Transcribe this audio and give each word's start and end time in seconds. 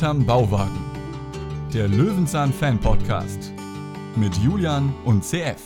Hinterm 0.00 0.24
Bauwagen. 0.24 0.80
Der 1.74 1.86
Löwenzahn 1.86 2.54
Fan 2.54 2.80
Podcast 2.80 3.52
mit 4.16 4.34
Julian 4.38 4.94
und 5.04 5.22
CF. 5.22 5.60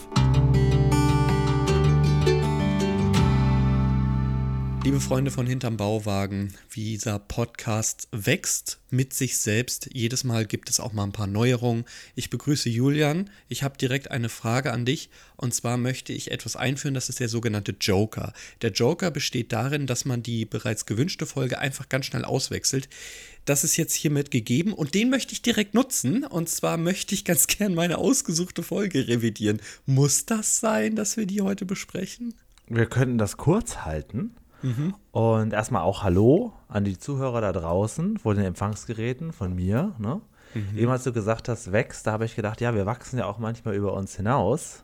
Liebe 4.85 5.01
Freunde 5.01 5.31
von 5.31 5.47
Hinterm 5.47 5.77
Bauwagen, 5.77 6.53
wie 6.69 6.85
dieser 6.85 7.19
Podcast 7.19 8.09
wächst 8.11 8.81
mit 8.91 9.15
sich 9.15 9.39
selbst. 9.39 9.89
Jedes 9.93 10.25
Mal 10.25 10.45
gibt 10.45 10.69
es 10.69 10.79
auch 10.79 10.93
mal 10.93 11.05
ein 11.05 11.13
paar 11.13 11.27
Neuerungen. 11.27 11.85
Ich 12.15 12.29
begrüße 12.29 12.69
Julian. 12.69 13.31
Ich 13.49 13.63
habe 13.63 13.79
direkt 13.79 14.11
eine 14.11 14.29
Frage 14.29 14.73
an 14.73 14.85
dich. 14.85 15.09
Und 15.37 15.55
zwar 15.55 15.79
möchte 15.79 16.13
ich 16.13 16.33
etwas 16.33 16.57
einführen, 16.57 16.93
das 16.93 17.09
ist 17.09 17.19
der 17.19 17.31
sogenannte 17.31 17.75
Joker. 17.81 18.35
Der 18.61 18.73
Joker 18.73 19.11
besteht 19.11 19.53
darin, 19.53 19.87
dass 19.87 20.05
man 20.05 20.23
die 20.23 20.45
bereits 20.45 20.85
gewünschte 20.85 21.25
Folge 21.25 21.59
einfach 21.59 21.89
ganz 21.89 22.05
schnell 22.05 22.27
auswechselt. 22.27 22.91
Das 23.45 23.65
ist 23.65 23.77
jetzt 23.77 23.95
hiermit 23.95 24.31
gegeben 24.31 24.73
und 24.73 24.95
den 24.95 25.11
möchte 25.11 25.33
ich 25.33 25.43
direkt 25.43 25.75
nutzen. 25.75 26.25
Und 26.25 26.49
zwar 26.49 26.77
möchte 26.77 27.15
ich 27.15 27.25
ganz 27.25 27.47
gern 27.49 27.75
meine 27.75 27.99
ausgesuchte 27.99 28.63
Folge 28.63 29.09
revidieren. 29.09 29.61
Muss 29.87 30.27
das 30.27 30.61
sein, 30.61 30.97
dass 30.97 31.17
wir 31.17 31.27
die 31.27 31.43
heute 31.43 31.67
besprechen? 31.67 32.35
Wir 32.67 32.87
könnten 32.87 33.19
das 33.19 33.37
kurz 33.37 33.79
halten. 33.79 34.35
Mhm. 34.63 34.95
Und 35.11 35.53
erstmal 35.53 35.83
auch 35.83 36.03
Hallo 36.03 36.55
an 36.69 36.85
die 36.85 36.99
Zuhörer 36.99 37.43
da 37.43 37.53
draußen 37.53 38.19
vor 38.19 38.35
den 38.35 38.45
Empfangsgeräten 38.45 39.33
von 39.33 39.55
mir. 39.55 39.95
Ne? 39.99 40.23
Mhm. 40.55 40.79
Eben 40.79 40.91
als 40.91 41.05
du 41.05 41.13
gesagt 41.13 41.51
hast, 41.51 41.71
wächst, 41.71 42.07
da 42.07 42.13
habe 42.13 42.25
ich 42.25 42.35
gedacht, 42.35 42.63
ja, 42.63 42.75
wir 42.75 42.87
wachsen 42.87 43.19
ja 43.19 43.27
auch 43.27 43.39
manchmal 43.39 43.75
über 43.75 43.93
uns 43.93 44.17
hinaus. 44.17 44.84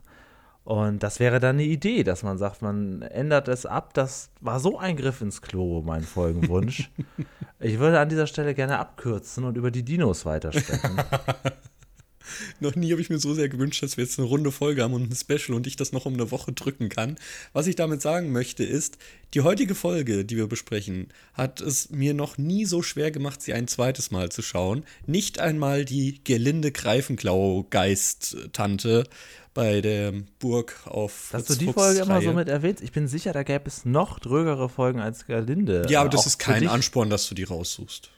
Und 0.70 1.02
das 1.02 1.19
wäre 1.19 1.41
dann 1.41 1.56
eine 1.56 1.65
Idee, 1.65 2.05
dass 2.05 2.23
man 2.23 2.38
sagt, 2.38 2.62
man 2.62 3.02
ändert 3.02 3.48
es 3.48 3.66
ab. 3.66 3.92
Das 3.92 4.31
war 4.41 4.61
so 4.61 4.78
ein 4.78 4.97
Griff 4.97 5.20
ins 5.20 5.42
Klo, 5.42 5.83
mein 5.83 6.05
Folgenwunsch. 6.05 6.92
ich 7.58 7.81
würde 7.81 7.98
an 7.98 8.08
dieser 8.08 8.28
Stelle 8.28 8.55
gerne 8.55 8.78
abkürzen 8.78 9.42
und 9.42 9.56
über 9.56 9.72
die 9.72 9.83
Dinos 9.83 10.25
weitersprechen. 10.25 11.03
noch 12.61 12.77
nie 12.77 12.93
habe 12.93 13.01
ich 13.01 13.11
mir 13.11 13.19
so 13.19 13.35
sehr 13.35 13.49
gewünscht, 13.49 13.83
dass 13.83 13.97
wir 13.97 14.05
jetzt 14.05 14.17
eine 14.19 14.29
runde 14.29 14.53
Folge 14.53 14.83
haben 14.83 14.93
und 14.95 15.11
ein 15.11 15.17
Special 15.17 15.57
und 15.57 15.67
ich 15.67 15.75
das 15.77 15.93
noch 15.93 16.07
um 16.07 16.15
eine 16.15 16.31
Woche 16.31 16.53
drücken 16.53 16.89
kann. 16.89 17.17
Was 17.53 17.67
ich 17.67 17.75
damit 17.77 18.01
sagen 18.03 18.33
möchte, 18.33 18.65
ist, 18.65 18.99
die 19.35 19.43
heutige 19.43 19.75
Folge, 19.75 20.25
die 20.25 20.37
wir 20.37 20.47
besprechen, 20.47 21.09
hat 21.35 21.61
es 21.61 21.91
mir 21.91 22.15
noch 22.15 22.39
nie 22.39 22.65
so 22.65 22.83
schwer 22.83 23.11
gemacht, 23.11 23.43
sie 23.43 23.53
ein 23.53 23.69
zweites 23.69 24.11
Mal 24.11 24.31
zu 24.31 24.41
schauen. 24.43 24.85
Nicht 25.07 25.39
einmal 25.39 25.85
die 25.85 26.25
Gelinde 26.25 26.73
Greifenklau-Geist-Tante 26.73 29.05
bei 29.55 29.81
der 29.81 30.13
Burg 30.39 30.87
auf. 30.87 31.31
Hast 31.33 31.51
du 31.51 31.55
die 31.55 31.73
Folge 31.73 32.01
immer 32.01 32.23
so 32.23 32.33
mit 32.33 32.48
erwähnt? 32.48 32.81
Ich 32.81 32.93
bin 32.93 33.09
sicher, 33.09 33.33
da 33.33 33.43
gäbe 33.43 33.65
es 33.67 33.85
noch 33.85 34.19
drögere 34.19 34.69
Folgen 34.69 35.01
als 35.01 35.27
Gelinde. 35.27 35.87
Ja, 35.89 36.01
aber 36.01 36.11
das 36.11 36.27
ist 36.27 36.39
kein 36.39 36.69
Ansporn, 36.69 37.11
dass 37.11 37.29
du 37.29 37.35
die 37.35 37.45
raussuchst. 37.45 38.11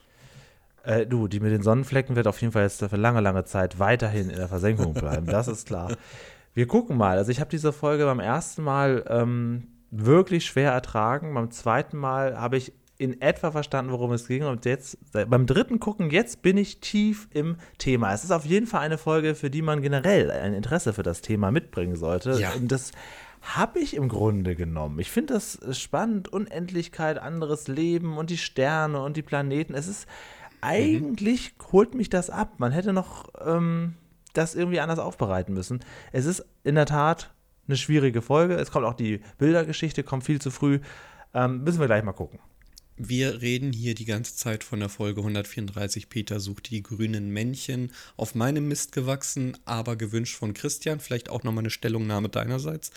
Äh, 0.83 1.05
du, 1.05 1.27
die 1.27 1.39
mit 1.39 1.51
den 1.51 1.61
Sonnenflecken 1.61 2.15
wird 2.15 2.27
auf 2.27 2.39
jeden 2.41 2.53
Fall 2.53 2.63
jetzt 2.63 2.83
für 2.83 2.97
lange, 2.97 3.21
lange 3.21 3.45
Zeit 3.45 3.79
weiterhin 3.79 4.29
in 4.29 4.35
der 4.35 4.49
Versenkung 4.49 4.93
bleiben. 4.93 5.25
das 5.25 5.47
ist 5.47 5.67
klar. 5.67 5.95
Wir 6.53 6.67
gucken 6.67 6.97
mal. 6.97 7.17
Also 7.17 7.31
ich 7.31 7.39
habe 7.39 7.49
diese 7.49 7.73
Folge 7.73 8.05
beim 8.05 8.19
ersten 8.19 8.63
Mal 8.63 9.03
ähm, 9.07 9.67
wirklich 9.91 10.45
schwer 10.45 10.71
ertragen. 10.71 11.33
Beim 11.33 11.51
zweiten 11.51 11.97
Mal 11.97 12.39
habe 12.39 12.57
ich 12.57 12.73
in 12.97 13.21
etwa 13.21 13.51
verstanden, 13.51 13.91
worum 13.91 14.11
es 14.11 14.27
ging. 14.27 14.43
Und 14.43 14.65
jetzt, 14.65 14.97
beim 15.11 15.45
dritten 15.45 15.79
Gucken, 15.79 16.09
jetzt 16.09 16.41
bin 16.41 16.57
ich 16.57 16.79
tief 16.79 17.27
im 17.31 17.57
Thema. 17.77 18.13
Es 18.13 18.23
ist 18.23 18.31
auf 18.31 18.45
jeden 18.45 18.67
Fall 18.67 18.81
eine 18.81 18.97
Folge, 18.97 19.35
für 19.35 19.49
die 19.49 19.61
man 19.61 19.81
generell 19.81 20.31
ein 20.31 20.53
Interesse 20.53 20.93
für 20.93 21.03
das 21.03 21.21
Thema 21.21 21.51
mitbringen 21.51 21.95
sollte. 21.95 22.39
Ja. 22.39 22.51
Und 22.53 22.71
das 22.71 22.91
habe 23.41 23.79
ich 23.79 23.95
im 23.95 24.07
Grunde 24.09 24.55
genommen. 24.55 24.99
Ich 24.99 25.11
finde 25.11 25.33
das 25.33 25.59
spannend. 25.77 26.29
Unendlichkeit, 26.31 27.17
anderes 27.19 27.67
Leben 27.67 28.17
und 28.17 28.29
die 28.29 28.37
Sterne 28.37 29.01
und 29.01 29.17
die 29.17 29.23
Planeten. 29.23 29.73
Es 29.73 29.87
ist. 29.87 30.07
Eigentlich 30.63 31.53
mhm. 31.57 31.71
holt 31.71 31.95
mich 31.95 32.09
das 32.09 32.29
ab. 32.29 32.53
Man 32.57 32.71
hätte 32.71 32.93
noch 32.93 33.29
ähm, 33.45 33.95
das 34.33 34.55
irgendwie 34.55 34.79
anders 34.79 34.99
aufbereiten 34.99 35.53
müssen. 35.53 35.81
Es 36.11 36.25
ist 36.25 36.45
in 36.63 36.75
der 36.75 36.85
Tat 36.85 37.33
eine 37.67 37.77
schwierige 37.77 38.21
Folge. 38.21 38.55
Es 38.55 38.71
kommt 38.71 38.85
auch 38.85 38.93
die 38.93 39.21
Bildergeschichte, 39.37 40.03
kommt 40.03 40.23
viel 40.23 40.41
zu 40.41 40.51
früh. 40.51 40.79
Ähm, 41.33 41.63
müssen 41.63 41.79
wir 41.79 41.87
gleich 41.87 42.03
mal 42.03 42.13
gucken. 42.13 42.39
Wir 42.95 43.41
reden 43.41 43.73
hier 43.73 43.95
die 43.95 44.05
ganze 44.05 44.35
Zeit 44.35 44.63
von 44.63 44.79
der 44.79 44.89
Folge 44.89 45.21
134. 45.21 46.09
Peter 46.09 46.39
sucht 46.39 46.69
die 46.69 46.83
grünen 46.83 47.31
Männchen. 47.31 47.91
Auf 48.17 48.35
meinem 48.35 48.67
Mist 48.67 48.91
gewachsen, 48.91 49.57
aber 49.65 49.95
gewünscht 49.95 50.35
von 50.35 50.53
Christian. 50.53 50.99
Vielleicht 50.99 51.29
auch 51.29 51.43
nochmal 51.43 51.63
eine 51.63 51.71
Stellungnahme 51.71 52.29
deinerseits. 52.29 52.91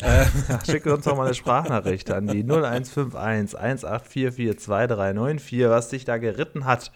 Äh. 0.00 0.24
Schickt 0.66 0.86
uns 0.86 1.04
doch 1.04 1.16
mal 1.16 1.26
eine 1.26 1.34
Sprachnachricht 1.34 2.10
an 2.10 2.28
die 2.28 2.42
0151 2.42 3.18
1844 3.18 4.58
2394, 4.58 5.68
was 5.68 5.88
dich 5.90 6.06
da 6.06 6.16
geritten 6.16 6.64
hat 6.64 6.90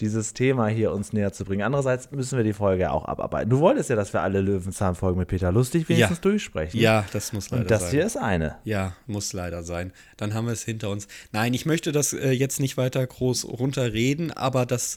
dieses 0.00 0.32
Thema 0.32 0.68
hier 0.68 0.92
uns 0.92 1.12
näher 1.12 1.32
zu 1.32 1.44
bringen. 1.44 1.62
Andererseits 1.62 2.10
müssen 2.10 2.36
wir 2.36 2.44
die 2.44 2.52
Folge 2.52 2.90
auch 2.90 3.04
abarbeiten. 3.04 3.50
Du 3.50 3.60
wolltest 3.60 3.90
ja, 3.90 3.96
dass 3.96 4.12
wir 4.12 4.22
alle 4.22 4.40
Löwenzahn-Folgen 4.40 5.18
mit 5.18 5.28
Peter 5.28 5.52
Lustig 5.52 5.88
wenigstens 5.88 6.18
ja. 6.18 6.22
durchsprechen. 6.22 6.80
Ja, 6.80 7.04
das 7.12 7.32
muss 7.32 7.50
leider 7.50 7.62
Und 7.62 7.70
das 7.70 7.82
sein. 7.82 7.90
hier 7.90 8.06
ist 8.06 8.16
eine. 8.16 8.56
Ja, 8.64 8.94
muss 9.06 9.32
leider 9.32 9.62
sein. 9.62 9.92
Dann 10.16 10.34
haben 10.34 10.46
wir 10.46 10.52
es 10.52 10.62
hinter 10.62 10.90
uns. 10.90 11.08
Nein, 11.32 11.54
ich 11.54 11.66
möchte 11.66 11.92
das 11.92 12.12
äh, 12.12 12.30
jetzt 12.30 12.60
nicht 12.60 12.76
weiter 12.76 13.06
groß 13.06 13.46
runterreden, 13.46 14.30
aber 14.30 14.66
das 14.66 14.96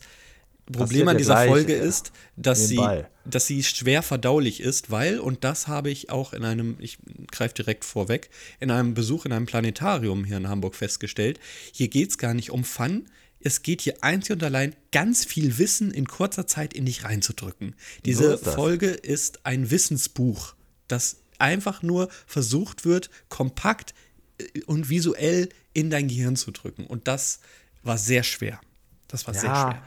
Problem 0.72 1.08
an 1.09 1.18
dieser 1.18 1.46
Folge 1.46 1.74
ist, 1.74 2.13
dass 2.38 2.68
sie, 2.68 2.80
dass 3.25 3.47
sie 3.47 3.63
schwer 3.63 4.02
verdaulich 4.02 4.62
ist, 4.62 4.92
weil, 4.92 5.19
und 5.19 5.44
das 5.44 5.68
habe 5.68 5.90
ich 5.90 6.09
auch 6.09 6.31
in 6.31 6.46
einem, 6.46 6.78
ich 6.80 7.00
greife 7.31 7.53
direkt 7.53 7.84
vorweg, 7.84 8.30
in 8.62 8.72
einem 8.72 8.94
Besuch 8.94 9.25
in 9.25 9.34
einem 9.34 9.46
Planetarium 9.46 10.24
hier 10.24 10.38
in 10.38 10.47
Hamburg 10.47 10.75
festgestellt, 10.75 11.40
hier 11.74 11.90
geht 11.90 12.12
es 12.12 12.18
gar 12.18 12.34
nicht 12.34 12.52
um 12.52 12.63
Fun, 12.63 13.06
es 13.44 13.62
geht 13.62 13.81
hier 13.81 14.04
einzig 14.04 14.36
und 14.36 14.44
allein 14.44 14.76
ganz 14.92 15.26
viel 15.26 15.58
Wissen 15.58 15.92
in 15.92 16.08
kurzer 16.08 16.48
Zeit 16.48 16.74
in 16.74 16.86
dich 16.86 17.04
reinzudrücken. 17.04 17.76
Diese 18.06 18.38
so 18.38 18.52
Folge 18.52 18.88
ist 18.88 19.46
ein 19.46 19.70
Wissensbuch, 19.70 20.56
das 20.88 21.18
einfach 21.40 21.84
nur 21.84 22.09
versucht 22.26 22.86
wird, 22.86 23.09
kompakt 23.30 23.94
äh, 24.40 24.62
und 24.66 24.90
visuell 24.90 25.50
in 25.74 25.90
dein 25.90 26.08
Gehirn 26.08 26.36
zu 26.36 26.52
drücken. 26.52 26.86
Und 26.86 27.08
das 27.08 27.40
war 27.84 27.98
sehr 27.98 28.24
schwer. 28.24 28.59
Das 29.08 29.28
war 29.28 29.34
ja, 29.34 29.40
sehr 29.40 29.56
schwer. 29.56 29.84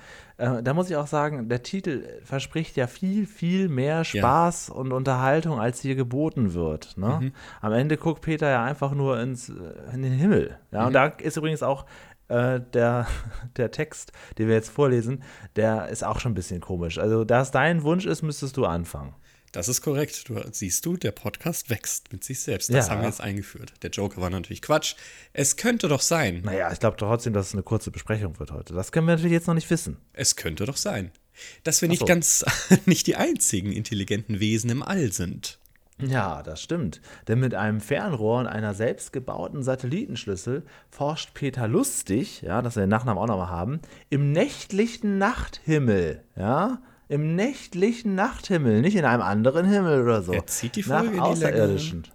Äh, 0.59 0.63
da 0.63 0.75
muss 0.75 0.91
ich 0.91 0.97
auch 0.97 1.07
sagen, 1.07 1.49
der 1.49 1.63
Titel 1.63 2.07
verspricht 2.25 2.77
ja 2.77 2.87
viel, 2.87 3.27
viel 3.27 3.69
mehr 3.69 4.05
Spaß 4.05 4.69
ja. 4.69 4.75
und 4.75 4.93
Unterhaltung, 4.93 5.59
als 5.59 5.81
hier 5.81 5.95
geboten 5.95 6.53
wird. 6.53 6.99
Ne? 6.99 7.19
Mhm. 7.21 7.33
Am 7.63 7.73
Ende 7.73 7.97
guckt 7.97 8.21
Peter 8.21 8.51
ja 8.51 8.63
einfach 8.63 8.93
nur 8.93 9.19
ins, 9.19 9.49
äh, 9.49 9.53
in 9.95 10.03
den 10.03 10.13
Himmel. 10.13 10.59
Ja? 10.73 10.83
Mhm. 10.83 10.87
Und 10.89 10.93
da 10.93 11.07
ist 11.07 11.39
übrigens 11.39 11.63
auch 11.63 11.87
äh, 12.29 12.61
der, 12.73 13.07
der 13.57 13.71
Text, 13.71 14.13
den 14.39 14.49
wir 14.49 14.55
jetzt 14.55 14.71
vorlesen, 14.71 15.23
der 15.57 15.89
ist 15.89 16.05
auch 16.05 16.21
schon 16.21 16.33
ein 16.33 16.37
bisschen 16.37 16.61
komisch. 16.61 16.99
Also, 16.99 17.25
da 17.25 17.43
es 17.43 17.51
dein 17.51 17.83
Wunsch 17.83 18.07
ist, 18.07 18.23
müsstest 18.23 18.57
du 18.57 18.67
anfangen. 18.67 19.15
Das 19.53 19.69
ist 19.69 19.81
korrekt. 19.81 20.29
Du 20.29 20.39
siehst 20.53 20.85
du, 20.85 20.99
der 20.99 21.13
Podcast 21.13 21.71
wächst 21.71 22.13
mit 22.13 22.23
sich 22.23 22.41
selbst. 22.41 22.69
Das 22.69 22.89
ja. 22.89 22.93
haben 22.93 23.01
wir 23.01 23.09
jetzt 23.09 23.23
eingeführt. 23.23 23.73
Der 23.83 23.89
Joker 23.89 24.21
war 24.21 24.29
natürlich 24.29 24.61
Quatsch. 24.61 24.97
Es 25.33 25.57
könnte 25.57 25.89
doch 25.89 26.03
sein. 26.03 26.43
Naja, 26.45 26.71
ich 26.73 26.79
glaube 26.79 26.99
trotzdem, 26.99 27.33
dass 27.33 27.49
es 27.49 27.53
eine 27.55 27.63
kurze 27.63 27.91
Besprechung 27.91 28.39
wird 28.39 28.51
heute. 28.51 28.75
Das 28.75 28.93
können 28.93 29.07
wir 29.07 29.15
natürlich 29.15 29.33
jetzt 29.33 29.47
noch 29.47 29.55
nicht 29.55 29.71
wissen. 29.71 29.97
Es 30.13 30.37
könnte 30.37 30.67
doch 30.67 30.77
sein, 30.77 31.11
dass 31.65 31.81
wir 31.81 31.89
nicht 31.89 32.01
so. 32.01 32.05
ganz 32.05 32.45
nicht 32.85 33.07
die 33.07 33.17
einzigen 33.17 33.73
intelligenten 33.73 34.41
Wesen 34.41 34.69
im 34.69 34.83
All 34.83 35.11
sind. 35.11 35.59
Ja, 35.99 36.43
das 36.43 36.61
stimmt. 36.63 37.01
Denn 37.27 37.41
mit 37.41 37.55
einem 37.55 37.81
Fernrohr 37.81 38.41
und 38.41 38.47
einer 38.47 38.75
selbstgebauten 38.75 39.63
Satellitenschlüssel 39.63 40.65
forscht 40.91 41.33
Peter 41.33 41.69
Lustig, 41.69 42.43
ja, 42.43 42.61
dass 42.61 42.77
wir 42.77 42.83
den 42.83 42.91
Nachnamen 42.91 43.23
auch 43.23 43.27
nochmal 43.27 43.49
haben, 43.49 43.81
im 44.11 44.33
nächtlichen 44.33 45.17
Nachthimmel, 45.17 46.23
ja, 46.37 46.83
im 47.09 47.35
nächtlichen 47.35 48.15
Nachthimmel, 48.15 48.83
nicht 48.83 48.97
in 48.97 49.05
einem 49.05 49.23
anderen 49.23 49.67
Himmel 49.67 50.03
oder 50.03 50.23
so. 50.23 50.33
Er 50.33 50.47
zieht 50.47 50.77
die 50.77 50.83
Folge 50.83 51.07
nach 51.07 51.13
in 51.13 51.15
die 51.15 51.21
Außerirdischen. 51.21 52.09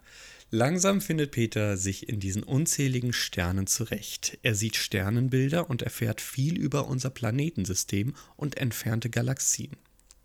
Langsam 0.53 0.99
findet 0.99 1.31
Peter 1.31 1.77
sich 1.77 2.09
in 2.09 2.19
diesen 2.19 2.43
unzähligen 2.43 3.13
Sternen 3.13 3.67
zurecht. 3.67 4.37
Er 4.43 4.53
sieht 4.53 4.75
Sternenbilder 4.75 5.69
und 5.69 5.81
erfährt 5.81 6.19
viel 6.19 6.59
über 6.59 6.87
unser 6.87 7.09
Planetensystem 7.09 8.13
und 8.35 8.57
entfernte 8.57 9.09
Galaxien. 9.09 9.77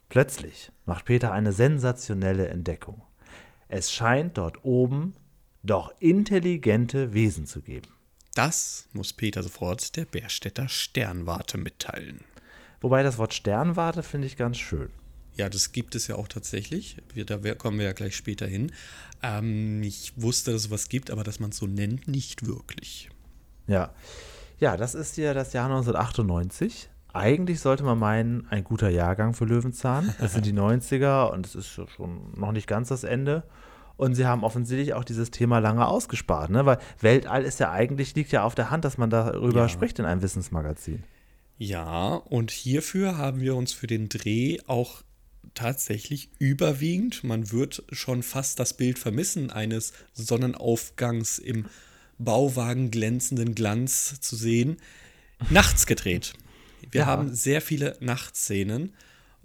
Plötzlich 0.09 0.73
macht 0.85 1.05
Peter 1.05 1.31
eine 1.33 1.53
sensationelle 1.53 2.49
Entdeckung. 2.49 3.06
Es 3.69 3.93
scheint 3.93 4.39
dort 4.39 4.65
oben 4.65 5.15
doch 5.63 5.93
intelligente 5.99 7.13
Wesen 7.13 7.47
zu 7.47 7.61
geben. 7.61 7.89
Das 8.35 8.89
muss 8.93 9.13
Peter 9.13 9.43
sofort 9.43 9.97
der 9.97 10.05
Bärstädter 10.05 10.69
Sternwarte 10.69 11.59
mitteilen. 11.59 12.21
Wobei 12.81 13.03
das 13.03 13.19
Wort 13.19 13.35
Sternwarte 13.35 14.03
finde 14.03 14.27
ich 14.27 14.37
ganz 14.37 14.59
schön. 14.59 14.91
Ja, 15.37 15.49
das 15.49 15.73
gibt 15.73 15.95
es 15.95 16.07
ja 16.07 16.17
auch 16.17 16.29
tatsächlich. 16.29 16.97
Wir, 17.13 17.25
da 17.25 17.55
kommen 17.55 17.79
wir 17.79 17.87
ja 17.87 17.93
gleich 17.93 18.17
später 18.17 18.47
hin. 18.47 18.73
Ähm, 19.23 19.83
ich 19.83 20.13
wusste, 20.17 20.53
dass 20.53 20.67
es 20.67 20.71
was 20.71 20.89
gibt, 20.89 21.11
aber 21.11 21.25
dass 21.25 21.41
man 21.41 21.51
es 21.51 21.59
so 21.59 21.67
nennt, 21.67 22.09
nicht 22.09 22.47
wirklich. 22.47 23.11
Ja. 23.67 23.95
Ja, 24.59 24.77
das 24.77 24.95
ist 24.95 25.17
ja 25.19 25.35
das 25.35 25.53
Jahr 25.53 25.67
1998 25.67 26.89
eigentlich 27.17 27.61
sollte 27.61 27.83
man 27.85 27.99
meinen, 27.99 28.47
ein 28.51 28.65
guter 28.65 28.89
Jahrgang 28.89 29.35
für 29.35 29.45
Löwenzahn. 29.45 30.15
Das 30.21 30.35
sind 30.35 30.47
die 30.47 30.53
90er 30.55 31.31
und 31.31 31.47
es 31.47 31.55
ist 31.55 31.69
schon 31.69 32.33
noch 32.37 32.53
nicht 32.53 32.67
ganz 32.67 32.89
das 32.89 33.05
Ende. 33.05 33.45
Und 33.97 34.15
sie 34.15 34.27
haben 34.27 34.45
offensichtlich 34.45 34.93
auch 34.93 35.05
dieses 35.05 35.31
Thema 35.31 35.59
lange 35.59 35.87
ausgespart, 35.87 36.51
ne? 36.51 36.67
weil 36.67 36.79
Weltall 37.01 37.45
ist 37.45 37.61
ja 37.61 37.73
eigentlich, 37.73 38.15
liegt 38.15 38.31
ja 38.31 38.45
auf 38.45 38.55
der 38.55 38.71
Hand, 38.71 38.85
dass 38.85 38.99
man 38.99 39.09
darüber 39.09 39.61
ja. 39.61 39.69
spricht 39.69 39.99
in 39.99 40.05
einem 40.05 40.21
Wissensmagazin. 40.21 41.03
Ja, 41.57 42.09
und 42.15 42.51
hierfür 42.51 43.17
haben 43.17 43.41
wir 43.41 43.57
uns 43.57 43.73
für 43.73 43.87
den 43.87 44.11
Dreh 44.11 44.59
auch 44.67 45.03
tatsächlich 45.55 46.29
überwiegend, 46.39 47.25
man 47.25 47.51
wird 47.51 47.85
schon 47.91 48.23
fast 48.23 48.59
das 48.59 48.75
Bild 48.75 48.99
vermissen, 48.99 49.51
eines 49.51 49.95
Sonnenaufgangs 50.13 51.39
im 51.39 51.65
Bauwagen 52.19 52.91
glänzenden 52.91 53.55
Glanz 53.55 54.21
zu 54.21 54.37
sehen, 54.37 54.77
nachts 55.49 55.87
gedreht. 55.87 56.35
Wir 56.91 57.03
ja. 57.03 57.07
haben 57.07 57.35
sehr 57.35 57.61
viele 57.61 57.97
Nachtszenen. 58.01 58.95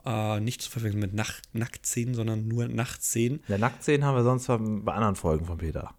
Äh, 0.06 0.40
nicht 0.40 0.62
zu 0.62 0.72
verwechseln 0.72 1.00
mit 1.00 1.14
Nacht 1.14 1.42
Nacktszenen, 1.54 2.16
sondern 2.16 2.48
nur 2.48 2.68
Nachtszenen. 2.68 3.44
Ja, 3.48 3.58
Nacktszenen 3.58 4.06
haben 4.06 4.16
wir 4.16 4.24
sonst 4.24 4.48
bei 4.48 4.94
anderen 4.94 5.16
Folgen 5.16 5.46
von 5.46 5.58
Peter 5.58 5.94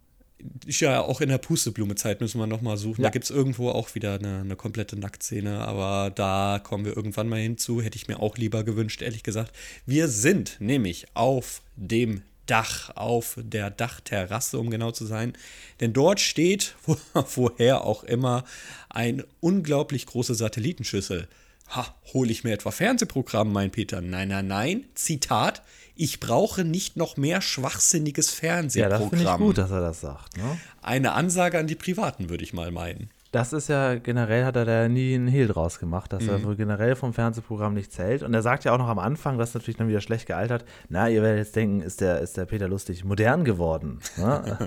ja 0.66 1.00
auch 1.00 1.20
in 1.20 1.28
der 1.28 1.38
Pusteblume-Zeit 1.38 2.20
müssen 2.20 2.38
wir 2.38 2.46
nochmal 2.46 2.76
suchen. 2.76 3.02
Ja. 3.02 3.08
Da 3.08 3.10
gibt 3.10 3.24
es 3.24 3.30
irgendwo 3.30 3.70
auch 3.70 3.94
wieder 3.94 4.14
eine, 4.14 4.40
eine, 4.40 4.56
komplette 4.56 4.98
Nacktszene, 4.98 5.60
aber 5.60 6.10
da 6.10 6.60
kommen 6.62 6.84
wir 6.84 6.96
irgendwann 6.96 7.28
mal 7.28 7.40
hinzu. 7.40 7.80
Hätte 7.80 7.96
ich 7.96 8.08
mir 8.08 8.20
auch 8.20 8.36
lieber 8.36 8.64
gewünscht, 8.64 9.02
ehrlich 9.02 9.22
gesagt. 9.22 9.54
Wir 9.86 10.08
sind 10.08 10.56
nämlich 10.60 11.06
auf 11.14 11.62
dem 11.76 12.22
Dach, 12.46 12.90
auf 12.96 13.36
der 13.38 13.70
Dachterrasse, 13.70 14.58
um 14.58 14.70
genau 14.70 14.90
zu 14.90 15.06
sein. 15.06 15.34
Denn 15.80 15.92
dort 15.92 16.20
steht, 16.20 16.74
wo, 16.84 16.96
woher 17.34 17.84
auch 17.84 18.04
immer, 18.04 18.44
eine 18.88 19.26
unglaublich 19.40 20.06
große 20.06 20.34
Satellitenschüssel. 20.34 21.28
Ha, 21.70 21.94
hole 22.12 22.30
ich 22.30 22.44
mir 22.44 22.52
etwa 22.52 22.70
Fernsehprogramm, 22.70 23.52
mein 23.52 23.70
Peter? 23.70 24.00
Nein, 24.00 24.28
nein, 24.28 24.46
nein. 24.46 24.84
Zitat 24.94 25.62
ich 25.94 26.20
brauche 26.20 26.64
nicht 26.64 26.96
noch 26.96 27.16
mehr 27.16 27.40
schwachsinniges 27.40 28.30
Fernsehprogramm. 28.30 28.92
Ja, 28.92 28.98
das 28.98 29.10
finde 29.10 29.24
ich 29.24 29.38
gut, 29.38 29.58
dass 29.58 29.70
er 29.70 29.80
das 29.80 30.00
sagt. 30.00 30.36
Ne? 30.36 30.58
Eine 30.80 31.12
Ansage 31.12 31.58
an 31.58 31.66
die 31.66 31.74
Privaten, 31.74 32.30
würde 32.30 32.44
ich 32.44 32.52
mal 32.52 32.70
meinen. 32.70 33.10
Das 33.32 33.54
ist 33.54 33.68
ja, 33.68 33.94
generell 33.94 34.44
hat 34.44 34.56
er 34.56 34.66
da 34.66 34.88
nie 34.88 35.14
einen 35.14 35.26
Hehl 35.26 35.48
draus 35.48 35.78
gemacht, 35.78 36.12
dass 36.12 36.24
mhm. 36.24 36.28
er 36.28 36.44
wohl 36.44 36.54
generell 36.54 36.94
vom 36.94 37.14
Fernsehprogramm 37.14 37.72
nicht 37.72 37.90
zählt. 37.90 38.22
Und 38.22 38.34
er 38.34 38.42
sagt 38.42 38.64
ja 38.64 38.74
auch 38.74 38.78
noch 38.78 38.88
am 38.88 38.98
Anfang, 38.98 39.38
was 39.38 39.54
natürlich 39.54 39.78
dann 39.78 39.88
wieder 39.88 40.02
schlecht 40.02 40.26
gealtert, 40.26 40.66
na, 40.90 41.08
ihr 41.08 41.22
werdet 41.22 41.38
jetzt 41.38 41.56
denken, 41.56 41.80
ist 41.80 42.02
der, 42.02 42.20
ist 42.20 42.36
der 42.36 42.44
Peter 42.44 42.68
Lustig 42.68 43.04
modern 43.06 43.44
geworden. 43.44 44.00
Ne? 44.18 44.58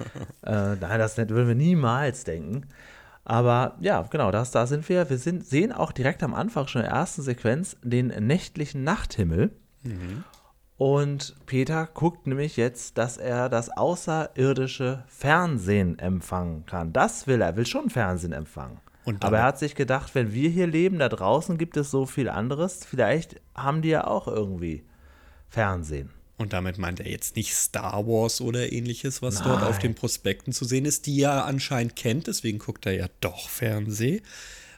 äh, 0.46 0.76
nein, 0.80 0.98
das 1.00 1.18
würden 1.18 1.48
wir 1.48 1.56
niemals 1.56 2.22
denken. 2.22 2.68
Aber 3.24 3.76
ja, 3.80 4.02
genau, 4.02 4.30
das, 4.30 4.52
da 4.52 4.68
sind 4.68 4.88
wir. 4.88 5.10
Wir 5.10 5.18
sind, 5.18 5.44
sehen 5.44 5.72
auch 5.72 5.90
direkt 5.90 6.22
am 6.22 6.34
Anfang 6.34 6.68
schon 6.68 6.82
in 6.82 6.88
der 6.88 6.96
ersten 6.96 7.22
Sequenz 7.22 7.76
den 7.82 8.06
nächtlichen 8.06 8.84
Nachthimmel. 8.84 9.50
Mhm. 9.82 10.22
Und 10.82 11.36
Peter 11.46 11.86
guckt 11.86 12.26
nämlich 12.26 12.56
jetzt, 12.56 12.98
dass 12.98 13.16
er 13.16 13.48
das 13.48 13.68
außerirdische 13.68 15.04
Fernsehen 15.06 15.96
empfangen 16.00 16.66
kann. 16.66 16.92
Das 16.92 17.28
will 17.28 17.40
er, 17.40 17.50
er 17.50 17.56
will 17.56 17.66
schon 17.66 17.88
Fernsehen 17.88 18.32
empfangen. 18.32 18.80
Aber 19.20 19.38
er 19.38 19.44
hat 19.44 19.60
sich 19.60 19.76
gedacht, 19.76 20.16
wenn 20.16 20.32
wir 20.32 20.50
hier 20.50 20.66
leben, 20.66 20.98
da 20.98 21.08
draußen 21.08 21.56
gibt 21.56 21.76
es 21.76 21.92
so 21.92 22.04
viel 22.04 22.28
anderes, 22.28 22.84
vielleicht 22.84 23.40
haben 23.54 23.80
die 23.80 23.90
ja 23.90 24.08
auch 24.08 24.26
irgendwie 24.26 24.82
Fernsehen. 25.48 26.10
Und 26.36 26.52
damit 26.52 26.78
meint 26.78 26.98
er 26.98 27.08
jetzt 27.08 27.36
nicht 27.36 27.54
Star 27.54 28.04
Wars 28.08 28.40
oder 28.40 28.72
ähnliches, 28.72 29.22
was 29.22 29.36
Nein. 29.36 29.50
dort 29.50 29.62
auf 29.62 29.78
den 29.78 29.94
Prospekten 29.94 30.52
zu 30.52 30.64
sehen 30.64 30.84
ist, 30.84 31.06
die 31.06 31.20
er 31.20 31.44
anscheinend 31.44 31.94
kennt, 31.94 32.26
deswegen 32.26 32.58
guckt 32.58 32.86
er 32.86 32.92
ja 32.94 33.06
doch 33.20 33.48
Fernsehen. 33.48 34.20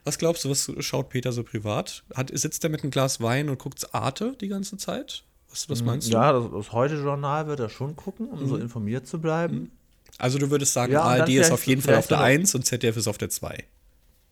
Was 0.05 0.19
glaubst 0.19 0.45
du, 0.45 0.51
was 0.51 0.71
schaut 0.81 1.09
Peter 1.09 1.33
so 1.33 1.45
privat? 1.45 2.05
Hat, 2.15 2.31
sitzt 2.31 2.63
er 2.63 2.69
mit 2.69 2.83
einem 2.83 2.91
Glas 2.91 3.23
Wein 3.23 3.49
und 3.49 3.59
guckt 3.59 3.95
Arte 3.95 4.37
die 4.39 4.49
ganze 4.49 4.77
Zeit? 4.77 5.25
Was, 5.55 5.69
was 5.69 5.85
meinst 5.85 6.09
du? 6.09 6.13
Ja, 6.13 6.33
das, 6.33 6.51
das 6.51 6.73
Heute-Journal 6.73 7.47
wird 7.47 7.61
er 7.61 7.69
schon 7.69 7.95
gucken, 7.95 8.27
um 8.27 8.43
mhm. 8.43 8.49
so 8.49 8.57
informiert 8.57 9.07
zu 9.07 9.21
bleiben. 9.21 9.55
Mhm. 9.55 9.71
Also 10.19 10.39
du 10.39 10.51
würdest 10.51 10.73
sagen, 10.73 10.93
ja, 10.93 11.03
ARD 11.03 11.29
ist 11.31 11.53
auf 11.53 11.65
jeden 11.67 11.81
Fall 11.81 11.95
auf 11.95 12.09
der 12.09 12.21
1 12.21 12.57
und 12.57 12.67
ZDF 12.67 12.97
ist 12.97 13.07
auf 13.07 13.19
der 13.19 13.31
2. 13.31 13.63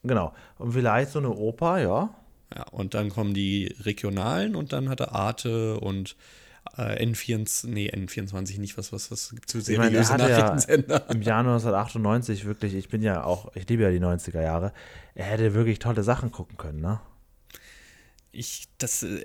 Genau. 0.03 0.33
Und 0.59 0.73
vielleicht 0.73 1.13
so 1.13 1.21
eine 1.21 1.31
Oper, 1.31 1.79
ja. 1.79 2.11
Ja, 2.55 2.65
und 2.73 2.95
dann 2.95 3.09
kommen 3.09 3.35
die 3.35 3.75
regionalen 3.81 4.57
und 4.57 4.73
dann 4.73 4.89
hat 4.89 4.99
er 4.99 5.15
Arte 5.15 5.79
und 5.79 6.17
äh, 6.77 7.05
N24, 7.05 7.69
nee, 7.69 7.89
N24 7.89 8.61
nicht, 8.61 8.77
was, 8.77 8.93
was, 8.93 9.11
was 9.13 9.31
gibt 9.31 9.47
es 9.47 9.53
für 9.53 9.61
seriöse 9.61 10.13
meine, 10.13 10.29
Nachrichtensender? 10.29 11.05
Ja 11.07 11.15
Im 11.15 11.23
Jahr 11.23 11.41
1998 11.41 12.45
wirklich, 12.45 12.75
ich 12.75 12.89
bin 12.89 13.01
ja 13.03 13.23
auch, 13.25 13.55
ich 13.55 13.69
liebe 13.69 13.85
ja 13.85 13.91
die 13.91 14.01
90er 14.01 14.43
Jahre, 14.43 14.73
er 15.15 15.25
hätte 15.25 15.55
wirklich 15.55 15.79
tolle 15.79 16.03
Sachen 16.03 16.33
gucken 16.33 16.57
können, 16.57 16.81
ne? 16.81 17.01
Ich, 18.33 18.69
das, 18.79 19.03
äh, 19.03 19.21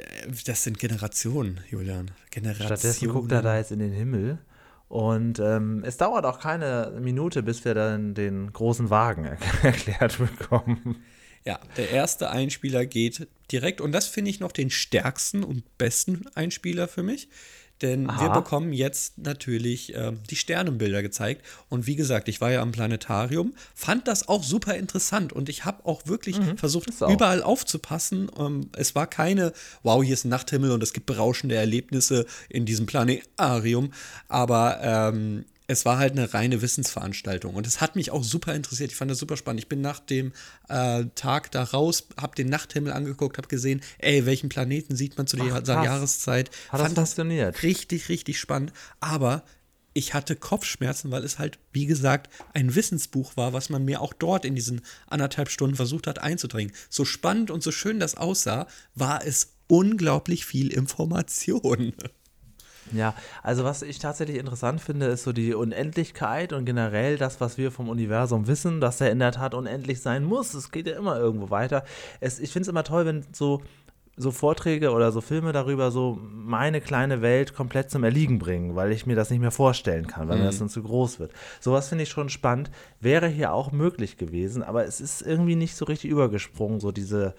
das 0.46 0.64
sind 0.64 0.80
Generationen, 0.80 1.62
Julian. 1.70 2.12
Generationen. 2.30 2.68
Stattdessen 2.68 3.10
guckt 3.10 3.32
er 3.32 3.42
da 3.42 3.58
jetzt 3.58 3.72
in 3.72 3.80
den 3.80 3.94
Himmel. 3.94 4.40
Und 4.90 5.40
ähm, 5.40 5.84
es 5.86 5.98
dauert 5.98 6.26
auch 6.26 6.40
keine 6.40 6.98
Minute, 7.02 7.44
bis 7.44 7.66
wir 7.66 7.74
dann 7.74 8.14
den 8.14 8.54
großen 8.54 8.90
Wagen 8.90 9.26
erklärt 9.64 10.18
bekommen. 10.18 11.04
Ja, 11.44 11.60
der 11.78 11.92
erste 11.92 12.30
Einspieler 12.30 12.86
geht 12.86 13.28
direkt, 13.52 13.80
und 13.80 13.94
das 13.94 14.08
finde 14.08 14.32
ich 14.32 14.40
noch 14.40 14.52
den 14.52 14.70
stärksten 14.70 15.44
und 15.44 15.78
besten 15.78 16.26
Einspieler 16.36 16.88
für 16.88 17.04
mich. 17.04 17.30
Denn 17.82 18.10
Aha. 18.10 18.22
wir 18.22 18.30
bekommen 18.30 18.74
jetzt 18.74 19.18
natürlich 19.18 19.96
äh, 19.96 20.14
die 20.30 20.36
Sternenbilder 20.36 21.02
gezeigt. 21.02 21.46
Und 21.70 21.86
wie 21.86 21.96
gesagt, 21.96 22.28
ich 22.28 22.42
war 22.42 22.52
ja 22.52 22.62
am 22.62 22.72
Planetarium, 22.72 23.54
fand 23.76 24.08
das 24.08 24.28
auch 24.28 24.44
super 24.44 24.76
interessant 24.76 25.34
und 25.34 25.50
ich 25.50 25.66
habe 25.66 25.86
auch 25.86 26.08
wirklich 26.08 26.40
mhm, 26.40 26.58
versucht, 26.58 26.90
überall 27.08 27.44
aufzupassen. 27.44 28.32
Ähm, 28.38 28.70
es 28.76 28.96
war 28.96 29.08
keine, 29.08 29.54
wow, 29.84 30.04
hier 30.04 30.14
ist 30.14 30.26
ein 30.26 30.30
Nachthimmel 30.30 30.72
und 30.72 30.82
es 30.82 30.94
gibt 30.94 31.06
berauschende 31.06 31.56
Erlebnisse 31.56 32.26
in 32.50 32.66
diesem 32.66 32.86
Planetarium. 32.86 33.94
Aber 34.28 34.80
ähm, 34.82 35.46
es 35.68 35.84
war 35.84 35.98
halt 35.98 36.14
eine 36.14 36.34
reine 36.34 36.62
Wissensveranstaltung 36.62 37.54
und 37.54 37.68
es 37.68 37.82
hat 37.82 37.98
mich 37.98 38.12
auch 38.12 38.24
super 38.24 38.56
interessiert. 38.56 38.92
Ich 38.92 38.98
fand 38.98 39.12
das 39.12 39.20
super 39.20 39.36
spannend. 39.36 39.60
Ich 39.60 39.68
bin 39.68 39.82
nach 39.82 40.00
dem 40.00 40.32
äh, 40.70 41.06
Tag 41.16 41.52
da 41.52 41.64
raus, 41.64 42.08
habe 42.20 42.36
den 42.36 42.48
Nachthimmel 42.48 42.94
angeguckt, 42.94 43.38
habe 43.38 43.50
gesehen, 43.50 43.82
ey, 44.00 44.26
welchen 44.26 44.48
Planeten 44.48 44.96
sieht 44.96 45.18
man 45.18 45.28
zu 45.28 45.36
dieser 45.36 45.84
Jahreszeit. 45.84 46.50
Hat 46.70 46.80
fand 46.80 46.98
das 46.98 47.10
fasziniert. 47.10 47.64
richtig, 47.64 48.08
richtig 48.08 48.40
spannend. 48.40 48.72
Aber 49.02 49.44
ich 49.94 50.14
hatte 50.14 50.36
Kopfschmerzen, 50.36 51.12
weil 51.12 51.24
es 51.24 51.38
halt, 51.38 51.60
wie 51.74 51.86
gesagt, 51.86 52.32
ein 52.54 52.76
Wissensbuch 52.76 53.36
war, 53.36 53.52
was 53.52 53.70
man 53.70 53.84
mir 53.84 54.00
auch 54.00 54.14
dort 54.14 54.46
in 54.46 54.56
diesen 54.56 54.82
anderthalb 55.08 55.50
Stunden 55.50 55.76
versucht 55.76 56.08
hat 56.08 56.20
einzudringen. 56.20 56.72
So 56.90 57.04
spannend 57.04 57.52
und 57.52 57.62
so 57.62 57.72
schön 57.72 58.00
das 58.00 58.16
aussah, 58.16 58.68
war 58.96 59.26
es 59.26 59.56
unglaublich 59.68 60.46
viel 60.46 60.72
Information. 60.72 61.94
Ja, 62.92 63.14
also 63.44 63.64
was 63.64 63.82
ich 63.82 64.00
tatsächlich 64.00 64.38
interessant 64.38 64.82
finde, 64.82 65.08
ist 65.08 65.24
so 65.24 65.34
die 65.34 65.54
Unendlichkeit 65.54 66.54
und 66.54 66.66
generell 66.66 67.18
das, 67.18 67.42
was 67.42 67.58
wir 67.58 67.72
vom 67.72 67.90
Universum 67.90 68.48
wissen, 68.48 68.82
dass 68.82 69.02
er 69.02 69.12
in 69.12 69.20
der 69.20 69.32
Tat 69.32 69.54
unendlich 69.54 70.02
sein 70.02 70.24
muss. 70.24 70.54
Es 70.54 70.72
geht 70.72 70.88
ja 70.88 70.98
immer 70.98 71.18
irgendwo 71.18 71.50
weiter. 71.50 71.84
Es, 72.20 72.40
ich 72.40 72.52
finde 72.52 72.64
es 72.64 72.68
immer 72.70 72.84
toll, 72.84 73.06
wenn 73.06 73.26
so, 73.34 73.62
so 74.16 74.32
Vorträge 74.32 74.92
oder 74.92 75.12
so 75.12 75.22
Filme 75.22 75.52
darüber 75.52 75.92
so 75.92 76.20
meine 76.22 76.82
kleine 76.82 77.22
Welt 77.22 77.54
komplett 77.54 77.92
zum 77.92 78.04
Erliegen 78.04 78.40
bringen, 78.40 78.76
weil 78.76 78.92
ich 78.92 79.06
mir 79.06 79.16
das 79.16 79.30
nicht 79.30 79.40
mehr 79.40 79.52
vorstellen 79.52 80.08
kann, 80.08 80.28
weil 80.28 80.38
mhm. 80.38 80.44
mir 80.44 80.48
das 80.48 80.60
dann 80.60 80.70
zu 80.70 80.84
groß 80.84 81.20
wird. 81.20 81.32
Sowas 81.60 81.90
finde 81.90 82.04
ich 82.04 82.10
schon 82.10 82.30
spannend. 82.30 82.72
Wäre 83.00 83.28
hier 83.28 83.54
auch 83.54 83.72
möglich 83.72 84.18
gewesen, 84.18 84.64
aber 84.64 84.86
es 84.86 85.02
ist 85.02 85.22
irgendwie 85.22 85.56
nicht 85.56 85.76
so 85.76 85.86
richtig 85.86 86.10
übergesprungen, 86.10 86.80
so 86.80 86.92
diese, 86.92 87.36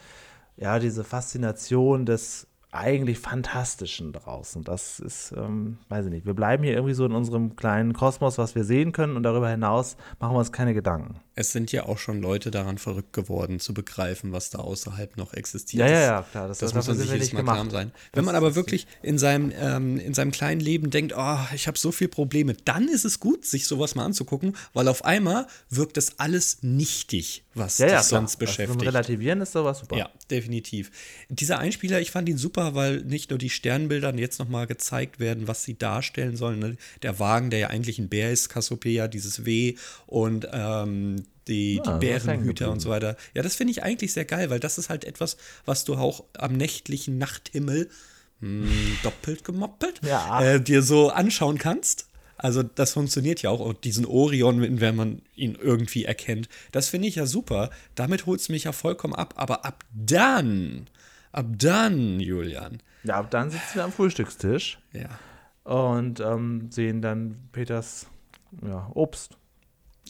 ja, 0.56 0.78
diese 0.78 1.04
Faszination 1.04 2.04
des 2.04 2.47
eigentlich 2.70 3.18
Fantastischen 3.18 4.12
draus. 4.12 4.56
Und 4.56 4.68
das 4.68 5.00
ist, 5.00 5.32
ähm, 5.36 5.78
weiß 5.88 6.06
ich 6.06 6.12
nicht, 6.12 6.26
wir 6.26 6.34
bleiben 6.34 6.64
hier 6.64 6.74
irgendwie 6.74 6.94
so 6.94 7.06
in 7.06 7.12
unserem 7.12 7.56
kleinen 7.56 7.92
Kosmos, 7.94 8.38
was 8.38 8.54
wir 8.54 8.64
sehen 8.64 8.92
können 8.92 9.16
und 9.16 9.22
darüber 9.22 9.48
hinaus 9.48 9.96
machen 10.20 10.34
wir 10.34 10.38
uns 10.38 10.52
keine 10.52 10.74
Gedanken. 10.74 11.16
Es 11.38 11.52
sind 11.52 11.70
ja 11.70 11.86
auch 11.86 11.98
schon 11.98 12.20
Leute 12.20 12.50
daran 12.50 12.78
verrückt 12.78 13.12
geworden, 13.12 13.60
zu 13.60 13.72
begreifen, 13.72 14.32
was 14.32 14.50
da 14.50 14.58
außerhalb 14.58 15.16
noch 15.16 15.34
existiert. 15.34 15.88
Ja, 15.88 15.88
ja, 15.88 16.00
ja, 16.00 16.22
klar. 16.28 16.48
Das, 16.48 16.58
das 16.58 16.74
muss 16.74 16.88
man 16.88 16.98
sich 16.98 17.08
jedes 17.12 17.32
Mal 17.32 17.44
klar 17.44 17.70
sein. 17.70 17.92
Wenn 18.12 18.24
man 18.24 18.34
aber 18.34 18.56
wirklich 18.56 18.88
in 19.02 19.18
seinem, 19.18 19.52
ähm, 19.56 20.00
in 20.00 20.14
seinem 20.14 20.32
kleinen 20.32 20.60
Leben 20.60 20.90
denkt, 20.90 21.14
oh, 21.16 21.38
ich 21.54 21.68
habe 21.68 21.78
so 21.78 21.92
viele 21.92 22.08
Probleme, 22.08 22.56
dann 22.64 22.88
ist 22.88 23.04
es 23.04 23.20
gut, 23.20 23.44
sich 23.44 23.68
sowas 23.68 23.94
mal 23.94 24.04
anzugucken, 24.04 24.56
weil 24.72 24.88
auf 24.88 25.04
einmal 25.04 25.46
wirkt 25.70 25.96
das 25.96 26.18
alles 26.18 26.58
nichtig, 26.62 27.44
was 27.54 27.78
ja, 27.78 27.86
dich 27.86 27.92
ja, 27.92 28.02
sonst 28.02 28.32
also 28.32 28.38
beschäftigt. 28.38 28.80
Also 28.80 28.86
Relativieren 28.86 29.40
ist 29.40 29.52
sowas 29.52 29.78
super. 29.78 29.96
Ja, 29.96 30.10
definitiv. 30.32 30.90
Dieser 31.28 31.60
Einspieler, 31.60 32.00
ich 32.00 32.10
fand 32.10 32.28
ihn 32.28 32.38
super, 32.38 32.74
weil 32.74 33.02
nicht 33.02 33.30
nur 33.30 33.38
die 33.38 33.50
Sternbilder 33.50 34.12
jetzt 34.16 34.40
nochmal 34.40 34.66
gezeigt 34.66 35.20
werden, 35.20 35.46
was 35.46 35.62
sie 35.62 35.78
darstellen 35.78 36.36
sollen. 36.36 36.58
Ne? 36.58 36.76
Der 37.02 37.20
Wagen, 37.20 37.50
der 37.50 37.60
ja 37.60 37.68
eigentlich 37.68 38.00
ein 38.00 38.08
Bär 38.08 38.32
ist, 38.32 38.48
Cassiopeia, 38.48 39.06
dieses 39.06 39.44
W 39.44 39.76
und 40.08 40.48
ähm, 40.52 41.27
die, 41.48 41.80
ah, 41.84 41.92
die 41.92 42.06
Bärenhüter 42.06 42.70
und 42.70 42.80
so 42.80 42.90
weiter. 42.90 43.16
Ja, 43.34 43.42
das 43.42 43.56
finde 43.56 43.72
ich 43.72 43.82
eigentlich 43.82 44.12
sehr 44.12 44.24
geil, 44.24 44.50
weil 44.50 44.60
das 44.60 44.78
ist 44.78 44.90
halt 44.90 45.04
etwas, 45.04 45.36
was 45.64 45.84
du 45.84 45.94
auch 45.94 46.24
am 46.36 46.52
nächtlichen 46.52 47.18
Nachthimmel 47.18 47.88
mh, 48.40 48.68
hm, 48.68 48.98
doppelt 49.02 49.44
gemoppelt 49.44 50.00
ja. 50.02 50.42
äh, 50.42 50.60
dir 50.60 50.82
so 50.82 51.10
anschauen 51.10 51.58
kannst. 51.58 52.06
Also 52.36 52.62
das 52.62 52.92
funktioniert 52.92 53.42
ja 53.42 53.50
auch. 53.50 53.60
Und 53.60 53.82
diesen 53.84 54.06
Orion, 54.06 54.80
wenn 54.80 54.94
man 54.94 55.22
ihn 55.34 55.58
irgendwie 55.60 56.04
erkennt, 56.04 56.48
das 56.70 56.88
finde 56.88 57.08
ich 57.08 57.16
ja 57.16 57.26
super. 57.26 57.70
Damit 57.96 58.26
holt 58.26 58.40
es 58.40 58.48
mich 58.48 58.64
ja 58.64 58.72
vollkommen 58.72 59.14
ab. 59.14 59.34
Aber 59.36 59.64
ab 59.64 59.84
dann, 59.92 60.86
ab 61.32 61.46
dann, 61.58 62.20
Julian. 62.20 62.80
Ja, 63.02 63.16
ab 63.16 63.30
dann 63.32 63.50
sitzen 63.50 63.74
wir 63.74 63.84
am 63.84 63.92
Frühstückstisch. 63.92 64.78
Ja. 64.92 65.08
Und 65.64 66.20
ähm, 66.20 66.68
sehen 66.70 67.02
dann 67.02 67.48
Peters 67.50 68.06
ja, 68.64 68.88
Obst 68.94 69.36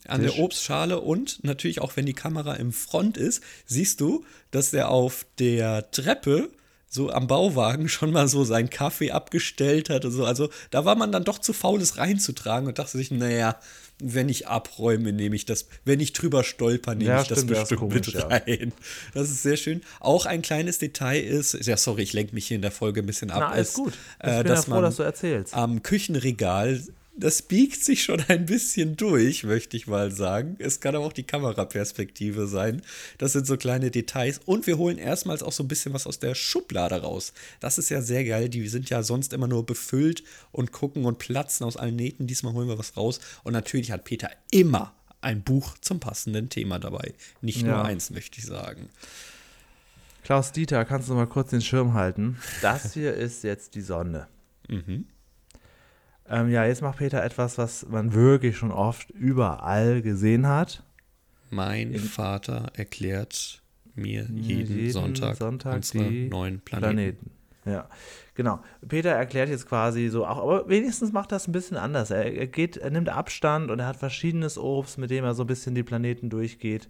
An 0.06 0.22
Tisch. 0.22 0.34
der 0.34 0.42
Obstschale 0.42 1.00
und 1.00 1.42
natürlich 1.44 1.80
auch, 1.80 1.96
wenn 1.96 2.06
die 2.06 2.14
Kamera 2.14 2.54
im 2.54 2.72
Front 2.72 3.16
ist, 3.16 3.42
siehst 3.66 4.00
du, 4.00 4.24
dass 4.50 4.70
der 4.70 4.90
auf 4.90 5.26
der 5.38 5.90
Treppe 5.90 6.50
so 6.88 7.10
am 7.10 7.26
Bauwagen 7.26 7.88
schon 7.88 8.12
mal 8.12 8.28
so 8.28 8.44
seinen 8.44 8.70
Kaffee 8.70 9.10
abgestellt 9.10 9.90
hat 9.90 10.04
und 10.04 10.12
so. 10.12 10.24
Also 10.24 10.48
da 10.70 10.84
war 10.84 10.96
man 10.96 11.12
dann 11.12 11.24
doch 11.24 11.38
zu 11.38 11.52
faul, 11.52 11.80
es 11.80 11.98
reinzutragen 11.98 12.66
und 12.66 12.78
dachte 12.78 12.96
sich, 12.96 13.10
naja, 13.10 13.58
wenn 14.00 14.28
ich 14.28 14.46
abräume, 14.46 15.12
nehme 15.12 15.34
ich 15.34 15.44
das, 15.44 15.66
wenn 15.84 15.98
ich 15.98 16.12
drüber 16.12 16.44
stolper, 16.44 16.94
nehme 16.94 17.10
ja, 17.10 17.22
ich 17.22 17.28
das 17.28 17.44
bestimmt 17.44 17.80
komisch, 17.80 18.14
mit 18.14 18.24
rein. 18.24 18.42
Ja. 18.46 18.84
Das 19.12 19.28
ist 19.28 19.42
sehr 19.42 19.56
schön. 19.56 19.82
Auch 19.98 20.24
ein 20.24 20.40
kleines 20.40 20.78
Detail 20.78 21.20
ist, 21.20 21.66
ja, 21.66 21.76
sorry, 21.76 22.02
ich 22.02 22.12
lenke 22.12 22.34
mich 22.34 22.46
hier 22.46 22.54
in 22.54 22.62
der 22.62 22.70
Folge 22.70 23.00
ein 23.00 23.06
bisschen 23.06 23.30
ab. 23.30 23.40
Na, 23.40 23.48
alles 23.50 23.70
ist, 23.70 23.74
gut. 23.74 23.94
Ich 24.22 24.28
äh, 24.28 24.42
bin 24.44 24.52
ja 24.52 24.62
froh, 24.62 24.80
dass 24.80 24.96
du 24.96 25.02
erzählst. 25.02 25.54
Am 25.54 25.82
Küchenregal 25.82 26.80
das 27.18 27.42
biegt 27.42 27.82
sich 27.82 28.04
schon 28.04 28.22
ein 28.28 28.46
bisschen 28.46 28.96
durch, 28.96 29.44
möchte 29.44 29.76
ich 29.76 29.86
mal 29.86 30.10
sagen. 30.10 30.56
Es 30.58 30.80
kann 30.80 30.94
aber 30.94 31.04
auch 31.04 31.12
die 31.12 31.24
Kameraperspektive 31.24 32.46
sein. 32.46 32.82
Das 33.18 33.32
sind 33.32 33.46
so 33.46 33.56
kleine 33.56 33.90
Details. 33.90 34.40
Und 34.44 34.66
wir 34.66 34.78
holen 34.78 34.98
erstmals 34.98 35.42
auch 35.42 35.52
so 35.52 35.64
ein 35.64 35.68
bisschen 35.68 35.92
was 35.92 36.06
aus 36.06 36.18
der 36.18 36.34
Schublade 36.34 37.02
raus. 37.02 37.32
Das 37.60 37.78
ist 37.78 37.88
ja 37.88 38.02
sehr 38.02 38.24
geil. 38.24 38.48
Die 38.48 38.68
sind 38.68 38.88
ja 38.90 39.02
sonst 39.02 39.32
immer 39.32 39.48
nur 39.48 39.66
befüllt 39.66 40.22
und 40.52 40.72
gucken 40.72 41.04
und 41.04 41.18
platzen 41.18 41.66
aus 41.66 41.76
allen 41.76 41.96
Nähten. 41.96 42.26
Diesmal 42.26 42.52
holen 42.52 42.68
wir 42.68 42.78
was 42.78 42.96
raus. 42.96 43.20
Und 43.44 43.52
natürlich 43.52 43.90
hat 43.90 44.04
Peter 44.04 44.30
immer 44.50 44.94
ein 45.20 45.42
Buch 45.42 45.76
zum 45.80 46.00
passenden 46.00 46.48
Thema 46.48 46.78
dabei. 46.78 47.14
Nicht 47.40 47.62
nur 47.62 47.74
ja. 47.74 47.82
eins, 47.82 48.10
möchte 48.10 48.38
ich 48.38 48.46
sagen. 48.46 48.88
Klaus 50.22 50.52
Dieter, 50.52 50.84
kannst 50.84 51.08
du 51.08 51.14
mal 51.14 51.26
kurz 51.26 51.50
den 51.50 51.62
Schirm 51.62 51.94
halten? 51.94 52.38
Das 52.62 52.92
hier 52.94 53.14
ist 53.14 53.42
jetzt 53.44 53.74
die 53.74 53.80
Sonne. 53.80 54.28
Mhm. 54.68 55.06
Ähm, 56.30 56.50
ja, 56.50 56.64
jetzt 56.64 56.82
macht 56.82 56.98
Peter 56.98 57.22
etwas, 57.22 57.58
was 57.58 57.86
man 57.88 58.12
wirklich 58.12 58.56
schon 58.56 58.70
oft 58.70 59.10
überall 59.10 60.02
gesehen 60.02 60.46
hat. 60.46 60.82
Mein 61.50 61.92
In 61.92 62.00
Vater 62.00 62.66
erklärt 62.74 63.62
mir 63.94 64.22
jeden, 64.30 64.76
jeden 64.76 64.90
Sonntag, 64.90 65.36
Sonntag 65.36 65.76
unsere 65.76 66.04
die 66.04 66.28
neuen 66.28 66.60
Planeten. 66.60 66.94
Planeten. 66.94 67.30
Ja, 67.64 67.88
genau. 68.34 68.60
Peter 68.86 69.10
erklärt 69.10 69.48
jetzt 69.48 69.68
quasi 69.68 70.08
so 70.08 70.26
auch, 70.26 70.38
aber 70.38 70.68
wenigstens 70.68 71.12
macht 71.12 71.32
das 71.32 71.48
ein 71.48 71.52
bisschen 71.52 71.76
anders. 71.76 72.10
Er, 72.10 72.32
er, 72.32 72.46
geht, 72.46 72.76
er 72.76 72.90
nimmt 72.90 73.08
Abstand 73.08 73.70
und 73.70 73.78
er 73.78 73.86
hat 73.86 73.96
verschiedenes 73.96 74.58
Obst, 74.58 74.98
mit 74.98 75.10
dem 75.10 75.24
er 75.24 75.34
so 75.34 75.44
ein 75.44 75.48
bisschen 75.48 75.74
die 75.74 75.82
Planeten 75.82 76.30
durchgeht. 76.30 76.88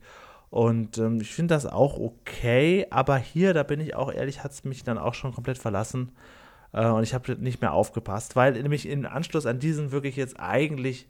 Und 0.51 0.99
ähm, 0.99 1.21
ich 1.21 1.35
finde 1.35 1.55
das 1.55 1.67
auch 1.67 1.99
okay, 1.99 2.87
aber 2.91 3.19
hier, 3.19 3.55
da 3.55 3.63
bin 3.65 3.81
ich 3.81 3.95
auch 3.95 4.13
ehrlich, 4.13 4.43
hat 4.43 4.53
es 4.53 4.65
mich 4.65 4.85
dann 4.85 4.99
auch 4.99 5.15
schon 5.15 5.35
komplett 5.35 5.59
verlassen. 5.59 6.13
Äh, 6.73 6.87
und 6.87 7.03
ich 7.03 7.15
habe 7.15 7.37
nicht 7.37 7.61
mehr 7.61 7.73
aufgepasst, 7.73 8.37
weil 8.37 8.53
nämlich 8.53 8.89
im 8.89 9.07
Anschluss 9.07 9.47
an 9.47 9.59
diesen 9.59 9.93
wirklich 9.93 10.17
jetzt 10.17 10.39
eigentlich 10.39 11.09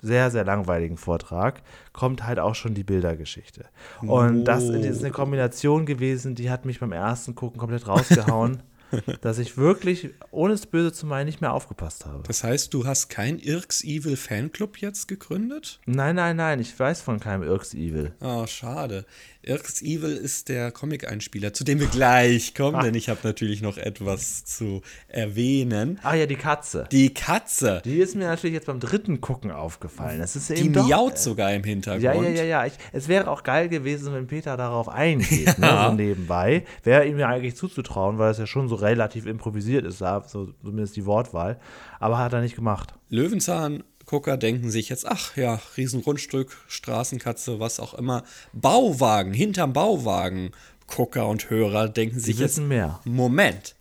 sehr, 0.00 0.30
sehr 0.30 0.44
langweiligen 0.44 0.96
Vortrag 0.96 1.62
kommt 1.92 2.24
halt 2.24 2.38
auch 2.38 2.54
schon 2.54 2.74
die 2.74 2.84
Bildergeschichte. 2.84 3.66
Und 4.00 4.40
oh. 4.40 4.44
das 4.44 4.64
ist 4.64 5.02
eine 5.02 5.10
Kombination 5.10 5.86
gewesen, 5.86 6.34
die 6.34 6.50
hat 6.50 6.64
mich 6.64 6.78
beim 6.78 6.92
ersten 6.92 7.34
Gucken 7.34 7.58
komplett 7.58 7.88
rausgehauen. 7.88 8.62
dass 9.20 9.38
ich 9.38 9.56
wirklich, 9.56 10.10
ohne 10.30 10.54
es 10.54 10.66
böse 10.66 10.92
zu 10.92 11.06
meinen, 11.06 11.26
nicht 11.26 11.40
mehr 11.40 11.52
aufgepasst 11.52 12.06
habe. 12.06 12.22
Das 12.26 12.44
heißt, 12.44 12.72
du 12.72 12.86
hast 12.86 13.08
keinen 13.08 13.38
Irks 13.38 13.84
Evil 13.84 14.16
Fanclub 14.16 14.78
jetzt 14.78 15.08
gegründet? 15.08 15.80
Nein, 15.86 16.16
nein, 16.16 16.36
nein, 16.36 16.60
ich 16.60 16.78
weiß 16.78 17.02
von 17.02 17.20
keinem 17.20 17.42
Irks 17.42 17.74
Evil. 17.74 18.14
Oh, 18.20 18.46
schade. 18.46 19.04
Irks 19.48 19.80
Evil 19.80 20.10
ist 20.10 20.50
der 20.50 20.70
Comic-Einspieler, 20.70 21.54
zu 21.54 21.64
dem 21.64 21.80
wir 21.80 21.86
gleich 21.86 22.54
kommen, 22.54 22.76
Ach. 22.76 22.84
denn 22.84 22.94
ich 22.94 23.08
habe 23.08 23.20
natürlich 23.22 23.62
noch 23.62 23.78
etwas 23.78 24.44
zu 24.44 24.82
erwähnen. 25.08 25.98
Ah 26.02 26.14
ja, 26.14 26.26
die 26.26 26.36
Katze. 26.36 26.86
Die 26.92 27.14
Katze. 27.14 27.80
Die 27.82 27.98
ist 27.98 28.14
mir 28.14 28.26
natürlich 28.26 28.52
jetzt 28.52 28.66
beim 28.66 28.78
dritten 28.78 29.22
Gucken 29.22 29.50
aufgefallen. 29.50 30.18
Das 30.18 30.36
ist 30.36 30.50
eben 30.50 30.64
die 30.64 30.72
doch, 30.72 30.86
miaut 30.86 31.14
äh, 31.14 31.16
sogar 31.16 31.54
im 31.54 31.64
Hintergrund. 31.64 32.02
Ja, 32.02 32.12
ja, 32.12 32.28
ja, 32.28 32.44
ja. 32.44 32.66
Ich, 32.66 32.74
es 32.92 33.08
wäre 33.08 33.30
auch 33.30 33.42
geil 33.42 33.70
gewesen, 33.70 34.12
wenn 34.12 34.26
Peter 34.26 34.58
darauf 34.58 34.90
eingeht, 34.90 35.46
ja. 35.46 35.54
ne, 35.58 35.88
so 35.88 35.94
nebenbei. 35.94 36.66
Wäre 36.84 37.06
ihm 37.06 37.18
ja 37.18 37.28
eigentlich 37.28 37.56
zuzutrauen, 37.56 38.18
weil 38.18 38.32
es 38.32 38.38
ja 38.38 38.46
schon 38.46 38.68
so 38.68 38.74
relativ 38.74 39.24
improvisiert 39.24 39.86
ist, 39.86 39.98
so 39.98 40.52
zumindest 40.62 40.94
die 40.96 41.06
Wortwahl. 41.06 41.58
Aber 42.00 42.18
hat 42.18 42.34
er 42.34 42.42
nicht 42.42 42.54
gemacht. 42.54 42.92
Löwenzahn 43.08 43.82
Gucker 44.08 44.38
denken 44.38 44.70
sich 44.70 44.88
jetzt, 44.88 45.06
ach 45.06 45.36
ja, 45.36 45.60
Riesengrundstück, 45.76 46.56
Straßenkatze, 46.66 47.60
was 47.60 47.78
auch 47.78 47.92
immer. 47.92 48.24
Bauwagen, 48.54 49.34
hinterm 49.34 49.74
Bauwagen. 49.74 50.52
Gucker 50.86 51.28
und 51.28 51.50
Hörer 51.50 51.90
denken 51.90 52.18
sich 52.18 52.38
jetzt, 52.38 52.58
mehr. 52.58 53.00
Moment, 53.04 53.76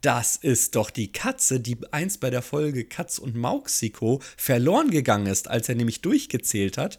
das 0.00 0.36
ist 0.36 0.76
doch 0.76 0.88
die 0.88 1.12
Katze, 1.12 1.60
die 1.60 1.76
einst 1.90 2.20
bei 2.20 2.30
der 2.30 2.40
Folge 2.40 2.84
Katz 2.84 3.18
und 3.18 3.36
Mauxiko 3.36 4.22
verloren 4.38 4.90
gegangen 4.90 5.26
ist, 5.26 5.48
als 5.48 5.68
er 5.68 5.74
nämlich 5.74 6.00
durchgezählt 6.00 6.78
hat. 6.78 6.98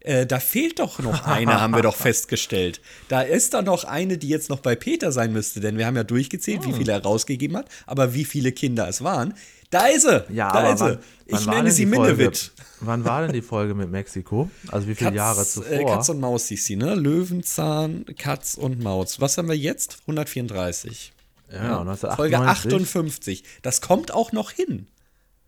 Äh, 0.00 0.26
da 0.26 0.38
fehlt 0.40 0.80
doch 0.80 0.98
noch 0.98 1.24
eine, 1.26 1.58
haben 1.58 1.74
wir 1.74 1.80
doch 1.80 1.96
festgestellt. 1.96 2.82
Da 3.08 3.22
ist 3.22 3.54
da 3.54 3.62
noch 3.62 3.84
eine, 3.84 4.18
die 4.18 4.28
jetzt 4.28 4.50
noch 4.50 4.60
bei 4.60 4.76
Peter 4.76 5.10
sein 5.10 5.32
müsste, 5.32 5.60
denn 5.60 5.78
wir 5.78 5.86
haben 5.86 5.96
ja 5.96 6.04
durchgezählt, 6.04 6.60
oh. 6.64 6.68
wie 6.68 6.72
viele 6.74 6.92
er 6.92 7.02
rausgegeben 7.02 7.56
hat, 7.56 7.70
aber 7.86 8.12
wie 8.12 8.26
viele 8.26 8.52
Kinder 8.52 8.86
es 8.86 9.02
waren. 9.02 9.32
Da 9.74 9.86
ist 9.86 10.02
sie. 10.02 10.24
Ja, 10.28 10.52
da 10.52 10.72
ist 10.72 10.78
sie. 10.78 10.98
ich 11.26 11.46
nenne 11.46 11.72
sie 11.72 11.84
Minnewitsch. 11.84 12.50
Wann 12.78 13.04
war 13.04 13.22
denn 13.22 13.32
die 13.32 13.42
Folge 13.42 13.74
mit 13.74 13.90
Mexiko? 13.90 14.48
Also 14.68 14.86
wie 14.86 14.94
viele 14.94 15.10
Katz, 15.10 15.16
Jahre 15.16 15.44
zuvor? 15.44 15.72
Äh, 15.72 15.84
Katz 15.84 16.08
und 16.10 16.20
Maus 16.20 16.46
hieß 16.46 16.64
sie, 16.64 16.76
ne? 16.76 16.94
Löwenzahn, 16.94 18.04
Katz 18.16 18.54
und 18.54 18.80
Maus. 18.80 19.20
Was 19.20 19.36
haben 19.36 19.48
wir 19.48 19.56
jetzt? 19.56 19.98
134. 20.02 21.12
Ja, 21.50 21.84
ja. 21.84 22.14
Folge 22.14 22.38
58. 22.38 23.42
Das 23.62 23.80
kommt 23.80 24.14
auch 24.14 24.30
noch 24.30 24.52
hin. 24.52 24.86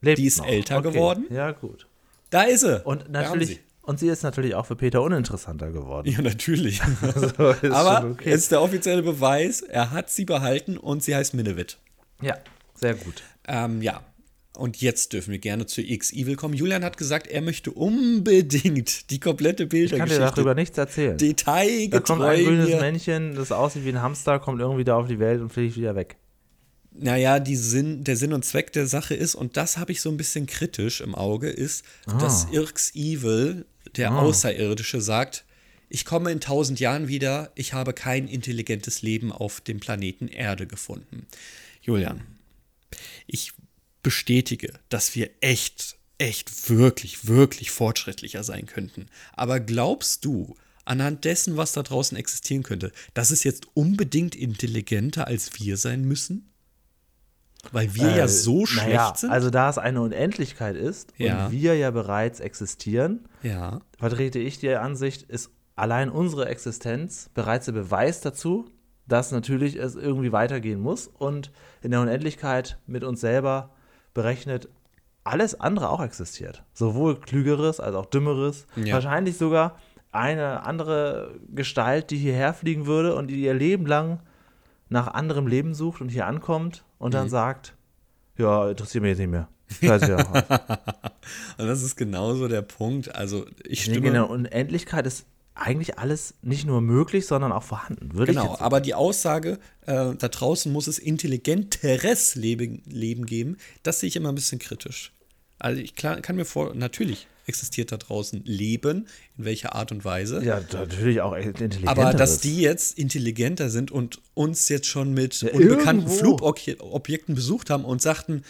Lebt 0.01 0.19
die 0.19 0.27
ist 0.27 0.39
noch. 0.39 0.47
älter 0.49 0.79
okay. 0.79 0.91
geworden. 0.91 1.27
Ja, 1.31 1.53
gut. 1.53 1.87
Da 2.31 2.43
ist 2.43 2.63
sie. 2.63 2.85
Und 2.85 3.09
natürlich, 3.09 3.61
und 3.83 4.01
sie 4.01 4.09
ist 4.09 4.25
natürlich 4.25 4.57
auch 4.57 4.67
für 4.67 4.75
Peter 4.75 5.03
uninteressanter 5.03 5.71
geworden. 5.71 6.11
Ja, 6.11 6.21
natürlich. 6.21 6.83
also, 7.03 7.29
Aber 7.71 8.11
okay. 8.11 8.33
ist 8.33 8.51
der 8.51 8.61
offizielle 8.61 9.05
Beweis, 9.05 9.61
er 9.61 9.93
hat 9.93 10.11
sie 10.11 10.25
behalten 10.25 10.79
und 10.79 11.05
sie 11.05 11.15
heißt 11.15 11.35
Minnewit. 11.35 11.79
Ja, 12.21 12.37
sehr 12.75 12.95
gut. 12.95 13.23
Ähm, 13.47 13.83
ja, 13.83 14.03
und 14.57 14.81
jetzt 14.81 15.13
dürfen 15.13 15.33
wir 15.33 15.39
gerne 15.39 15.67
zu 15.67 15.83
X-Evil 15.83 16.37
kommen. 16.37 16.55
Julian 16.55 16.85
hat 16.85 16.97
gesagt, 16.97 17.27
er 17.27 17.43
möchte 17.43 17.71
unbedingt 17.71 19.11
die 19.11 19.21
komplette 19.21 19.67
Bildergeschichte. 19.67 20.15
Ich 20.15 20.19
kann 20.19 20.29
dir 20.29 20.35
darüber 20.35 20.55
nichts 20.55 20.79
erzählen. 20.79 21.19
Detailgetreu. 21.19 21.89
Da 21.91 22.01
kommt 22.01 22.23
ein 22.23 22.45
grünes 22.45 22.81
Männchen, 22.81 23.35
das 23.35 23.53
aussieht 23.53 23.85
wie 23.85 23.91
ein 23.91 24.03
Hamster, 24.03 24.39
kommt 24.39 24.61
irgendwie 24.61 24.85
da 24.85 24.97
auf 24.97 25.09
die 25.09 25.19
Welt 25.19 25.41
und 25.41 25.51
fliegt 25.53 25.77
wieder 25.77 25.95
weg. 25.95 26.17
Naja, 26.99 27.41
die 27.41 27.57
Sinn, 27.57 28.05
der 28.05 28.17
Sinn 28.17 28.33
und 28.33 28.45
Zweck 28.45 28.73
der 28.73 28.87
Sache 28.87 29.15
ist, 29.15 29.35
und 29.35 29.57
das 29.57 29.77
habe 29.77 29.93
ich 29.93 30.01
so 30.01 30.11
ein 30.11 30.17
bisschen 30.17 30.47
kritisch 30.47 31.03
im 31.03 31.15
Auge, 31.15 31.51
ist, 31.51 31.85
ah. 32.07 32.17
dass 32.19 32.47
Irks 32.51 32.95
Evil, 32.95 33.67
der 33.97 34.13
ah. 34.13 34.21
Außerirdische, 34.21 35.03
sagt, 35.03 35.45
ich 35.89 36.05
komme 36.05 36.33
in 36.33 36.41
tausend 36.41 36.81
Jahren 36.81 37.07
wieder, 37.09 37.53
ich 37.55 37.75
habe 37.75 37.93
kein 37.93 38.29
intelligentes 38.29 39.03
Leben 39.03 39.31
auf 39.31 39.61
dem 39.61 39.79
Planeten 39.79 40.29
Erde 40.29 40.67
gefunden. 40.67 41.27
Julian, 41.83 42.23
ich 43.27 43.53
bestätige, 44.07 44.79
dass 44.89 45.17
wir 45.17 45.31
echt, 45.41 45.99
echt, 46.19 46.71
wirklich, 46.71 47.27
wirklich 47.27 47.73
fortschrittlicher 47.73 48.45
sein 48.45 48.67
könnten. 48.67 49.07
Aber 49.33 49.59
glaubst 49.59 50.25
du, 50.25 50.55
anhand 50.85 51.25
dessen, 51.25 51.57
was 51.57 51.73
da 51.73 51.83
draußen 51.83 52.17
existieren 52.17 52.63
könnte, 52.63 52.93
dass 53.15 53.33
es 53.33 53.43
jetzt 53.43 53.67
unbedingt 53.75 54.37
intelligenter 54.37 55.27
als 55.27 55.59
wir 55.59 55.77
sein 55.77 56.05
müssen? 56.05 56.53
Weil 57.73 57.97
wir 57.97 58.11
äh, 58.11 58.19
ja 58.19 58.29
so 58.29 58.65
schlecht 58.65 58.87
naja, 58.87 59.13
sind. 59.17 59.31
Also 59.31 59.51
da 59.51 59.69
es 59.71 59.77
eine 59.77 60.01
Unendlichkeit 60.01 60.77
ist 60.77 61.13
ja. 61.17 61.47
und 61.47 61.53
wir 61.53 61.77
ja 61.77 61.91
bereits 61.91 62.39
existieren, 62.39 63.29
ja. 63.43 63.81
vertrete 63.99 64.39
ich 64.39 64.61
die 64.61 64.71
Ansicht, 64.71 65.23
ist 65.25 65.51
allein 65.75 66.11
unsere 66.11 66.47
Existenz 66.47 67.29
bereits 67.35 67.65
der 67.65 67.73
Beweis 67.73 68.21
dazu, 68.21 68.71
dass 69.09 69.33
natürlich 69.33 69.75
es 69.75 69.97
irgendwie 69.97 70.31
weitergehen 70.31 70.79
muss 70.79 71.09
und 71.09 71.51
in 71.83 71.91
der 71.91 72.03
Unendlichkeit 72.03 72.79
mit 72.87 73.03
uns 73.03 73.21
selber 73.21 73.76
berechnet 74.17 74.69
alles 75.25 75.61
andere 75.61 75.91
auch 75.91 76.03
existiert. 76.03 76.65
Sowohl 76.73 77.21
Klügeres 77.21 77.81
als 77.81 77.95
auch 77.95 78.07
Dümmeres. 78.07 78.67
Ja. 78.77 78.95
Wahrscheinlich 78.95 79.37
sogar 79.37 79.79
eine 80.11 80.65
andere 80.65 81.35
Gestalt, 81.55 82.11
die 82.11 82.17
hierher 82.17 82.55
fliegen 82.55 82.87
würde 82.87 83.15
und 83.15 83.29
die 83.29 83.43
ihr 83.43 83.53
Leben 83.53 83.85
lang 83.87 84.21
nach 84.89 85.09
anderem 85.09 85.47
Leben 85.47 85.75
sucht 85.75 86.01
und 86.01 86.09
hier 86.09 86.27
ankommt 86.27 86.85
und 86.99 87.13
dann 87.13 87.25
mhm. 87.25 87.31
sagt, 87.31 87.75
ja, 88.39 88.71
interessiert 88.71 89.03
mich 89.03 89.11
jetzt 89.11 89.19
nicht 89.19 89.31
mehr. 89.31 89.49
und 91.59 91.67
das 91.67 91.83
ist 91.83 91.97
genauso 91.97 92.49
der 92.49 92.63
Punkt. 92.63 93.15
Also 93.15 93.45
ich, 93.65 93.83
stimme. 93.83 94.07
In 94.07 94.13
der 94.15 94.31
Unendlichkeit 94.31 95.07
ist 95.07 95.27
eigentlich 95.57 95.99
alles 95.99 96.35
nicht 96.43 96.67
nur 96.67 96.81
möglich, 96.81 97.27
sondern 97.27 97.53
auch 97.53 97.63
vorhanden. 97.63 98.15
Würde 98.15 98.33
genau, 98.33 98.57
aber 98.59 98.81
die 98.81 98.95
Aussage, 98.95 99.59
äh, 99.87 100.15
da 100.15 100.29
draußen 100.29 100.71
muss 100.71 100.87
es 100.87 100.99
intelligenteres 100.99 102.35
Leben, 102.35 102.83
Leben 102.87 103.27
geben, 103.27 103.57
das 103.83 104.01
sehe 104.01 104.09
ich 104.09 104.17
immer 104.17 104.31
ein 104.31 104.35
bisschen 104.35 104.59
kritisch. 104.59 105.13
Also 105.59 105.81
ich 105.81 105.95
klar, 105.95 106.21
kann 106.21 106.37
mir 106.37 106.45
vor, 106.45 106.75
natürlich 106.75 107.27
existiert 107.47 107.93
da 107.93 107.97
draußen 107.97 108.45
Leben, 108.45 109.07
in 109.39 109.45
welcher 109.45 109.75
Art 109.75 109.93
und 109.93 110.05
Weise. 110.05 110.45
Ja, 110.45 110.61
natürlich 110.73 111.21
auch 111.21 111.35
intelligenter. 111.35 111.89
Aber 111.89 112.13
dass 112.13 112.41
die 112.41 112.61
jetzt 112.61 112.99
intelligenter 112.99 113.71
sind 113.71 113.91
und 113.91 114.21
uns 114.35 114.69
jetzt 114.69 114.87
schon 114.87 115.15
mit 115.15 115.41
ja, 115.41 115.53
unbekannten 115.53 116.09
Flugobjekten 116.09 117.35
besucht 117.35 117.71
haben 117.71 117.85
und 117.85 118.03
sagten, 118.03 118.43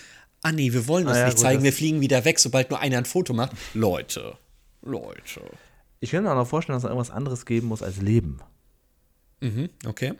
ah 0.43 0.53
nee, 0.53 0.73
wir 0.73 0.89
wollen 0.89 1.05
das 1.05 1.17
ah, 1.17 1.21
ja, 1.21 1.25
nicht 1.27 1.37
gut, 1.37 1.43
zeigen, 1.43 1.63
wir 1.63 1.73
fliegen 1.73 2.01
wieder 2.01 2.25
weg, 2.25 2.39
sobald 2.39 2.71
nur 2.71 2.81
einer 2.81 2.99
ein 2.99 3.05
Foto 3.05 3.35
macht. 3.35 3.53
Leute. 3.75 4.39
Leute. 4.83 5.43
Ich 6.01 6.11
könnte 6.11 6.29
mir 6.29 6.33
auch 6.33 6.39
noch 6.39 6.49
vorstellen, 6.49 6.77
dass 6.77 6.85
es 6.85 6.89
irgendwas 6.89 7.11
anderes 7.11 7.47
geben 7.47 7.69
muss 7.69 7.83
als 7.83 8.01
Leben. 8.01 8.39
Mhm, 9.41 9.71
okay. 9.87 10.15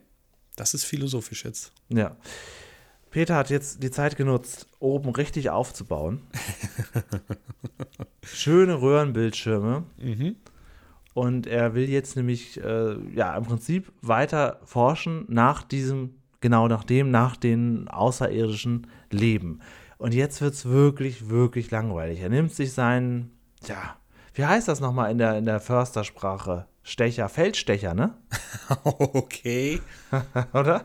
Das 0.57 0.75
ist 0.75 0.85
philosophisch 0.85 1.45
jetzt. 1.45 1.73
Ja. 1.89 2.17
Peter 3.11 3.37
hat 3.37 3.51
jetzt 3.51 3.83
die 3.83 3.91
Zeit 3.91 4.17
genutzt, 4.17 4.69
oben 4.79 5.11
richtig 5.11 5.51
aufzubauen. 5.51 6.23
Schöne 8.25 8.81
Röhrenbildschirme. 8.81 9.85
Mhm. 9.99 10.37
Und 11.15 11.47
er 11.47 11.75
will 11.75 11.89
jetzt 11.89 12.17
nämlich, 12.17 12.63
äh, 12.63 12.97
ja, 13.15 13.35
im 13.37 13.45
Prinzip 13.45 13.91
weiter 14.03 14.61
forschen 14.65 15.25
nach 15.29 15.63
diesem, 15.63 16.17
genau 16.41 16.69
nach 16.69 16.85
dem, 16.85 17.11
nach 17.11 17.37
den 17.37 17.89
außerirdischen 17.89 18.87
Leben. 19.11 19.61
Und 19.97 20.13
jetzt 20.13 20.43
wird 20.43 20.53
es 20.53 20.67
wirklich, 20.67 21.31
wirklich 21.31 21.71
langweilig. 21.71 22.21
Er 22.21 22.29
nimmt 22.29 22.53
sich 22.53 22.73
seinen, 22.73 23.31
ja, 23.67 23.97
wie 24.37 24.45
heißt 24.45 24.69
das 24.69 24.81
nochmal 24.81 25.11
in 25.11 25.19
der, 25.19 25.39
in 25.39 25.47
der 25.47 25.61
Förstersprache? 25.61 26.67
Stecher, 26.83 27.29
Feldstecher, 27.29 27.95
ne? 27.95 28.15
Okay. 28.85 29.81
Oder? 30.53 30.85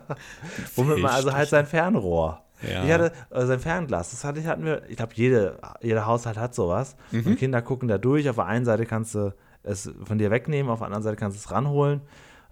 Womit 0.75 0.99
man 0.99 1.11
also 1.11 1.33
halt 1.33 1.49
sein 1.49 1.65
Fernrohr. 1.65 2.43
Ja. 2.61 2.85
Ich 2.85 2.91
hatte 2.91 3.11
äh, 3.29 3.45
sein 3.45 3.59
Fernglas, 3.59 4.11
das 4.11 4.23
hatte 4.23 4.39
ich, 4.39 4.45
hatten 4.45 4.63
wir, 4.63 4.83
ich 4.87 4.95
glaube, 4.95 5.13
jede, 5.15 5.59
jeder 5.81 6.05
Haushalt 6.05 6.37
hat 6.37 6.55
sowas. 6.55 6.95
Mhm. 7.11 7.27
Und 7.27 7.39
Kinder 7.39 7.61
gucken 7.61 7.87
da 7.87 7.97
durch. 7.97 8.29
Auf 8.29 8.37
der 8.37 8.45
einen 8.45 8.65
Seite 8.65 8.85
kannst 8.85 9.15
du 9.15 9.33
es 9.63 9.91
von 10.05 10.17
dir 10.17 10.31
wegnehmen, 10.31 10.71
auf 10.71 10.79
der 10.79 10.87
anderen 10.87 11.03
Seite 11.03 11.17
kannst 11.17 11.37
du 11.37 11.39
es 11.39 11.51
ranholen. 11.51 12.01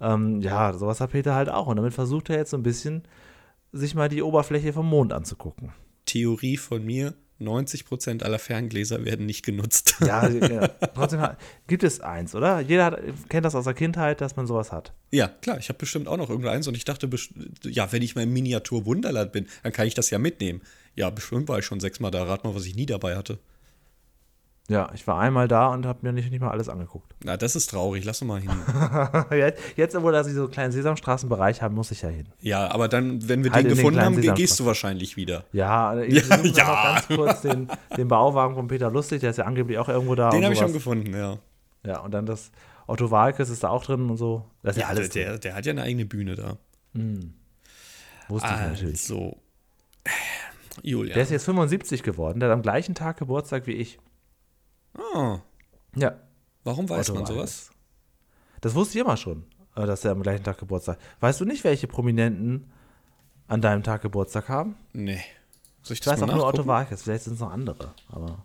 Ähm, 0.01 0.41
ja, 0.41 0.73
sowas 0.73 0.99
hat 0.99 1.11
Peter 1.11 1.33
halt 1.33 1.49
auch. 1.49 1.67
Und 1.67 1.77
damit 1.77 1.93
versucht 1.93 2.29
er 2.29 2.37
jetzt 2.37 2.51
so 2.51 2.57
ein 2.57 2.63
bisschen, 2.63 3.03
sich 3.71 3.95
mal 3.95 4.09
die 4.09 4.21
Oberfläche 4.21 4.73
vom 4.73 4.87
Mond 4.87 5.13
anzugucken. 5.13 5.71
Theorie 6.05 6.57
von 6.57 6.83
mir: 6.83 7.13
90% 7.41 8.23
aller 8.23 8.39
Ferngläser 8.39 9.05
werden 9.05 9.25
nicht 9.25 9.45
genutzt. 9.45 9.95
Ja, 10.09 10.27
ja. 10.27 10.67
trotzdem 10.67 11.19
hat, 11.19 11.37
gibt 11.67 11.83
es 11.83 12.01
eins, 12.01 12.33
oder? 12.33 12.61
Jeder 12.61 12.85
hat, 12.85 12.99
kennt 13.29 13.45
das 13.45 13.53
aus 13.53 13.65
der 13.65 13.73
Kindheit, 13.73 14.21
dass 14.21 14.35
man 14.35 14.47
sowas 14.47 14.71
hat. 14.71 14.93
Ja, 15.11 15.27
klar, 15.27 15.59
ich 15.59 15.69
habe 15.69 15.77
bestimmt 15.77 16.07
auch 16.07 16.17
noch 16.17 16.29
irgendeins 16.29 16.67
und 16.67 16.75
ich 16.75 16.85
dachte, 16.85 17.09
ja, 17.63 17.91
wenn 17.91 18.01
ich 18.01 18.15
mal 18.15 18.23
im 18.23 18.33
Miniatur-Wunderland 18.33 19.31
bin, 19.31 19.47
dann 19.61 19.71
kann 19.71 19.87
ich 19.87 19.93
das 19.93 20.09
ja 20.09 20.17
mitnehmen. 20.17 20.61
Ja, 20.95 21.09
bestimmt 21.09 21.47
war 21.47 21.59
ich 21.59 21.65
schon 21.65 21.79
sechsmal 21.79 22.11
da. 22.11 22.23
Rat 22.23 22.43
mal, 22.43 22.55
was 22.55 22.65
ich 22.65 22.75
nie 22.75 22.85
dabei 22.85 23.15
hatte. 23.15 23.39
Ja, 24.69 24.91
ich 24.93 25.05
war 25.07 25.19
einmal 25.19 25.47
da 25.47 25.67
und 25.67 25.87
habe 25.87 25.99
mir 26.03 26.13
nicht, 26.13 26.29
nicht 26.29 26.41
mal 26.41 26.51
alles 26.51 26.69
angeguckt. 26.69 27.15
Na, 27.23 27.37
das 27.37 27.55
ist 27.55 27.71
traurig. 27.71 28.05
Lass 28.05 28.21
uns 28.21 28.29
mal 28.29 28.39
hin. 28.39 28.51
jetzt, 29.37 29.61
jetzt, 29.75 29.95
obwohl 29.95 30.11
dass 30.11 30.27
sie 30.27 30.33
so 30.33 30.43
einen 30.43 30.51
kleinen 30.51 30.71
Sesamstraßenbereich 30.71 31.63
haben, 31.63 31.73
muss 31.73 31.89
ich 31.89 32.03
ja 32.03 32.09
hin. 32.09 32.27
Ja, 32.39 32.71
aber 32.71 32.87
dann, 32.87 33.27
wenn 33.27 33.43
wir 33.43 33.51
Halt 33.51 33.65
den 33.65 33.69
den 33.69 33.77
gefunden 33.77 33.99
kleinen 33.99 34.27
haben, 34.27 34.35
gehst 34.35 34.59
du 34.59 34.67
wahrscheinlich 34.67 35.17
wieder. 35.17 35.43
Ja, 35.53 35.99
ich 36.01 36.27
Ja, 36.27 36.37
noch 36.37 36.45
ja. 36.55 36.63
mal 36.65 36.93
ganz 36.93 37.07
kurz 37.07 37.41
den, 37.41 37.67
den 37.97 38.07
Bauwagen 38.07 38.53
von 38.53 38.67
Peter 38.67 38.91
Lustig, 38.91 39.21
der 39.21 39.31
ist 39.31 39.37
ja 39.37 39.45
angeblich 39.45 39.79
auch 39.79 39.89
irgendwo 39.89 40.13
da. 40.13 40.29
Den 40.29 40.43
habe 40.43 40.53
ich 40.53 40.59
schon 40.59 40.71
gefunden, 40.71 41.15
ja. 41.15 41.39
Ja, 41.83 42.01
und 42.01 42.11
dann 42.11 42.27
das 42.27 42.51
Otto 42.85 43.09
Walkes 43.09 43.49
ist 43.49 43.63
da 43.63 43.69
auch 43.69 43.83
drin 43.83 44.07
und 44.07 44.17
so. 44.17 44.45
Das 44.61 44.75
ist 44.75 44.81
ja, 44.81 44.87
Ja, 44.87 44.89
alles 44.89 45.09
der, 45.09 45.29
der, 45.29 45.39
der 45.39 45.55
hat 45.55 45.65
ja 45.65 45.71
eine 45.71 45.81
eigene 45.81 46.05
Bühne 46.05 46.35
da. 46.35 46.57
Wusste 48.27 48.49
ich 48.53 48.61
natürlich. 48.61 48.99
Also, 48.99 49.37
Julia. 50.83 51.13
Der 51.15 51.23
ist 51.23 51.31
jetzt 51.31 51.45
75 51.45 52.03
geworden, 52.03 52.39
der 52.39 52.49
hat 52.49 52.53
am 52.53 52.61
gleichen 52.61 52.95
Tag 52.95 53.17
Geburtstag 53.17 53.65
wie 53.67 53.73
ich. 53.73 53.97
Ah, 54.97 55.39
Ja. 55.95 56.13
warum 56.63 56.89
weiß 56.89 57.09
Otto 57.09 57.19
man 57.19 57.25
sowas? 57.27 57.69
Das 58.61 58.75
wusste 58.75 58.97
ich 58.97 59.03
immer 59.05 59.17
schon, 59.17 59.45
äh, 59.75 59.85
dass 59.85 60.03
er 60.05 60.11
am 60.11 60.21
gleichen 60.21 60.43
Tag 60.43 60.57
Geburtstag 60.57 60.97
Weißt 61.19 61.39
du 61.39 61.45
nicht, 61.45 61.63
welche 61.63 61.87
Prominenten 61.87 62.69
an 63.47 63.61
deinem 63.61 63.83
Tag 63.83 64.01
Geburtstag 64.01 64.49
haben? 64.49 64.75
Nee. 64.93 65.21
Soll 65.81 65.93
ich 65.93 65.99
Ich 65.99 65.99
das 66.01 66.13
weiß 66.13 66.27
mal 66.27 66.33
auch 66.33 66.37
nur 66.37 66.47
Otto? 66.47 66.67
Walkes, 66.67 67.03
vielleicht 67.03 67.23
sind 67.23 67.33
es 67.35 67.39
noch 67.39 67.51
andere. 67.51 67.93
Aber 68.11 68.43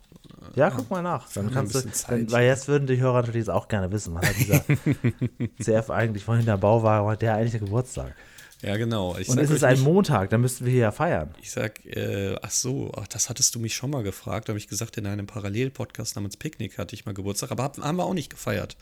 ja, 0.54 0.70
guck 0.70 0.88
mal 0.90 1.02
nach. 1.02 1.30
Dann 1.32 1.50
kannst 1.50 1.74
du, 1.74 1.80
dann, 2.08 2.30
weil 2.30 2.46
jetzt 2.46 2.68
würden 2.68 2.86
die 2.86 2.98
Hörer 3.00 3.22
natürlich 3.22 3.50
auch 3.50 3.66
gerne 3.68 3.90
wissen, 3.90 4.14
was 4.14 4.26
hat 4.28 4.36
dieser 4.38 4.64
CF 5.82 5.90
eigentlich 5.90 6.24
von 6.24 6.36
hinter 6.36 6.56
Bauwagen, 6.56 7.08
hat 7.08 7.22
der 7.22 7.34
eigentlich 7.34 7.60
Geburtstag? 7.60 8.14
Ja, 8.62 8.76
genau. 8.76 9.16
Ich 9.18 9.28
Und 9.28 9.38
ist 9.38 9.50
es 9.50 9.62
euch 9.62 9.68
ein 9.68 9.74
nicht- 9.74 9.84
Montag, 9.84 10.30
dann 10.30 10.40
müssten 10.40 10.64
wir 10.64 10.72
hier 10.72 10.80
ja 10.82 10.92
feiern. 10.92 11.34
Ich 11.42 11.50
sag, 11.50 11.84
äh, 11.84 12.34
ach 12.40 12.50
so, 12.50 12.92
ach, 12.96 13.06
das 13.08 13.28
hattest 13.28 13.54
du 13.54 13.58
mich 13.58 13.74
schon 13.74 13.90
mal 13.90 14.02
gefragt. 14.02 14.48
Da 14.48 14.52
habe 14.52 14.58
ich 14.58 14.68
gesagt, 14.68 14.96
in 14.96 15.06
einem 15.06 15.26
Parallelpodcast 15.26 16.16
namens 16.16 16.36
Picknick 16.36 16.78
hatte 16.78 16.94
ich 16.94 17.04
mal 17.04 17.12
Geburtstag, 17.12 17.50
aber 17.50 17.62
hab, 17.64 17.78
haben 17.78 17.96
wir 17.96 18.04
auch 18.04 18.14
nicht 18.14 18.30
gefeiert, 18.30 18.76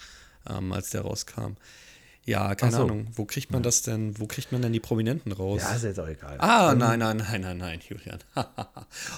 ähm, 0.49 0.73
als 0.73 0.91
der 0.91 1.01
rauskam. 1.03 1.57
Ja, 2.25 2.55
keine 2.55 2.77
so. 2.77 2.83
Ahnung. 2.85 3.09
Wo 3.15 3.25
kriegt 3.25 3.51
man 3.51 3.65
das 3.65 3.83
denn, 3.83 4.17
wo 4.21 4.27
kriegt 4.27 4.53
man 4.53 4.63
denn 4.63 4.73
die 4.73 4.79
Prominenten 4.79 5.33
raus? 5.33 5.61
Ja, 5.63 5.75
ist 5.75 5.83
jetzt 5.83 5.99
auch 5.99 6.07
egal. 6.07 6.37
ah, 6.39 6.73
nein, 6.77 7.01
nein, 7.01 7.17
nein, 7.17 7.41
nein, 7.41 7.57
nein, 7.59 7.81
Julian. 7.89 8.21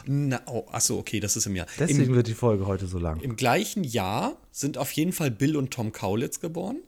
Na, 0.07 0.41
oh, 0.47 0.67
ach 0.73 0.81
so, 0.81 0.99
okay, 0.99 1.21
das 1.21 1.37
ist 1.37 1.45
im 1.45 1.55
Jahr. 1.55 1.67
Deswegen 1.79 2.05
Im, 2.05 2.15
wird 2.15 2.29
die 2.29 2.35
Folge 2.35 2.67
heute 2.67 2.87
so 2.87 2.99
lang. 2.99 3.21
Im 3.21 3.37
gleichen 3.37 3.85
Jahr 3.85 4.39
sind 4.53 4.79
auf 4.79 4.91
jeden 4.93 5.13
Fall 5.13 5.31
Bill 5.31 5.57
und 5.59 5.71
Tom 5.71 5.93
Kaulitz 5.93 6.41
geboren. 6.41 6.79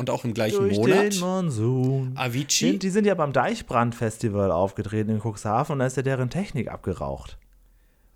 Und 0.00 0.08
auch 0.08 0.24
im 0.24 0.32
gleichen 0.32 0.66
Monat. 0.66 1.12
den 1.12 1.20
Monsun. 1.20 2.12
Avicii. 2.16 2.72
Die, 2.72 2.78
die 2.78 2.88
sind 2.88 3.06
ja 3.06 3.14
beim 3.14 3.34
Deichbrand-Festival 3.34 4.50
aufgetreten 4.50 5.10
in 5.10 5.20
Cuxhaven 5.20 5.74
und 5.74 5.78
da 5.80 5.86
ist 5.86 5.98
ja 5.98 6.02
deren 6.02 6.30
Technik 6.30 6.68
abgeraucht. 6.72 7.36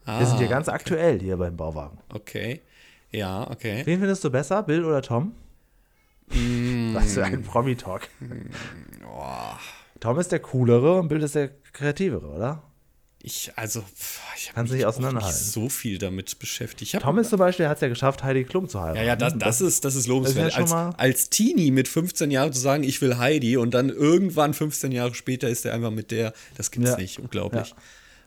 Wir 0.06 0.24
sind 0.24 0.36
Ah, 0.36 0.38
hier 0.38 0.48
ganz 0.48 0.68
aktuell 0.70 1.20
hier 1.20 1.36
beim 1.36 1.58
Bauwagen. 1.58 1.98
Okay. 2.08 2.62
Ja, 3.10 3.50
okay. 3.50 3.82
Wen 3.84 3.98
findest 4.00 4.24
du 4.24 4.30
besser, 4.30 4.62
Bill 4.62 4.82
oder 4.86 5.02
Tom? 5.02 5.34
Mm. 6.30 6.94
Was 6.94 7.12
für 7.12 7.24
ein 7.24 7.42
Promi-Talk. 7.42 8.08
Tom 10.00 10.18
ist 10.18 10.32
der 10.32 10.40
coolere 10.40 10.98
und 11.00 11.08
Bill 11.08 11.22
ist 11.22 11.34
der 11.34 11.50
kreativere, 11.74 12.26
oder? 12.26 12.62
Ich, 13.26 13.52
also, 13.56 13.82
ich 14.36 14.54
habe 14.54 14.70
mich 14.70 14.84
auch 14.84 14.98
nicht 14.98 15.32
so 15.32 15.70
viel 15.70 15.96
damit 15.96 16.38
beschäftigt. 16.38 16.92
Ist 16.92 17.30
zum 17.30 17.38
Beispiel, 17.38 17.68
hat 17.68 17.78
es 17.78 17.80
ja 17.80 17.88
geschafft, 17.88 18.22
Heidi 18.22 18.44
Klum 18.44 18.68
zu 18.68 18.82
heiraten. 18.82 18.98
ja, 18.98 19.04
ja, 19.04 19.16
das, 19.16 19.38
das, 19.38 19.60
ist, 19.62 19.86
das 19.86 19.94
ist 19.94 20.06
lobenswert. 20.06 20.48
Das 20.48 20.52
ist 20.52 20.58
ja 20.60 20.66
schon 20.66 20.76
als, 20.76 20.98
als 20.98 21.30
Teenie 21.30 21.70
mit 21.70 21.88
15 21.88 22.30
Jahren 22.30 22.52
zu 22.52 22.60
sagen, 22.60 22.82
ich 22.84 23.00
will 23.00 23.16
Heidi 23.16 23.56
und 23.56 23.72
dann 23.72 23.88
irgendwann 23.88 24.52
15 24.52 24.92
Jahre 24.92 25.14
später 25.14 25.48
ist 25.48 25.64
er 25.64 25.72
einfach 25.72 25.90
mit 25.90 26.10
der, 26.10 26.34
das 26.58 26.70
gibt's 26.70 26.90
Ja. 26.90 26.96
nicht. 26.98 27.18
Unglaublich. 27.18 27.74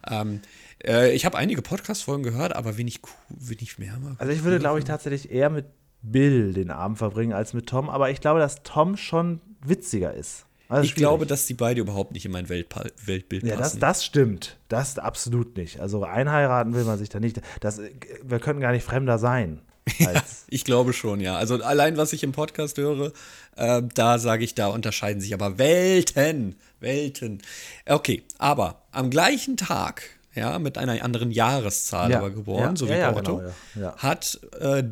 Ähm, 0.07 0.41
äh, 0.83 1.11
ich 1.11 1.27
habe 1.27 1.37
einige 1.37 1.61
Podcast-Folgen 1.61 2.23
gehört, 2.23 2.55
aber 2.55 2.77
wenig, 2.77 3.01
wenig 3.29 3.77
mehr. 3.77 3.99
Mal 3.99 4.15
Also 4.17 4.33
ich 4.33 4.43
würde, 4.43 4.57
glaube 4.57 4.79
ich, 4.79 4.85
tatsächlich 4.85 5.29
eher 5.29 5.51
mit 5.51 5.67
Bill 6.01 6.53
den 6.53 6.71
Abend 6.71 6.97
verbringen 6.97 7.33
als 7.33 7.53
mit 7.53 7.67
Tom, 7.67 7.91
aber 7.91 8.09
ich 8.09 8.19
glaube, 8.19 8.39
dass 8.39 8.63
Tom 8.63 8.97
schon 8.97 9.41
witziger 9.63 10.15
ist. 10.15 10.46
Also 10.69 10.83
ich 10.83 10.89
schwierig. 10.91 10.95
glaube, 11.01 11.25
dass 11.25 11.45
die 11.45 11.53
beide 11.53 11.81
überhaupt 11.81 12.11
nicht 12.11 12.25
in 12.25 12.31
mein 12.31 12.49
Weltpa 12.49 12.83
Weltbild 13.05 13.43
Ja, 13.43 13.55
das, 13.55 13.69
passen. 13.69 13.79
das 13.79 14.03
stimmt. 14.05 14.57
Das 14.67 14.99
absolut 14.99 15.55
nicht. 15.57 15.79
Also 15.79 16.03
einheiraten 16.03 16.73
will 16.73 16.83
man 16.83 16.97
sich 16.97 17.09
da 17.09 17.19
nicht. 17.19 17.41
Das, 17.61 17.79
wir 18.23 18.39
könnten 18.39 18.61
gar 18.61 18.71
nicht 18.71 18.83
fremder 18.83 19.17
sein. 19.17 19.61
Als, 20.05 20.43
Ich 20.49 20.65
glaube 20.65 20.91
schon, 20.91 21.21
ja. 21.21 21.37
Also 21.37 21.63
allein, 21.63 21.95
was 21.95 22.11
ich 22.11 22.23
im 22.23 22.33
Podcast 22.33 22.77
höre, 22.77 23.13
äh, 23.55 23.81
da 23.95 24.19
sage 24.19 24.43
ich, 24.43 24.53
da 24.55 24.67
unterscheiden 24.67 25.21
sich 25.21 25.33
aber 25.33 25.57
Welten, 25.57 26.55
Welten. 26.81 27.41
Okay, 27.87 28.23
aber 28.37 28.81
am 28.91 29.09
gleichen 29.09 29.55
Tag, 29.55 30.03
ja, 30.35 30.59
mit 30.59 30.77
einer 30.77 31.01
anderen 31.03 31.31
Jahreszahl 31.31 32.11
Ja, 32.11 32.17
aber 32.17 32.31
geboren, 32.31 32.71
ja, 32.71 32.75
so 32.75 32.87
wie 32.87 32.91
ja, 32.91 32.97
ja, 32.97 33.15
Otto, 33.15 33.37
genau, 33.37 33.49
ja, 33.75 33.81
ja. 33.81 33.95
hat 33.97 34.39
äh, 34.59 34.83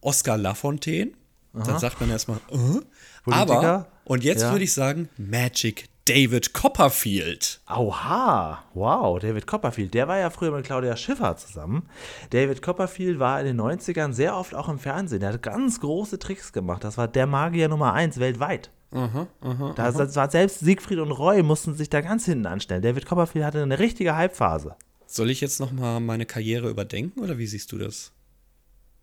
Oscar 0.00 0.36
Lafontaine, 0.38 1.10
dann 1.52 1.78
sagt 1.80 2.00
man 2.00 2.10
erstmal, 2.10 2.38
Politiker? 3.24 3.32
aber, 3.32 3.86
und 4.04 4.24
jetzt 4.24 4.42
Ja. 4.42 4.52
würde 4.52 4.64
ich 4.64 4.72
sagen, 4.72 5.08
Magic 5.16 5.86
David 6.06 6.52
Copperfield. 6.52 7.60
Oha, 7.66 8.62
wow, 8.74 9.18
David 9.18 9.46
Copperfield, 9.46 9.94
der 9.94 10.06
war 10.06 10.18
ja 10.18 10.28
früher 10.28 10.50
mit 10.50 10.66
Claudia 10.66 10.96
Schiffer 10.98 11.36
zusammen. 11.38 11.88
David 12.30 12.60
Copperfield 12.60 13.18
war 13.18 13.40
in 13.40 13.46
den 13.46 13.56
90ern 13.60 14.12
sehr 14.12 14.36
oft 14.36 14.54
auch 14.54 14.68
im 14.68 14.78
Fernsehen. 14.78 15.20
Der 15.20 15.32
hat 15.32 15.42
ganz 15.42 15.80
große 15.80 16.18
Tricks 16.18 16.52
gemacht. 16.52 16.84
Das 16.84 16.98
war 16.98 17.08
der 17.08 17.26
Magier 17.26 17.68
Nummer 17.68 17.94
1 17.94 18.18
weltweit. 18.20 18.70
Aha, 18.92 19.26
aha. 19.40 19.72
Da, 19.74 19.90
das 19.90 20.14
war 20.14 20.30
selbst 20.30 20.60
Siegfried 20.60 20.98
und 20.98 21.10
Roy 21.10 21.42
mussten 21.42 21.74
sich 21.74 21.88
da 21.88 22.00
ganz 22.02 22.26
hinten 22.26 22.46
anstellen. 22.46 22.82
David 22.82 23.06
Copperfield 23.06 23.44
hatte 23.46 23.62
eine 23.62 23.78
richtige 23.78 24.16
Hypephase. 24.16 24.76
Soll 25.06 25.30
ich 25.30 25.40
jetzt 25.40 25.58
noch 25.58 25.72
mal 25.72 26.00
meine 26.00 26.26
Karriere 26.26 26.68
überdenken 26.68 27.20
oder 27.20 27.38
wie 27.38 27.46
siehst 27.46 27.72
du 27.72 27.78
das? 27.78 28.12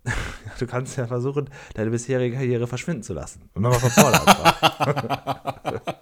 Du 0.59 0.67
kannst 0.67 0.95
ja 0.97 1.07
versuchen, 1.07 1.49
deine 1.73 1.89
bisherige 1.89 2.35
Karriere 2.35 2.67
verschwinden 2.67 3.01
zu 3.01 3.13
lassen. 3.13 3.41
Und 3.53 3.63
nochmal 3.63 3.79
von 3.79 3.89
vorne 3.89 4.21
anfangen. 4.21 5.79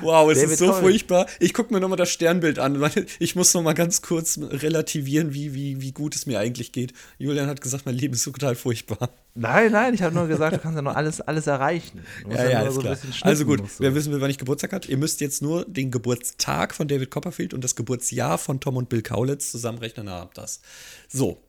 Wow, 0.00 0.30
es 0.30 0.38
David 0.38 0.52
ist 0.52 0.58
so 0.58 0.68
Cole. 0.70 0.80
furchtbar. 0.80 1.26
Ich 1.40 1.54
gucke 1.54 1.72
mir 1.72 1.80
nochmal 1.80 1.96
das 1.96 2.10
Sternbild 2.10 2.58
an, 2.58 2.80
weil 2.80 3.06
ich 3.18 3.34
muss 3.34 3.52
nochmal 3.54 3.74
ganz 3.74 4.02
kurz 4.02 4.38
relativieren, 4.38 5.34
wie, 5.34 5.54
wie, 5.54 5.80
wie 5.80 5.92
gut 5.92 6.14
es 6.14 6.26
mir 6.26 6.38
eigentlich 6.38 6.72
geht. 6.72 6.92
Julian 7.18 7.48
hat 7.48 7.60
gesagt, 7.60 7.86
mein 7.86 7.94
Leben 7.94 8.14
ist 8.14 8.22
so 8.22 8.30
total 8.30 8.54
furchtbar. 8.54 9.10
Nein, 9.34 9.72
nein, 9.72 9.94
ich 9.94 10.02
habe 10.02 10.14
nur 10.14 10.26
gesagt, 10.26 10.56
du 10.56 10.58
kannst 10.58 10.76
ja 10.76 10.82
noch 10.82 10.96
alles, 10.96 11.20
alles 11.20 11.46
erreichen. 11.46 12.02
Ja, 12.28 12.48
ja, 12.48 12.58
alles 12.60 12.74
so 12.74 12.82
Also 13.22 13.44
gut, 13.44 13.62
wer 13.78 13.94
wissen 13.94 14.12
will, 14.12 14.20
wann 14.20 14.30
ich 14.30 14.38
Geburtstag 14.38 14.72
hat, 14.72 14.88
ihr 14.88 14.96
müsst 14.96 15.20
jetzt 15.20 15.42
nur 15.42 15.64
den 15.64 15.90
Geburtstag 15.90 16.74
von 16.74 16.88
David 16.88 17.10
Copperfield 17.10 17.54
und 17.54 17.62
das 17.62 17.76
Geburtsjahr 17.76 18.38
von 18.38 18.60
Tom 18.60 18.76
und 18.76 18.88
Bill 18.88 19.02
Kaulitz 19.02 19.50
zusammenrechnen, 19.50 20.06
dann 20.06 20.16
habt 20.16 20.38
das. 20.38 20.60
So, 21.08 21.40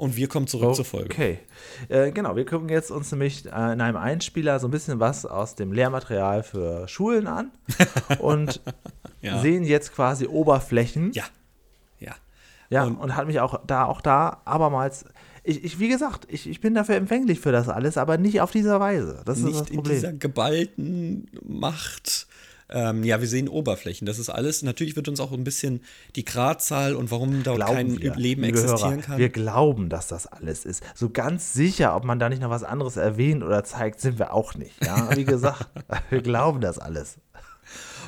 und 0.00 0.16
wir 0.16 0.28
kommen 0.28 0.46
zurück 0.46 0.74
zur 0.74 0.84
Folge. 0.84 1.10
Okay, 1.12 1.38
äh, 1.88 2.10
genau, 2.10 2.34
wir 2.34 2.46
gucken 2.46 2.68
jetzt 2.70 2.90
uns 2.90 3.12
nämlich 3.12 3.44
äh, 3.46 3.48
in 3.72 3.80
einem 3.80 3.96
Einspieler 3.96 4.58
so 4.58 4.66
ein 4.66 4.70
bisschen 4.70 4.98
was 4.98 5.26
aus 5.26 5.54
dem 5.54 5.72
Lehrmaterial 5.72 6.42
für 6.42 6.88
Schulen 6.88 7.26
an 7.26 7.50
und 8.18 8.60
Ja. 9.20 9.40
sehen 9.40 9.64
jetzt 9.64 9.94
quasi 9.94 10.26
Oberflächen. 10.26 11.12
Ja, 11.12 11.24
ja. 11.98 12.14
Ja, 12.70 12.84
und, 12.84 13.14
hat 13.14 13.26
mich 13.26 13.40
auch 13.40 13.60
da, 13.66 13.84
auch 13.84 14.00
da 14.00 14.40
abermals, 14.46 15.04
ich, 15.44 15.64
ich, 15.64 15.78
wie 15.78 15.88
gesagt, 15.88 16.26
ich, 16.30 16.48
ich 16.48 16.60
bin 16.60 16.74
dafür 16.74 16.96
empfänglich 16.96 17.40
für 17.40 17.52
das 17.52 17.68
alles, 17.68 17.96
aber 17.98 18.16
nicht 18.18 18.40
auf 18.40 18.50
dieser 18.52 18.80
Weise. 18.80 19.22
Das 19.26 19.38
nicht 19.38 19.52
ist 19.52 19.60
das 19.60 19.68
Problem. 19.68 19.92
in 19.94 20.00
dieser 20.00 20.12
geballten 20.12 21.30
Macht. 21.46 22.26
Ähm, 22.70 23.04
ja, 23.04 23.20
wir 23.20 23.28
sehen 23.28 23.48
Oberflächen. 23.48 24.06
Das 24.06 24.18
ist 24.18 24.30
alles. 24.30 24.62
Natürlich 24.62 24.96
wird 24.96 25.08
uns 25.08 25.20
auch 25.20 25.32
ein 25.32 25.44
bisschen 25.44 25.80
die 26.16 26.24
Gradzahl 26.24 26.94
und 26.94 27.10
warum 27.10 27.42
glauben 27.42 27.60
kein 27.60 28.00
wir, 28.00 28.14
Leben 28.14 28.44
existieren 28.44 28.92
Hörer, 28.92 29.02
kann. 29.02 29.18
Wir 29.18 29.28
glauben, 29.28 29.88
dass 29.88 30.08
das 30.08 30.26
alles 30.26 30.64
ist. 30.64 30.82
So 30.94 31.10
ganz 31.10 31.52
sicher, 31.52 31.96
ob 31.96 32.04
man 32.04 32.18
da 32.18 32.28
nicht 32.28 32.42
noch 32.42 32.50
was 32.50 32.64
anderes 32.64 32.96
erwähnt 32.96 33.42
oder 33.42 33.64
zeigt, 33.64 34.00
sind 34.00 34.18
wir 34.18 34.32
auch 34.32 34.54
nicht. 34.54 34.72
Ja, 34.84 35.16
wie 35.16 35.24
gesagt, 35.24 35.66
wir 36.10 36.22
glauben 36.22 36.60
das 36.60 36.78
alles. 36.78 37.18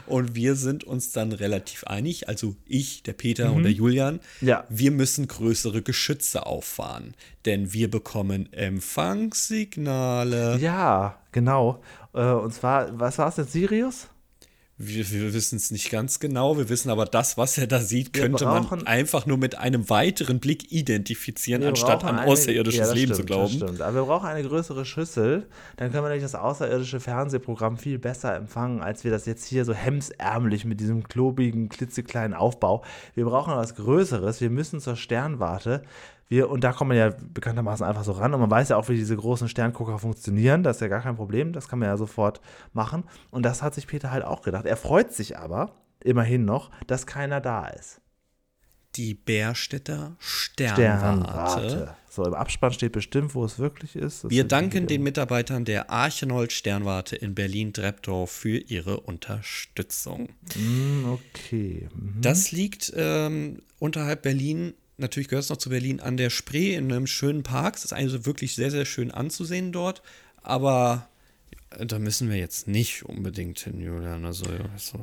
Und 0.06 0.34
wir 0.34 0.56
sind 0.56 0.84
uns 0.84 1.12
dann 1.12 1.32
relativ 1.32 1.84
einig, 1.84 2.28
also 2.28 2.56
ich, 2.66 3.02
der 3.02 3.12
Peter 3.12 3.50
mhm. 3.50 3.56
und 3.56 3.62
der 3.62 3.72
Julian, 3.72 4.20
ja. 4.40 4.64
wir 4.68 4.90
müssen 4.90 5.28
größere 5.28 5.82
Geschütze 5.82 6.46
auffahren, 6.46 7.14
denn 7.44 7.72
wir 7.72 7.90
bekommen 7.90 8.52
Empfangssignale. 8.52 10.58
Ja, 10.58 11.18
genau. 11.30 11.80
Äh, 12.14 12.32
und 12.32 12.52
zwar, 12.52 12.98
was 12.98 13.18
war 13.18 13.28
es 13.28 13.36
denn, 13.36 13.46
Sirius? 13.46 14.08
Wir, 14.84 15.08
wir 15.12 15.32
wissen 15.32 15.58
es 15.58 15.70
nicht 15.70 15.90
ganz 15.90 16.18
genau. 16.18 16.58
Wir 16.58 16.68
wissen 16.68 16.90
aber, 16.90 17.04
das, 17.04 17.38
was 17.38 17.56
er 17.56 17.68
da 17.68 17.78
sieht, 17.78 18.12
könnte 18.12 18.44
brauchen, 18.44 18.78
man 18.78 18.86
einfach 18.88 19.26
nur 19.26 19.38
mit 19.38 19.56
einem 19.56 19.88
weiteren 19.88 20.40
Blick 20.40 20.72
identifizieren, 20.72 21.62
anstatt 21.62 22.02
an 22.02 22.18
außerirdisches 22.18 22.80
eine, 22.80 22.88
ja, 22.88 22.94
Leben 22.94 23.14
stimmt, 23.14 23.16
zu 23.16 23.24
glauben. 23.24 23.60
Das 23.60 23.68
stimmt. 23.68 23.80
Aber 23.80 23.94
wir 23.94 24.02
brauchen 24.02 24.26
eine 24.26 24.42
größere 24.42 24.84
Schüssel. 24.84 25.46
Dann 25.76 25.92
können 25.92 26.02
wir 26.02 26.08
nämlich 26.08 26.24
das 26.24 26.34
außerirdische 26.34 26.98
Fernsehprogramm 26.98 27.78
viel 27.78 28.00
besser 28.00 28.34
empfangen, 28.34 28.82
als 28.82 29.04
wir 29.04 29.12
das 29.12 29.24
jetzt 29.24 29.46
hier 29.46 29.64
so 29.64 29.72
hemsärmlich 29.72 30.64
mit 30.64 30.80
diesem 30.80 31.06
klobigen, 31.06 31.68
klitzekleinen 31.68 32.34
Aufbau. 32.34 32.82
Wir 33.14 33.24
brauchen 33.24 33.54
was 33.54 33.76
Größeres. 33.76 34.40
Wir 34.40 34.50
müssen 34.50 34.80
zur 34.80 34.96
Sternwarte. 34.96 35.84
Wir, 36.32 36.48
und 36.48 36.64
da 36.64 36.72
kommt 36.72 36.88
man 36.88 36.96
ja 36.96 37.10
bekanntermaßen 37.10 37.84
einfach 37.84 38.04
so 38.04 38.12
ran 38.12 38.32
und 38.32 38.40
man 38.40 38.50
weiß 38.50 38.70
ja 38.70 38.78
auch, 38.78 38.88
wie 38.88 38.96
diese 38.96 39.14
großen 39.14 39.50
Sterngucker 39.50 39.98
funktionieren. 39.98 40.62
Das 40.62 40.78
ist 40.78 40.80
ja 40.80 40.88
gar 40.88 41.02
kein 41.02 41.14
Problem, 41.14 41.52
das 41.52 41.68
kann 41.68 41.78
man 41.78 41.90
ja 41.90 41.98
sofort 41.98 42.40
machen. 42.72 43.04
Und 43.30 43.42
das 43.42 43.60
hat 43.60 43.74
sich 43.74 43.86
Peter 43.86 44.10
halt 44.10 44.24
auch 44.24 44.40
gedacht. 44.40 44.64
Er 44.64 44.78
freut 44.78 45.12
sich 45.12 45.36
aber 45.36 45.74
immerhin 46.02 46.46
noch, 46.46 46.70
dass 46.86 47.06
keiner 47.06 47.42
da 47.42 47.66
ist. 47.66 48.00
Die 48.96 49.12
Bärstädter 49.12 50.16
Sternwarte. 50.18 51.68
Sternwarte. 51.68 51.96
So, 52.08 52.24
im 52.24 52.32
Abspann 52.32 52.72
steht 52.72 52.92
bestimmt, 52.92 53.34
wo 53.34 53.44
es 53.44 53.58
wirklich 53.58 53.94
ist. 53.94 54.24
Das 54.24 54.30
Wir 54.30 54.44
danken 54.44 54.86
den 54.86 55.02
Mitarbeitern 55.02 55.66
der 55.66 55.90
Archenold 55.90 56.52
Sternwarte 56.52 57.14
in 57.14 57.34
Berlin-Treptow 57.34 58.30
für 58.30 58.56
ihre 58.56 59.00
Unterstützung. 59.00 60.30
Mm, 60.54 61.12
okay. 61.12 61.90
Mhm. 61.94 62.22
Das 62.22 62.52
liegt 62.52 62.90
ähm, 62.96 63.60
unterhalb 63.78 64.22
Berlin 64.22 64.72
natürlich 65.02 65.28
gehört 65.28 65.44
es 65.44 65.50
noch 65.50 65.58
zu 65.58 65.70
Berlin 65.70 66.00
an 66.00 66.16
der 66.16 66.30
Spree 66.30 66.74
in 66.74 66.90
einem 66.92 67.06
schönen 67.06 67.42
Park. 67.42 67.76
Es 67.76 67.84
ist 67.84 67.92
also 67.92 68.24
wirklich 68.24 68.54
sehr, 68.54 68.70
sehr 68.70 68.84
schön 68.84 69.10
anzusehen 69.10 69.72
dort. 69.72 70.02
Aber 70.42 71.08
da 71.78 71.98
müssen 71.98 72.30
wir 72.30 72.36
jetzt 72.36 72.68
nicht 72.68 73.04
unbedingt 73.04 73.58
hin, 73.60 73.80
Julian. 73.80 74.24
Also, 74.24 74.44
also, 74.72 74.98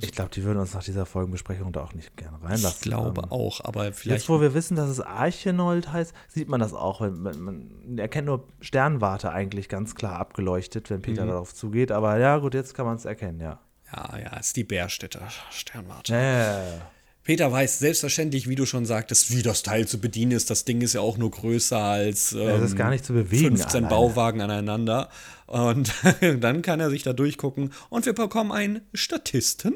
ich 0.00 0.12
glaube, 0.12 0.30
die 0.34 0.42
würden 0.44 0.58
uns 0.58 0.74
nach 0.74 0.84
dieser 0.84 1.06
Folgenbesprechung 1.06 1.72
da 1.72 1.82
auch 1.82 1.94
nicht 1.94 2.16
gerne 2.16 2.36
reinlassen. 2.42 2.76
Ich 2.76 2.80
glaube 2.80 3.22
ähm, 3.24 3.30
auch, 3.30 3.64
aber 3.64 3.92
vielleicht. 3.92 4.22
Jetzt, 4.22 4.28
wo 4.28 4.40
wir 4.40 4.54
wissen, 4.54 4.76
dass 4.76 4.90
es 4.90 5.00
Archenold 5.00 5.92
heißt, 5.92 6.14
sieht 6.28 6.48
man 6.48 6.60
das 6.60 6.74
auch. 6.74 7.00
Man, 7.00 7.40
man 7.40 7.98
erkennt 7.98 8.26
nur 8.26 8.46
Sternwarte 8.60 9.32
eigentlich 9.32 9.68
ganz 9.68 9.94
klar 9.94 10.18
abgeleuchtet, 10.18 10.90
wenn 10.90 11.02
Peter 11.02 11.24
mhm. 11.24 11.30
darauf 11.30 11.54
zugeht. 11.54 11.92
Aber 11.92 12.18
ja, 12.18 12.38
gut, 12.38 12.54
jetzt 12.54 12.74
kann 12.74 12.86
man 12.86 12.96
es 12.96 13.04
erkennen, 13.04 13.40
ja. 13.40 13.60
Ja, 13.94 14.18
ja, 14.18 14.36
ist 14.38 14.56
die 14.56 14.64
Bärstädter 14.64 15.28
Sternwarte. 15.50 16.14
Ja, 16.14 16.20
ja, 16.20 16.64
ja. 16.64 16.90
Peter 17.24 17.52
weiß 17.52 17.78
selbstverständlich, 17.78 18.48
wie 18.48 18.56
du 18.56 18.66
schon 18.66 18.84
sagtest, 18.84 19.30
wie 19.30 19.42
das 19.42 19.62
Teil 19.62 19.86
zu 19.86 20.00
bedienen 20.00 20.32
ist. 20.32 20.50
Das 20.50 20.64
Ding 20.64 20.80
ist 20.80 20.94
ja 20.94 21.00
auch 21.00 21.18
nur 21.18 21.30
größer 21.30 21.78
als 21.78 22.32
ähm, 22.32 22.46
das 22.46 22.70
ist 22.70 22.76
gar 22.76 22.90
nicht 22.90 23.04
zu 23.04 23.12
bewegen 23.12 23.56
15 23.56 23.84
alleine. 23.84 23.88
Bauwagen 23.88 24.40
aneinander. 24.40 25.08
Und 25.46 25.92
dann 26.40 26.62
kann 26.62 26.80
er 26.80 26.90
sich 26.90 27.04
da 27.04 27.12
durchgucken. 27.12 27.72
Und 27.90 28.06
wir 28.06 28.12
bekommen 28.12 28.50
einen 28.50 28.80
Statisten, 28.92 29.74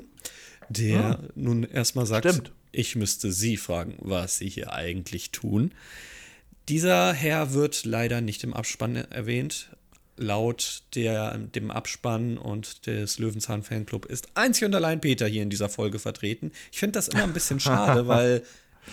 der 0.69 0.89
ja. 0.89 1.19
nun 1.37 1.63
erstmal 1.63 2.07
sagt, 2.07 2.29
Stimmt. 2.29 2.53
ich 2.73 2.97
müsste 2.97 3.31
Sie 3.31 3.57
fragen, 3.57 3.95
was 3.99 4.39
Sie 4.39 4.49
hier 4.49 4.73
eigentlich 4.73 5.31
tun. 5.31 5.73
Dieser 6.69 7.13
Herr 7.13 7.55
wird 7.55 7.85
leider 7.85 8.21
nicht 8.21 8.43
im 8.43 8.55
Abspann 8.55 8.97
erwähnt 8.97 9.71
laut 10.17 10.83
der, 10.95 11.37
dem 11.39 11.71
Abspann 11.71 12.39
und 12.39 12.87
des 12.87 13.19
Löwenzahn 13.19 13.63
Fanclub 13.63 14.07
ist 14.07 14.29
einzig 14.35 14.65
und 14.65 14.75
allein 14.75 15.01
Peter 15.01 15.27
hier 15.27 15.43
in 15.43 15.51
dieser 15.51 15.69
Folge 15.69 15.99
vertreten. 15.99 16.53
Ich 16.73 16.79
finde 16.79 16.93
das 16.93 17.09
immer 17.09 17.25
ein 17.25 17.33
bisschen 17.33 17.61
schade, 17.61 18.07
weil 18.09 18.43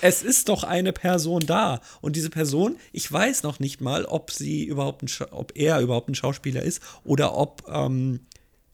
es 0.01 0.23
ist 0.23 0.49
doch 0.49 0.63
eine 0.63 0.91
Person 0.91 1.45
da 1.45 1.81
und 2.01 2.15
diese 2.15 2.29
Person, 2.29 2.77
ich 2.91 3.11
weiß 3.11 3.43
noch 3.43 3.59
nicht 3.59 3.81
mal, 3.81 4.05
ob 4.05 4.31
sie 4.31 4.63
überhaupt 4.63 5.03
ein, 5.03 5.09
ob 5.31 5.51
er 5.55 5.79
überhaupt 5.79 6.09
ein 6.09 6.15
Schauspieler 6.15 6.63
ist 6.63 6.81
oder 7.03 7.37
ob 7.37 7.63
ähm, 7.67 8.21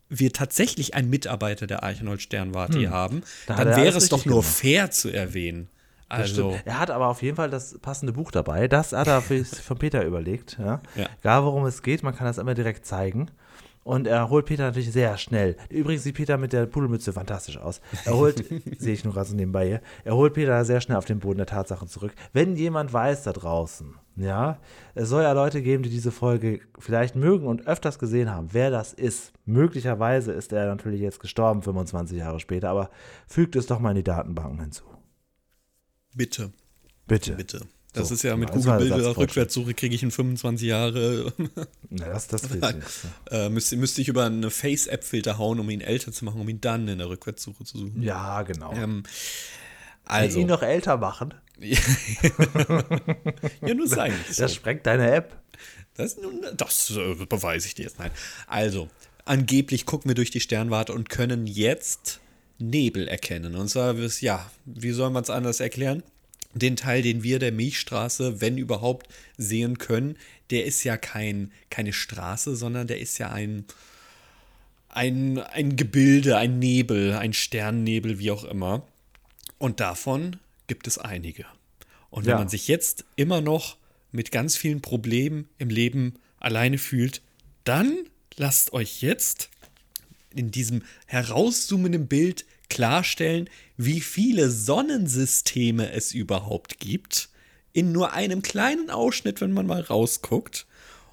wir 0.09 0.33
tatsächlich 0.33 0.95
einen 0.95 1.09
Mitarbeiter 1.09 1.67
der 1.67 1.83
Archenold 1.83 2.21
Sternwarte 2.21 2.73
hm. 2.73 2.79
hier 2.79 2.89
haben. 2.89 3.21
Da 3.47 3.55
Dann 3.55 3.75
wäre 3.75 3.97
es 3.97 4.09
doch 4.09 4.25
nur 4.25 4.41
gemacht. 4.41 4.55
fair 4.55 4.91
zu 4.91 5.09
erwähnen. 5.09 5.69
Also. 6.09 6.55
Er 6.65 6.79
hat 6.79 6.89
aber 6.89 7.07
auf 7.07 7.21
jeden 7.21 7.35
Fall 7.35 7.49
das 7.49 7.77
passende 7.79 8.13
Buch 8.13 8.31
dabei. 8.31 8.67
Das 8.67 8.93
hat 8.93 9.07
er 9.07 9.21
von 9.21 9.77
Peter 9.77 10.03
überlegt. 10.03 10.57
Ja? 10.59 10.81
ja. 10.95 11.05
Egal 11.21 11.43
worum 11.43 11.65
es 11.65 11.83
geht, 11.83 12.03
man 12.03 12.15
kann 12.15 12.25
das 12.25 12.39
immer 12.39 12.55
direkt 12.55 12.85
zeigen. 12.85 13.29
Und 13.83 14.07
er 14.07 14.29
holt 14.29 14.45
Peter 14.45 14.63
natürlich 14.63 14.91
sehr 14.91 15.17
schnell. 15.17 15.55
Übrigens 15.69 16.03
sieht 16.03 16.15
Peter 16.15 16.37
mit 16.37 16.53
der 16.53 16.65
Pudelmütze 16.65 17.13
fantastisch 17.13 17.57
aus. 17.57 17.81
Er 18.05 18.13
holt, 18.13 18.45
sehe 18.77 18.93
ich 18.93 19.03
nur 19.03 19.13
gerade 19.13 19.29
so 19.29 19.35
nebenbei 19.35 19.65
hier, 19.65 19.81
er 20.03 20.15
holt 20.15 20.33
Peter 20.33 20.63
sehr 20.65 20.81
schnell 20.81 20.97
auf 20.97 21.05
den 21.05 21.19
Boden 21.19 21.37
der 21.37 21.47
Tatsachen 21.47 21.87
zurück. 21.87 22.11
Wenn 22.33 22.55
jemand 22.55 22.91
weiß 22.91 23.23
da 23.23 23.33
draußen, 23.33 23.95
ja, 24.15 24.59
es 24.95 25.09
soll 25.09 25.23
ja 25.23 25.31
Leute 25.31 25.61
geben, 25.61 25.81
die 25.81 25.89
diese 25.89 26.11
Folge 26.11 26.59
vielleicht 26.77 27.15
mögen 27.15 27.47
und 27.47 27.67
öfters 27.67 27.99
gesehen 27.99 28.29
haben, 28.29 28.49
wer 28.51 28.69
das 28.69 28.93
ist. 28.93 29.31
Möglicherweise 29.45 30.33
ist 30.33 30.51
er 30.51 30.67
natürlich 30.67 31.01
jetzt 31.01 31.21
gestorben, 31.21 31.61
25 31.61 32.17
Jahre 32.17 32.39
später, 32.39 32.69
aber 32.69 32.89
fügt 33.27 33.55
es 33.55 33.65
doch 33.65 33.79
mal 33.79 33.91
in 33.91 33.95
die 33.95 34.03
Datenbanken 34.03 34.59
hinzu. 34.59 34.83
Bitte. 36.19 36.51
Bitte. 37.07 37.31
Bitte. 37.31 37.61
Das 37.93 38.09
so, 38.09 38.13
ist 38.13 38.23
ja 38.23 38.35
mit 38.35 38.51
Google 38.51 38.77
Bilder 38.77 39.15
Rückwärtssuche 39.15 39.73
kriege 39.73 39.95
ich 39.95 40.03
in 40.03 40.11
25 40.11 40.67
Jahre. 40.67 41.31
Na, 41.89 42.09
das, 42.09 42.27
das 42.27 42.49
will 42.49 42.61
ich 42.61 42.75
nicht. 42.75 42.87
Äh, 43.31 43.47
müsste, 43.47 43.77
müsste 43.77 44.01
ich 44.01 44.09
über 44.09 44.25
eine 44.25 44.49
Face-App-Filter 44.49 45.37
hauen, 45.37 45.61
um 45.61 45.69
ihn 45.69 45.79
älter 45.79 46.11
zu 46.11 46.25
machen, 46.25 46.41
um 46.41 46.49
ihn 46.49 46.59
dann 46.59 46.89
in 46.89 46.97
der 46.97 47.07
Rückwärtssuche 47.07 47.63
zu 47.63 47.77
suchen. 47.77 48.01
Ja, 48.01 48.41
genau. 48.41 48.73
Ähm, 48.73 49.03
also. 50.03 50.41
ihn 50.41 50.47
noch 50.47 50.61
älter 50.61 50.97
machen. 50.97 51.33
ja, 51.61 51.77
nur 53.73 53.87
sein. 53.87 54.13
Das 54.37 54.53
sprengt 54.53 54.85
deine 54.87 55.09
App. 55.09 55.37
Das, 55.93 56.17
das 56.57 56.97
äh, 56.97 57.15
beweise 57.29 57.65
ich 57.65 57.75
dir 57.75 57.83
jetzt. 57.83 57.97
Nein. 57.97 58.11
Also, 58.45 58.89
angeblich 59.23 59.85
gucken 59.85 60.09
wir 60.09 60.15
durch 60.15 60.31
die 60.31 60.41
Sternwarte 60.41 60.91
und 60.91 61.07
können 61.07 61.47
jetzt 61.47 62.19
Nebel 62.59 63.07
erkennen. 63.07 63.55
Und 63.55 63.69
zwar, 63.69 63.95
ja, 63.95 64.51
wie 64.65 64.91
soll 64.91 65.09
man 65.09 65.23
es 65.23 65.29
anders 65.29 65.59
erklären? 65.59 66.03
Den 66.53 66.75
Teil, 66.75 67.01
den 67.01 67.23
wir 67.23 67.39
der 67.39 67.51
Milchstraße, 67.51 68.41
wenn 68.41 68.57
überhaupt, 68.57 69.07
sehen 69.37 69.77
können, 69.77 70.17
der 70.49 70.65
ist 70.65 70.83
ja 70.83 70.97
kein, 70.97 71.51
keine 71.69 71.93
Straße, 71.93 72.55
sondern 72.55 72.87
der 72.87 72.99
ist 72.99 73.17
ja 73.17 73.31
ein, 73.31 73.65
ein, 74.89 75.37
ein 75.37 75.75
Gebilde, 75.75 76.37
ein 76.37 76.59
Nebel, 76.59 77.13
ein 77.13 77.33
Sternnebel, 77.33 78.19
wie 78.19 78.31
auch 78.31 78.43
immer. 78.43 78.85
Und 79.57 79.79
davon 79.79 80.37
gibt 80.67 80.87
es 80.87 80.97
einige. 80.97 81.45
Und 82.09 82.25
wenn 82.25 82.31
ja. 82.31 82.37
man 82.39 82.49
sich 82.49 82.67
jetzt 82.67 83.05
immer 83.15 83.41
noch 83.41 83.77
mit 84.11 84.31
ganz 84.31 84.57
vielen 84.57 84.81
Problemen 84.81 85.47
im 85.59 85.69
Leben 85.69 86.15
alleine 86.39 86.77
fühlt, 86.77 87.21
dann 87.63 87.95
lasst 88.37 88.73
euch 88.73 89.01
jetzt 89.01 89.49
in 90.33 90.51
diesem 90.51 90.83
herauszoomenden 91.05 92.07
Bild 92.07 92.45
klarstellen, 92.69 93.49
wie 93.77 94.01
viele 94.01 94.49
Sonnensysteme 94.49 95.91
es 95.91 96.13
überhaupt 96.13 96.79
gibt, 96.79 97.29
in 97.73 97.91
nur 97.91 98.13
einem 98.13 98.41
kleinen 98.41 98.89
Ausschnitt, 98.89 99.41
wenn 99.41 99.51
man 99.51 99.67
mal 99.67 99.81
rausguckt, 99.81 100.65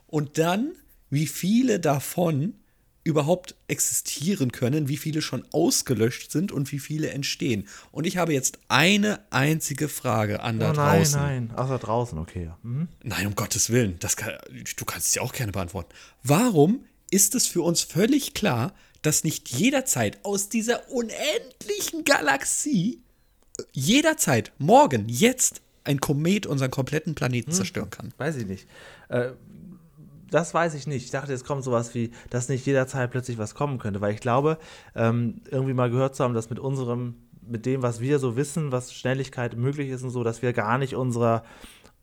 und 0.06 0.38
dann, 0.38 0.72
wie 1.10 1.26
viele 1.26 1.80
davon 1.80 2.54
überhaupt 3.06 3.54
existieren 3.68 4.50
können, 4.50 4.88
wie 4.88 4.96
viele 4.96 5.22
schon 5.22 5.44
ausgelöscht 5.52 6.32
sind 6.32 6.50
und 6.50 6.72
wie 6.72 6.80
viele 6.80 7.10
entstehen. 7.10 7.68
Und 7.92 8.04
ich 8.04 8.16
habe 8.16 8.32
jetzt 8.32 8.58
eine 8.66 9.20
einzige 9.30 9.88
Frage 9.88 10.40
an 10.40 10.58
da 10.58 10.70
oh, 10.70 10.72
nein, 10.72 10.98
draußen. 10.98 11.20
Nein, 11.20 11.46
nein, 11.46 11.56
außer 11.56 11.78
draußen, 11.78 12.18
okay. 12.18 12.50
Mhm. 12.64 12.88
Nein, 13.04 13.28
um 13.28 13.36
Gottes 13.36 13.70
Willen, 13.70 13.96
das 14.00 14.16
kann, 14.16 14.32
du 14.76 14.84
kannst 14.84 15.06
es 15.06 15.14
ja 15.14 15.22
auch 15.22 15.32
gerne 15.32 15.52
beantworten. 15.52 15.94
Warum 16.24 16.84
ist 17.10 17.36
es 17.36 17.46
für 17.46 17.62
uns 17.62 17.82
völlig 17.82 18.34
klar, 18.34 18.74
dass 19.06 19.24
nicht 19.24 19.48
jederzeit 19.50 20.18
aus 20.24 20.48
dieser 20.48 20.90
unendlichen 20.90 22.04
Galaxie 22.04 23.00
jederzeit, 23.72 24.52
morgen, 24.58 25.08
jetzt, 25.08 25.62
ein 25.84 26.00
Komet 26.00 26.46
unseren 26.46 26.70
kompletten 26.70 27.14
Planeten 27.14 27.50
hm, 27.50 27.56
zerstören 27.56 27.90
kann. 27.90 28.12
Weiß 28.18 28.36
ich 28.36 28.46
nicht. 28.46 28.66
Äh, 29.08 29.30
das 30.30 30.52
weiß 30.52 30.74
ich 30.74 30.88
nicht. 30.88 31.04
Ich 31.04 31.10
dachte, 31.12 31.30
jetzt 31.30 31.46
kommt 31.46 31.62
sowas 31.62 31.94
wie, 31.94 32.10
dass 32.30 32.48
nicht 32.48 32.66
jederzeit 32.66 33.10
plötzlich 33.10 33.38
was 33.38 33.54
kommen 33.54 33.78
könnte, 33.78 34.00
weil 34.00 34.12
ich 34.12 34.20
glaube, 34.20 34.58
ähm, 34.96 35.40
irgendwie 35.50 35.74
mal 35.74 35.88
gehört 35.88 36.16
zu 36.16 36.24
haben, 36.24 36.34
dass 36.34 36.50
mit 36.50 36.58
unserem, 36.58 37.14
mit 37.40 37.64
dem, 37.64 37.82
was 37.82 38.00
wir 38.00 38.18
so 38.18 38.36
wissen, 38.36 38.72
was 38.72 38.92
Schnelligkeit 38.92 39.56
möglich 39.56 39.90
ist 39.90 40.02
und 40.02 40.10
so, 40.10 40.24
dass 40.24 40.42
wir 40.42 40.52
gar 40.52 40.78
nicht 40.78 40.96
unserer 40.96 41.44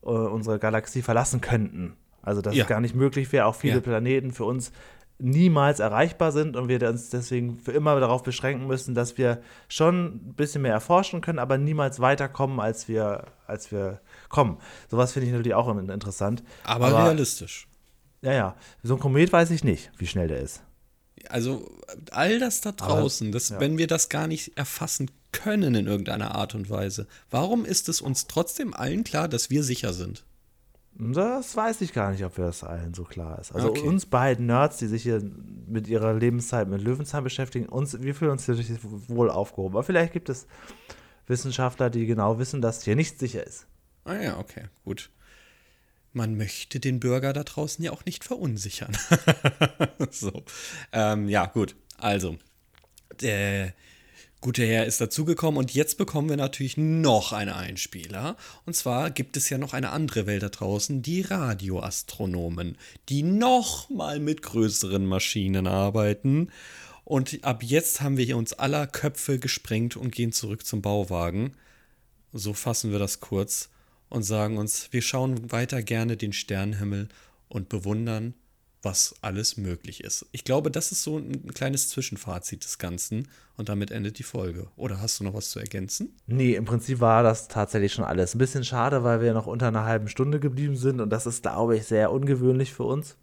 äh, 0.03 0.07
unsere 0.07 0.59
Galaxie 0.59 1.01
verlassen 1.01 1.41
könnten. 1.41 1.97
Also 2.21 2.41
dass 2.41 2.55
ja. 2.55 2.63
es 2.63 2.69
gar 2.69 2.79
nicht 2.79 2.95
möglich 2.95 3.29
wäre, 3.33 3.45
auch 3.45 3.55
viele 3.55 3.75
ja. 3.75 3.81
Planeten 3.81 4.31
für 4.31 4.45
uns 4.45 4.71
niemals 5.23 5.79
erreichbar 5.79 6.33
sind 6.33 6.57
und 6.57 6.67
wir 6.67 6.87
uns 6.87 7.09
deswegen 7.09 7.57
für 7.57 7.71
immer 7.71 7.97
darauf 7.99 8.23
beschränken 8.23 8.67
müssen, 8.67 8.93
dass 8.93 9.17
wir 9.17 9.41
schon 9.69 10.15
ein 10.15 10.33
bisschen 10.35 10.61
mehr 10.63 10.73
erforschen 10.73 11.21
können, 11.21 11.39
aber 11.39 11.57
niemals 11.57 12.01
weiterkommen, 12.01 12.59
als 12.59 12.89
wir, 12.89 13.27
als 13.47 13.71
wir 13.71 14.01
kommen. 14.27 14.57
Sowas 14.91 15.13
finde 15.13 15.27
ich 15.27 15.31
natürlich 15.31 15.53
auch 15.53 15.73
interessant. 15.75 16.43
Aber, 16.65 16.87
aber 16.87 17.05
realistisch. 17.05 17.67
Ja, 18.21 18.33
ja. 18.33 18.55
So 18.83 18.95
ein 18.95 18.99
Komet 18.99 19.31
weiß 19.31 19.51
ich 19.51 19.63
nicht, 19.63 19.91
wie 19.97 20.07
schnell 20.07 20.27
der 20.27 20.41
ist. 20.41 20.61
Also 21.29 21.71
all 22.11 22.39
das 22.39 22.59
da 22.59 22.73
draußen, 22.73 23.31
das, 23.31 23.49
ja. 23.49 23.59
wenn 23.61 23.77
wir 23.77 23.87
das 23.87 24.09
gar 24.09 24.27
nicht 24.27 24.57
erfassen 24.57 25.09
können 25.31 25.73
in 25.73 25.87
irgendeiner 25.87 26.35
Art 26.35 26.53
und 26.53 26.69
Weise, 26.69 27.07
warum 27.29 27.63
ist 27.63 27.87
es 27.87 28.01
uns 28.01 28.27
trotzdem 28.27 28.73
allen 28.73 29.05
klar, 29.05 29.29
dass 29.29 29.49
wir 29.49 29.63
sicher 29.63 29.93
sind? 29.93 30.25
Das 30.95 31.55
weiß 31.55 31.81
ich 31.81 31.91
gar 31.91 32.11
nicht, 32.11 32.23
ob 32.23 32.37
wir 32.37 32.45
das 32.45 32.63
allen 32.63 32.93
so 32.93 33.03
klar 33.03 33.39
ist. 33.39 33.51
Also 33.51 33.69
okay. 33.69 33.81
uns 33.81 34.05
beiden 34.05 34.45
Nerds, 34.45 34.77
die 34.77 34.87
sich 34.87 35.03
hier 35.03 35.21
mit 35.67 35.87
ihrer 35.87 36.13
Lebenszeit 36.13 36.67
mit 36.67 36.81
Löwenzahn 36.81 37.23
beschäftigen, 37.23 37.67
uns, 37.67 38.01
wir 38.01 38.13
fühlen 38.13 38.31
uns 38.31 38.45
hier 38.45 38.57
wohl 39.07 39.29
aufgehoben. 39.31 39.75
Aber 39.75 39.83
vielleicht 39.83 40.13
gibt 40.13 40.29
es 40.29 40.45
Wissenschaftler, 41.25 41.89
die 41.89 42.05
genau 42.05 42.37
wissen, 42.37 42.61
dass 42.61 42.83
hier 42.83 42.95
nichts 42.95 43.19
sicher 43.19 43.45
ist. 43.45 43.65
Ah 44.05 44.15
ja, 44.15 44.37
okay, 44.37 44.65
gut. 44.83 45.09
Man 46.11 46.37
möchte 46.37 46.79
den 46.79 46.99
Bürger 46.99 47.33
da 47.33 47.43
draußen 47.43 47.83
ja 47.83 47.91
auch 47.91 48.05
nicht 48.05 48.23
verunsichern. 48.23 48.95
so. 50.11 50.43
Ähm, 50.91 51.27
ja, 51.27 51.47
gut. 51.47 51.75
Also, 51.97 52.37
der 53.19 53.73
gute 54.43 54.65
Herr 54.65 54.85
ist 54.85 54.99
dazugekommen 54.99 55.57
und 55.57 55.73
jetzt 55.73 55.97
bekommen 55.97 56.27
wir 56.27 56.35
natürlich 56.35 56.75
noch 56.75 57.31
einen 57.31 57.53
Einspieler. 57.53 58.35
Und 58.65 58.75
zwar 58.75 59.09
gibt 59.09 59.37
es 59.37 59.49
ja 59.49 59.57
noch 59.57 59.73
eine 59.73 59.91
andere 59.91 60.25
Welt 60.25 60.43
da 60.43 60.49
draußen, 60.49 61.01
die 61.01 61.21
Radioastronomen, 61.21 62.77
die 63.07 63.23
noch 63.23 63.89
mal 63.89 64.19
mit 64.19 64.41
größeren 64.41 65.05
Maschinen 65.05 65.65
arbeiten. 65.65 66.51
Und 67.05 67.41
ab 67.45 67.63
jetzt 67.63 68.01
haben 68.01 68.17
wir 68.17 68.25
hier 68.25 68.35
uns 68.35 68.51
aller 68.51 68.85
Köpfe 68.85 69.39
gesprengt 69.39 69.95
und 69.95 70.13
gehen 70.13 70.33
zurück 70.33 70.65
zum 70.65 70.81
Bauwagen. 70.81 71.53
So 72.33 72.53
fassen 72.53 72.91
wir 72.91 72.99
das 72.99 73.21
kurz 73.21 73.69
und 74.09 74.23
sagen 74.23 74.57
uns, 74.57 74.89
wir 74.91 75.01
schauen 75.01 75.53
weiter 75.53 75.81
gerne 75.81 76.17
den 76.17 76.33
Sternenhimmel 76.33 77.07
und 77.47 77.69
bewundern 77.69 78.33
was 78.83 79.15
alles 79.21 79.57
möglich 79.57 80.03
ist. 80.03 80.25
Ich 80.31 80.43
glaube, 80.43 80.69
das 80.69 80.91
ist 80.91 81.03
so 81.03 81.17
ein 81.17 81.53
kleines 81.53 81.89
Zwischenfazit 81.89 82.63
des 82.63 82.77
Ganzen 82.77 83.27
und 83.57 83.69
damit 83.69 83.91
endet 83.91 84.19
die 84.19 84.23
Folge. 84.23 84.67
Oder 84.75 85.01
hast 85.01 85.19
du 85.19 85.23
noch 85.23 85.33
was 85.33 85.49
zu 85.49 85.59
ergänzen? 85.59 86.15
Nee, 86.27 86.55
im 86.55 86.65
Prinzip 86.65 86.99
war 86.99 87.23
das 87.23 87.47
tatsächlich 87.47 87.93
schon 87.93 88.05
alles. 88.05 88.35
Ein 88.35 88.39
bisschen 88.39 88.63
schade, 88.63 89.03
weil 89.03 89.21
wir 89.21 89.33
noch 89.33 89.47
unter 89.47 89.67
einer 89.67 89.85
halben 89.85 90.09
Stunde 90.09 90.39
geblieben 90.39 90.75
sind 90.75 90.99
und 90.99 91.09
das 91.09 91.25
ist, 91.25 91.43
glaube 91.43 91.77
ich, 91.77 91.85
sehr 91.85 92.11
ungewöhnlich 92.11 92.73
für 92.73 92.83
uns. 92.83 93.15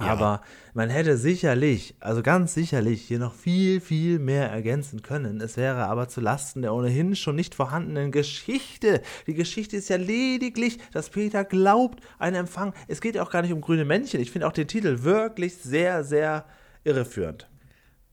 Ja. 0.00 0.06
Aber 0.06 0.42
man 0.74 0.90
hätte 0.90 1.16
sicherlich, 1.16 1.94
also 1.98 2.22
ganz 2.22 2.54
sicherlich, 2.54 3.02
hier 3.02 3.18
noch 3.18 3.34
viel, 3.34 3.80
viel 3.80 4.18
mehr 4.18 4.48
ergänzen 4.48 5.02
können. 5.02 5.40
Es 5.40 5.56
wäre 5.56 5.86
aber 5.86 6.08
zu 6.08 6.20
Lasten 6.20 6.62
der 6.62 6.72
ohnehin 6.72 7.16
schon 7.16 7.36
nicht 7.36 7.54
vorhandenen 7.54 8.12
Geschichte. 8.12 9.02
Die 9.26 9.34
Geschichte 9.34 9.76
ist 9.76 9.88
ja 9.88 9.96
lediglich, 9.96 10.78
dass 10.92 11.10
Peter 11.10 11.44
glaubt, 11.44 12.00
ein 12.18 12.34
Empfang. 12.34 12.74
Es 12.86 13.00
geht 13.00 13.16
ja 13.16 13.22
auch 13.22 13.30
gar 13.30 13.42
nicht 13.42 13.52
um 13.52 13.60
grüne 13.60 13.84
Männchen. 13.84 14.20
Ich 14.20 14.30
finde 14.30 14.46
auch 14.46 14.52
den 14.52 14.68
Titel 14.68 15.02
wirklich 15.02 15.56
sehr, 15.56 16.04
sehr 16.04 16.44
irreführend. 16.84 17.48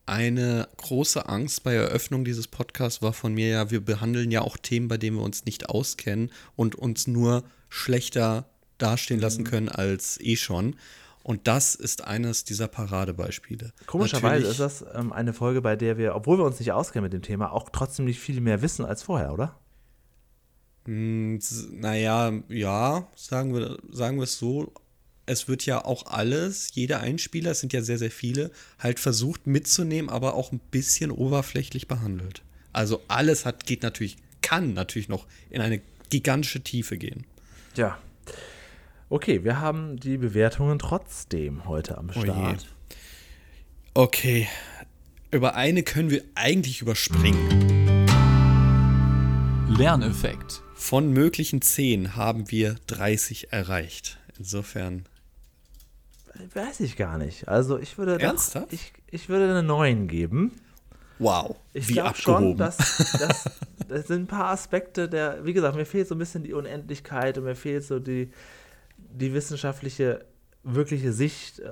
Eine 0.06 0.68
große 0.76 1.28
Angst 1.28 1.64
bei 1.64 1.74
Eröffnung 1.74 2.24
dieses 2.24 2.46
Podcasts 2.46 3.02
war 3.02 3.12
von 3.12 3.34
mir 3.34 3.48
ja, 3.48 3.70
wir 3.72 3.84
behandeln 3.84 4.30
ja 4.30 4.40
auch 4.40 4.56
Themen, 4.56 4.86
bei 4.86 4.98
denen 4.98 5.16
wir 5.16 5.24
uns 5.24 5.44
nicht 5.44 5.68
auskennen 5.68 6.30
und 6.54 6.76
uns 6.76 7.08
nur 7.08 7.42
schlechter 7.68 8.48
dastehen 8.78 9.20
lassen 9.20 9.42
mhm. 9.42 9.46
können 9.46 9.68
als 9.68 10.20
eh 10.20 10.36
schon. 10.36 10.76
Und 11.26 11.48
das 11.48 11.74
ist 11.74 12.04
eines 12.04 12.44
dieser 12.44 12.68
Paradebeispiele. 12.68 13.72
Komischerweise 13.86 14.46
ist 14.46 14.60
das 14.60 14.84
ähm, 14.94 15.12
eine 15.12 15.32
Folge, 15.32 15.60
bei 15.60 15.74
der 15.74 15.98
wir, 15.98 16.14
obwohl 16.14 16.38
wir 16.38 16.44
uns 16.44 16.60
nicht 16.60 16.70
auskennen 16.70 17.02
mit 17.02 17.12
dem 17.12 17.22
Thema, 17.22 17.50
auch 17.50 17.68
trotzdem 17.70 18.04
nicht 18.04 18.20
viel 18.20 18.40
mehr 18.40 18.62
wissen 18.62 18.84
als 18.84 19.02
vorher, 19.02 19.32
oder? 19.32 19.58
Hm, 20.84 21.40
naja, 21.72 22.32
ja, 22.48 23.08
sagen 23.16 23.56
wir, 23.56 23.76
sagen 23.90 24.18
wir 24.18 24.22
es 24.22 24.38
so. 24.38 24.72
Es 25.26 25.48
wird 25.48 25.66
ja 25.66 25.84
auch 25.84 26.06
alles, 26.06 26.72
jeder 26.74 27.00
Einspieler, 27.00 27.50
es 27.50 27.58
sind 27.58 27.72
ja 27.72 27.82
sehr, 27.82 27.98
sehr 27.98 28.12
viele, 28.12 28.52
halt 28.78 29.00
versucht 29.00 29.48
mitzunehmen, 29.48 30.08
aber 30.08 30.34
auch 30.34 30.52
ein 30.52 30.60
bisschen 30.70 31.10
oberflächlich 31.10 31.88
behandelt. 31.88 32.42
Also 32.72 33.02
alles 33.08 33.44
hat, 33.44 33.66
geht 33.66 33.82
natürlich, 33.82 34.16
kann 34.42 34.74
natürlich 34.74 35.08
noch 35.08 35.26
in 35.50 35.60
eine 35.60 35.80
gigantische 36.08 36.60
Tiefe 36.60 36.96
gehen. 36.96 37.26
Ja, 37.74 37.98
Okay, 39.08 39.44
wir 39.44 39.60
haben 39.60 40.00
die 40.00 40.16
Bewertungen 40.18 40.80
trotzdem 40.80 41.64
heute 41.66 41.96
am 41.96 42.10
oh 42.10 42.20
Start. 42.20 42.66
Oh 43.94 44.02
okay, 44.02 44.48
über 45.30 45.54
eine 45.54 45.84
können 45.84 46.10
wir 46.10 46.24
eigentlich 46.34 46.82
überspringen. 46.82 48.08
Lerneffekt. 49.68 50.60
Von 50.74 51.12
möglichen 51.12 51.62
10 51.62 52.16
haben 52.16 52.50
wir 52.50 52.74
30 52.88 53.52
erreicht. 53.52 54.18
Insofern. 54.40 55.06
Weiß 56.54 56.80
ich 56.80 56.96
gar 56.96 57.16
nicht. 57.16 57.46
Also 57.46 57.78
ich 57.78 57.98
würde. 57.98 58.18
Ernsthaft? 58.18 58.66
Doch, 58.66 58.72
ich, 58.72 58.92
ich 59.08 59.28
würde 59.28 59.48
eine 59.48 59.62
9 59.62 60.08
geben. 60.08 60.50
Wow. 61.20 61.54
Ich 61.74 61.86
glaube 61.86 62.16
schon, 62.16 62.56
dass, 62.56 62.76
dass 63.18 63.50
das 63.88 64.08
sind 64.08 64.22
ein 64.22 64.26
paar 64.26 64.50
Aspekte 64.50 65.08
der, 65.08 65.44
wie 65.44 65.52
gesagt, 65.52 65.76
mir 65.76 65.86
fehlt 65.86 66.08
so 66.08 66.14
ein 66.14 66.18
bisschen 66.18 66.42
die 66.42 66.52
Unendlichkeit 66.52 67.38
und 67.38 67.44
mir 67.44 67.54
fehlt 67.54 67.84
so 67.84 67.98
die, 67.98 68.30
die 68.98 69.32
wissenschaftliche, 69.32 70.24
wirkliche 70.62 71.12
Sicht, 71.12 71.60
äh, 71.60 71.70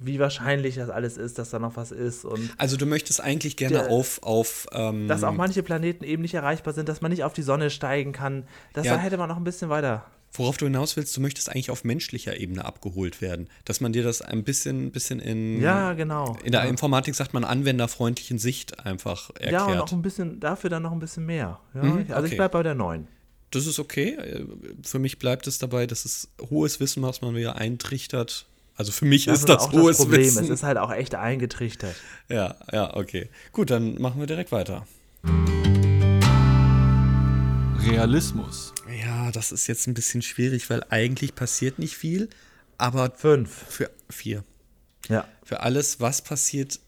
wie 0.00 0.18
wahrscheinlich 0.18 0.76
das 0.76 0.88
alles 0.88 1.16
ist, 1.18 1.38
dass 1.38 1.50
da 1.50 1.58
noch 1.58 1.76
was 1.76 1.92
ist. 1.92 2.24
Und 2.24 2.50
also 2.56 2.76
du 2.76 2.86
möchtest 2.86 3.20
eigentlich 3.20 3.56
gerne 3.56 3.76
der, 3.76 3.90
auf. 3.90 4.22
auf 4.22 4.66
ähm, 4.72 5.08
dass 5.08 5.22
auch 5.22 5.34
manche 5.34 5.62
Planeten 5.62 6.04
eben 6.04 6.22
nicht 6.22 6.34
erreichbar 6.34 6.72
sind, 6.72 6.88
dass 6.88 7.02
man 7.02 7.10
nicht 7.10 7.22
auf 7.22 7.34
die 7.34 7.42
Sonne 7.42 7.70
steigen 7.70 8.12
kann. 8.12 8.44
Das 8.72 8.86
ja. 8.86 8.94
da 8.94 9.00
hätte 9.00 9.18
man 9.18 9.28
noch 9.28 9.36
ein 9.36 9.44
bisschen 9.44 9.68
weiter. 9.68 10.06
Worauf 10.32 10.56
du 10.56 10.66
hinaus 10.66 10.96
willst, 10.96 11.16
du 11.16 11.20
möchtest 11.20 11.50
eigentlich 11.50 11.70
auf 11.70 11.82
menschlicher 11.82 12.38
Ebene 12.38 12.64
abgeholt 12.64 13.20
werden. 13.20 13.48
Dass 13.64 13.80
man 13.80 13.92
dir 13.92 14.04
das 14.04 14.22
ein 14.22 14.44
bisschen, 14.44 14.92
bisschen 14.92 15.18
in. 15.18 15.60
Ja, 15.60 15.92
genau. 15.92 16.36
In 16.44 16.52
der 16.52 16.64
ja. 16.64 16.70
Informatik 16.70 17.14
sagt 17.14 17.34
man 17.34 17.44
anwenderfreundlichen 17.44 18.38
Sicht 18.38 18.86
einfach 18.86 19.30
erklärt. 19.30 19.52
Ja, 19.52 19.64
und 19.66 19.78
auch 19.80 19.92
ein 19.92 20.02
bisschen, 20.02 20.40
dafür 20.40 20.70
dann 20.70 20.84
noch 20.84 20.92
ein 20.92 21.00
bisschen 21.00 21.26
mehr. 21.26 21.60
Ja? 21.74 21.82
Mhm, 21.82 22.06
also 22.08 22.20
okay. 22.20 22.26
ich 22.28 22.36
bleibe 22.36 22.52
bei 22.52 22.62
der 22.62 22.74
9 22.74 23.06
das 23.50 23.66
ist 23.66 23.78
okay. 23.78 24.44
Für 24.82 24.98
mich 24.98 25.18
bleibt 25.18 25.46
es 25.46 25.58
dabei, 25.58 25.86
dass 25.86 26.04
es 26.04 26.28
hohes 26.50 26.80
Wissen, 26.80 27.02
was 27.02 27.20
man 27.20 27.34
mir 27.34 27.56
eintrichtert. 27.56 28.46
Also 28.76 28.92
für 28.92 29.04
mich 29.04 29.26
das 29.26 29.40
ist 29.40 29.48
das 29.48 29.70
hohes 29.72 29.98
das 29.98 30.06
Problem. 30.06 30.24
Wissen. 30.24 30.44
Es 30.44 30.50
ist 30.50 30.62
halt 30.62 30.78
auch 30.78 30.92
echt 30.92 31.14
eingetrichtert. 31.14 31.96
Ja, 32.28 32.56
ja, 32.72 32.96
okay. 32.96 33.28
Gut, 33.52 33.70
dann 33.70 34.00
machen 34.00 34.20
wir 34.20 34.26
direkt 34.26 34.52
weiter. 34.52 34.86
Realismus. 37.82 38.72
Ja, 39.02 39.30
das 39.32 39.52
ist 39.52 39.66
jetzt 39.66 39.86
ein 39.86 39.94
bisschen 39.94 40.22
schwierig, 40.22 40.70
weil 40.70 40.84
eigentlich 40.90 41.34
passiert 41.34 41.78
nicht 41.78 41.96
viel, 41.96 42.28
aber 42.78 43.10
fünf. 43.10 43.50
Für 43.68 43.90
vier. 44.08 44.44
Ja. 45.08 45.26
Für 45.42 45.60
alles, 45.60 46.00
was 46.00 46.22
passiert, 46.22 46.80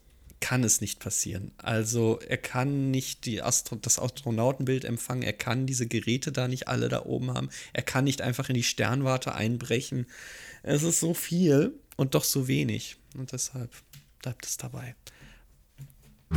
kann 0.43 0.63
es 0.65 0.81
nicht 0.81 0.99
passieren. 0.99 1.53
Also 1.55 2.19
er 2.27 2.35
kann 2.35 2.91
nicht 2.91 3.25
die 3.25 3.41
Astro 3.41 3.77
das 3.77 3.97
Astronautenbild 3.97 4.83
empfangen, 4.83 5.23
er 5.23 5.31
kann 5.31 5.65
diese 5.65 5.87
Geräte 5.87 6.33
da 6.33 6.49
nicht 6.49 6.67
alle 6.67 6.89
da 6.89 7.05
oben 7.05 7.33
haben, 7.33 7.47
er 7.71 7.83
kann 7.83 8.03
nicht 8.03 8.21
einfach 8.21 8.49
in 8.49 8.55
die 8.55 8.63
Sternwarte 8.63 9.35
einbrechen. 9.35 10.05
Es 10.61 10.83
ist 10.83 10.99
so 10.99 11.13
viel 11.13 11.79
und 11.95 12.13
doch 12.13 12.25
so 12.25 12.49
wenig. 12.49 12.97
Und 13.17 13.31
deshalb 13.31 13.71
bleibt 14.21 14.45
es 14.45 14.57
dabei. 14.57 14.95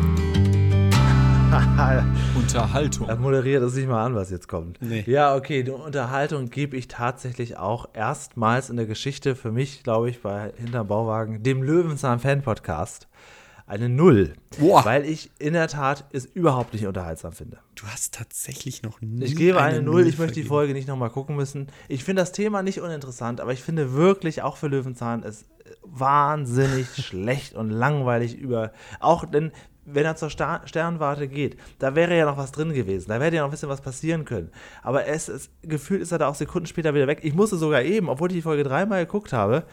Unterhaltung. 2.36 3.08
Er 3.08 3.16
moderiert 3.16 3.64
es 3.64 3.74
nicht 3.74 3.88
mal 3.88 4.06
an, 4.06 4.14
was 4.14 4.30
jetzt 4.30 4.46
kommt. 4.46 4.80
Nee. 4.80 5.02
Ja, 5.08 5.34
okay, 5.34 5.64
die 5.64 5.72
Unterhaltung 5.72 6.48
gebe 6.50 6.76
ich 6.76 6.86
tatsächlich 6.86 7.56
auch 7.56 7.88
erstmals 7.92 8.70
in 8.70 8.76
der 8.76 8.86
Geschichte 8.86 9.34
für 9.34 9.50
mich, 9.50 9.82
glaube 9.82 10.10
ich, 10.10 10.22
bei 10.22 10.52
Hinterm 10.58 10.86
Bauwagen, 10.86 11.42
dem 11.42 11.64
Löwenzahn 11.64 12.20
Fan 12.20 12.42
Podcast 12.42 13.08
eine 13.66 13.88
Null. 13.88 14.34
Boah. 14.58 14.84
Weil 14.84 15.04
ich 15.04 15.30
in 15.38 15.52
der 15.52 15.68
Tat 15.68 16.04
es 16.12 16.24
überhaupt 16.24 16.72
nicht 16.72 16.86
unterhaltsam 16.86 17.32
finde. 17.32 17.58
Du 17.74 17.86
hast 17.86 18.14
tatsächlich 18.14 18.82
noch 18.82 19.00
nie. 19.00 19.24
Ich 19.24 19.36
gebe 19.36 19.60
eine, 19.60 19.78
eine 19.78 19.82
Null. 19.82 20.06
Ich 20.06 20.18
möchte 20.18 20.40
die 20.40 20.46
Folge 20.46 20.72
nicht 20.72 20.88
nochmal 20.88 21.10
gucken 21.10 21.36
müssen. 21.36 21.66
Ich 21.88 22.04
finde 22.04 22.22
das 22.22 22.32
Thema 22.32 22.62
nicht 22.62 22.80
uninteressant, 22.80 23.40
aber 23.40 23.52
ich 23.52 23.62
finde 23.62 23.92
wirklich 23.92 24.42
auch 24.42 24.56
für 24.56 24.68
Löwenzahn 24.68 25.24
es 25.24 25.46
wahnsinnig 25.82 26.86
schlecht 26.96 27.54
und 27.54 27.70
langweilig 27.70 28.36
über. 28.36 28.72
Auch 29.00 29.24
denn, 29.24 29.50
wenn 29.84 30.04
er 30.04 30.14
zur 30.14 30.30
Star 30.30 30.62
Sternwarte 30.66 31.26
geht, 31.26 31.56
da 31.80 31.96
wäre 31.96 32.16
ja 32.16 32.24
noch 32.24 32.36
was 32.36 32.52
drin 32.52 32.72
gewesen. 32.72 33.08
Da 33.08 33.20
wäre 33.20 33.34
ja 33.34 33.40
noch 33.40 33.48
ein 33.48 33.52
bisschen 33.52 33.68
was 33.68 33.80
passieren 33.80 34.24
können. 34.24 34.50
Aber 34.82 35.06
es, 35.06 35.28
es 35.28 35.50
gefühlt 35.62 36.02
ist 36.02 36.12
er 36.12 36.18
da 36.18 36.28
auch 36.28 36.34
Sekunden 36.36 36.66
später 36.66 36.94
wieder 36.94 37.08
weg. 37.08 37.20
Ich 37.22 37.34
musste 37.34 37.56
sogar 37.56 37.82
eben, 37.82 38.08
obwohl 38.08 38.30
ich 38.30 38.36
die 38.36 38.42
Folge 38.42 38.62
dreimal 38.62 39.04
geguckt 39.04 39.32
habe, 39.32 39.64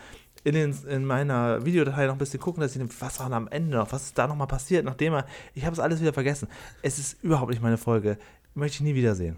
in, 0.44 0.54
den, 0.54 0.76
in 0.90 1.06
meiner 1.06 1.66
Videodatei 1.66 2.06
noch 2.06 2.14
ein 2.14 2.20
bisschen 2.20 2.40
gucken, 2.40 2.62
dass 2.62 2.76
ich 2.76 2.82
was 3.00 3.20
war 3.20 3.32
am 3.32 3.48
Ende 3.48 3.78
noch, 3.78 3.92
was 3.92 4.06
ist 4.06 4.18
da 4.18 4.28
nochmal 4.28 4.48
passiert, 4.48 4.86
nachdem 4.86 5.14
er, 5.14 5.26
ich 5.54 5.66
habe 5.66 5.74
es 5.74 5.80
alles 5.80 6.02
wieder 6.02 6.14
vergessen. 6.14 6.48
Es 6.82 7.00
ist 7.00 7.24
überhaupt 7.24 7.52
nicht 7.52 7.62
meine 7.62 7.78
Folge, 7.78 8.18
möchte 8.54 8.76
ich 8.76 8.82
nie 8.82 8.96
wiedersehen. 8.96 9.38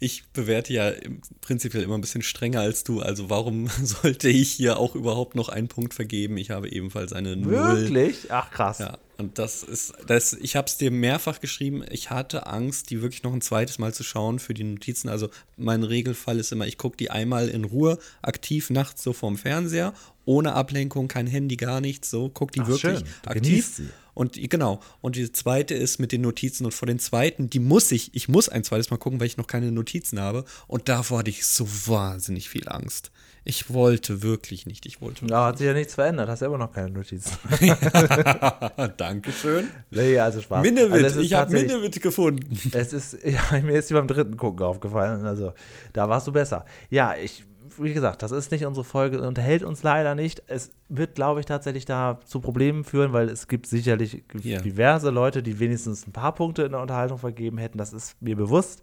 ich 0.00 0.24
bewerte 0.32 0.72
ja 0.72 0.92
prinzipiell 1.40 1.82
immer 1.82 1.96
ein 1.96 2.00
bisschen 2.00 2.22
strenger 2.22 2.60
als 2.60 2.84
du. 2.84 3.00
Also 3.00 3.28
warum 3.28 3.68
sollte 3.82 4.28
ich 4.28 4.50
hier 4.50 4.78
auch 4.78 4.94
überhaupt 4.94 5.34
noch 5.34 5.48
einen 5.48 5.68
Punkt 5.68 5.94
vergeben? 5.94 6.36
Ich 6.36 6.50
habe 6.50 6.70
ebenfalls 6.70 7.12
eine 7.12 7.36
Null. 7.36 7.52
Wirklich? 7.52 8.30
Ach 8.30 8.50
krass. 8.50 8.78
Ja, 8.78 8.98
und 9.20 9.36
das 9.38 9.64
ist, 9.64 9.94
das, 10.06 10.32
ich 10.32 10.54
habe 10.54 10.68
es 10.68 10.76
dir 10.76 10.92
mehrfach 10.92 11.40
geschrieben. 11.40 11.82
Ich 11.90 12.10
hatte 12.10 12.46
Angst, 12.46 12.90
die 12.90 13.02
wirklich 13.02 13.24
noch 13.24 13.32
ein 13.32 13.40
zweites 13.40 13.80
Mal 13.80 13.92
zu 13.92 14.04
schauen 14.04 14.38
für 14.38 14.54
die 14.54 14.62
Notizen. 14.62 15.08
Also 15.08 15.28
mein 15.56 15.82
Regelfall 15.82 16.38
ist 16.38 16.52
immer, 16.52 16.68
ich 16.68 16.78
gucke 16.78 16.96
die 16.96 17.10
einmal 17.10 17.48
in 17.48 17.64
Ruhe, 17.64 17.98
aktiv 18.22 18.70
nachts 18.70 19.02
so 19.02 19.12
vorm 19.12 19.36
Fernseher, 19.36 19.92
ohne 20.24 20.52
Ablenkung, 20.52 21.08
kein 21.08 21.26
Handy, 21.26 21.56
gar 21.56 21.80
nichts. 21.80 22.10
So, 22.10 22.28
guck 22.32 22.52
die 22.52 22.60
Ach, 22.60 22.68
wirklich 22.68 23.02
aktiv. 23.26 23.82
Und 24.14 24.34
genau, 24.50 24.80
und 25.00 25.16
die 25.16 25.32
zweite 25.32 25.74
ist 25.74 25.98
mit 25.98 26.12
den 26.12 26.20
Notizen. 26.20 26.64
Und 26.64 26.72
vor 26.72 26.86
den 26.86 27.00
zweiten, 27.00 27.50
die 27.50 27.60
muss 27.60 27.90
ich, 27.90 28.14
ich 28.14 28.28
muss 28.28 28.48
ein 28.48 28.62
zweites 28.62 28.90
Mal 28.90 28.98
gucken, 28.98 29.18
weil 29.18 29.26
ich 29.26 29.36
noch 29.36 29.48
keine 29.48 29.72
Notizen 29.72 30.20
habe. 30.20 30.44
Und 30.68 30.88
davor 30.88 31.20
hatte 31.20 31.30
ich 31.30 31.44
so 31.44 31.68
wahnsinnig 31.86 32.48
viel 32.48 32.68
Angst. 32.68 33.10
Ich 33.44 33.72
wollte 33.72 34.22
wirklich 34.22 34.66
nicht, 34.66 34.86
ich 34.86 35.00
wollte. 35.00 35.26
Ja, 35.26 35.46
hat 35.46 35.58
sich 35.58 35.66
ja 35.66 35.72
nichts 35.72 35.94
verändert, 35.94 36.28
hast 36.28 36.40
ja 36.40 36.48
immer 36.48 36.58
noch 36.58 36.72
keine 36.72 36.90
Notizen. 36.90 37.36
Dankeschön. 38.96 39.68
Nee, 39.90 40.18
also 40.18 40.40
Spaß. 40.40 40.62
Minnewit, 40.62 41.04
also 41.04 41.20
ich 41.20 41.32
habe 41.34 41.52
Minnewit 41.52 42.00
gefunden. 42.02 42.58
Es 42.72 42.92
ist, 42.92 43.18
ja, 43.24 43.60
mir 43.60 43.78
ist 43.78 43.90
die 43.90 43.94
beim 43.94 44.08
dritten 44.08 44.36
Gucken 44.36 44.64
aufgefallen. 44.64 45.24
Also, 45.24 45.52
da 45.92 46.08
warst 46.08 46.26
du 46.26 46.32
besser. 46.32 46.64
Ja, 46.90 47.14
ich 47.16 47.44
wie 47.80 47.94
gesagt, 47.94 48.22
das 48.22 48.32
ist 48.32 48.50
nicht 48.50 48.64
unsere 48.64 48.84
Folge, 48.84 49.20
unterhält 49.22 49.62
uns 49.62 49.82
leider 49.82 50.14
nicht. 50.14 50.42
Es 50.46 50.70
wird, 50.88 51.14
glaube 51.14 51.40
ich, 51.40 51.46
tatsächlich 51.46 51.84
da 51.84 52.18
zu 52.24 52.40
Problemen 52.40 52.84
führen, 52.84 53.12
weil 53.12 53.28
es 53.28 53.48
gibt 53.48 53.66
sicherlich 53.66 54.24
yeah. 54.44 54.60
diverse 54.60 55.10
Leute, 55.10 55.42
die 55.42 55.58
wenigstens 55.58 56.06
ein 56.06 56.12
paar 56.12 56.34
Punkte 56.34 56.62
in 56.62 56.72
der 56.72 56.80
Unterhaltung 56.80 57.18
vergeben 57.18 57.58
hätten. 57.58 57.78
Das 57.78 57.92
ist 57.92 58.20
mir 58.20 58.36
bewusst. 58.36 58.82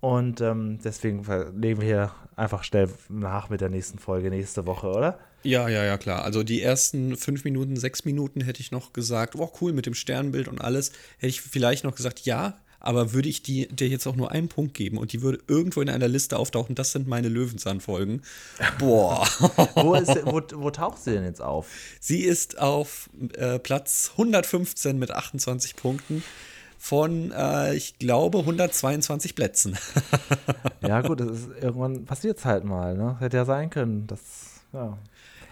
Und 0.00 0.40
ähm, 0.40 0.78
deswegen 0.82 1.24
legen 1.60 1.80
wir 1.80 1.86
hier 1.86 2.12
einfach 2.36 2.64
schnell 2.64 2.88
nach 3.08 3.50
mit 3.50 3.60
der 3.60 3.68
nächsten 3.68 3.98
Folge 3.98 4.30
nächste 4.30 4.66
Woche, 4.66 4.88
oder? 4.88 5.18
Ja, 5.42 5.68
ja, 5.68 5.84
ja, 5.84 5.98
klar. 5.98 6.24
Also 6.24 6.42
die 6.42 6.62
ersten 6.62 7.16
fünf 7.16 7.44
Minuten, 7.44 7.76
sechs 7.76 8.04
Minuten 8.04 8.40
hätte 8.40 8.60
ich 8.60 8.70
noch 8.70 8.92
gesagt, 8.92 9.36
oh 9.36 9.50
cool, 9.60 9.72
mit 9.72 9.86
dem 9.86 9.94
Sternbild 9.94 10.48
und 10.48 10.60
alles, 10.60 10.92
hätte 11.18 11.28
ich 11.28 11.40
vielleicht 11.40 11.84
noch 11.84 11.94
gesagt, 11.94 12.20
ja, 12.20 12.58
aber 12.78 13.12
würde 13.12 13.28
ich 13.28 13.42
die, 13.42 13.68
dir 13.68 13.88
jetzt 13.88 14.06
auch 14.06 14.16
nur 14.16 14.32
einen 14.32 14.48
Punkt 14.48 14.74
geben 14.74 14.96
und 14.96 15.12
die 15.12 15.20
würde 15.20 15.38
irgendwo 15.46 15.82
in 15.82 15.90
einer 15.90 16.08
Liste 16.08 16.38
auftauchen, 16.38 16.74
das 16.74 16.92
sind 16.92 17.06
meine 17.06 17.28
Löwenzahnfolgen. 17.28 18.22
Boah. 18.78 19.26
wo, 19.74 19.94
ist, 19.94 20.08
wo, 20.24 20.40
wo, 20.54 20.70
taucht 20.70 21.02
sie 21.02 21.12
denn 21.12 21.24
jetzt 21.24 21.42
auf? 21.42 21.68
Sie 22.00 22.20
ist 22.20 22.58
auf 22.58 23.10
äh, 23.34 23.58
Platz 23.58 24.12
115 24.12 24.98
mit 24.98 25.10
28 25.10 25.76
Punkten 25.76 26.24
von, 26.82 27.30
äh, 27.30 27.74
ich 27.74 27.98
glaube, 27.98 28.38
122 28.38 29.34
Plätzen. 29.34 29.76
ja, 30.80 31.02
gut, 31.02 31.20
das 31.20 31.28
ist, 31.28 31.48
irgendwann 31.60 32.06
passiert 32.06 32.38
es 32.38 32.46
halt 32.46 32.64
mal. 32.64 32.96
Ne? 32.96 33.16
Hätte 33.20 33.36
ja 33.36 33.44
sein 33.44 33.68
können. 33.68 34.06
Das, 34.06 34.18
ja. 34.72 34.96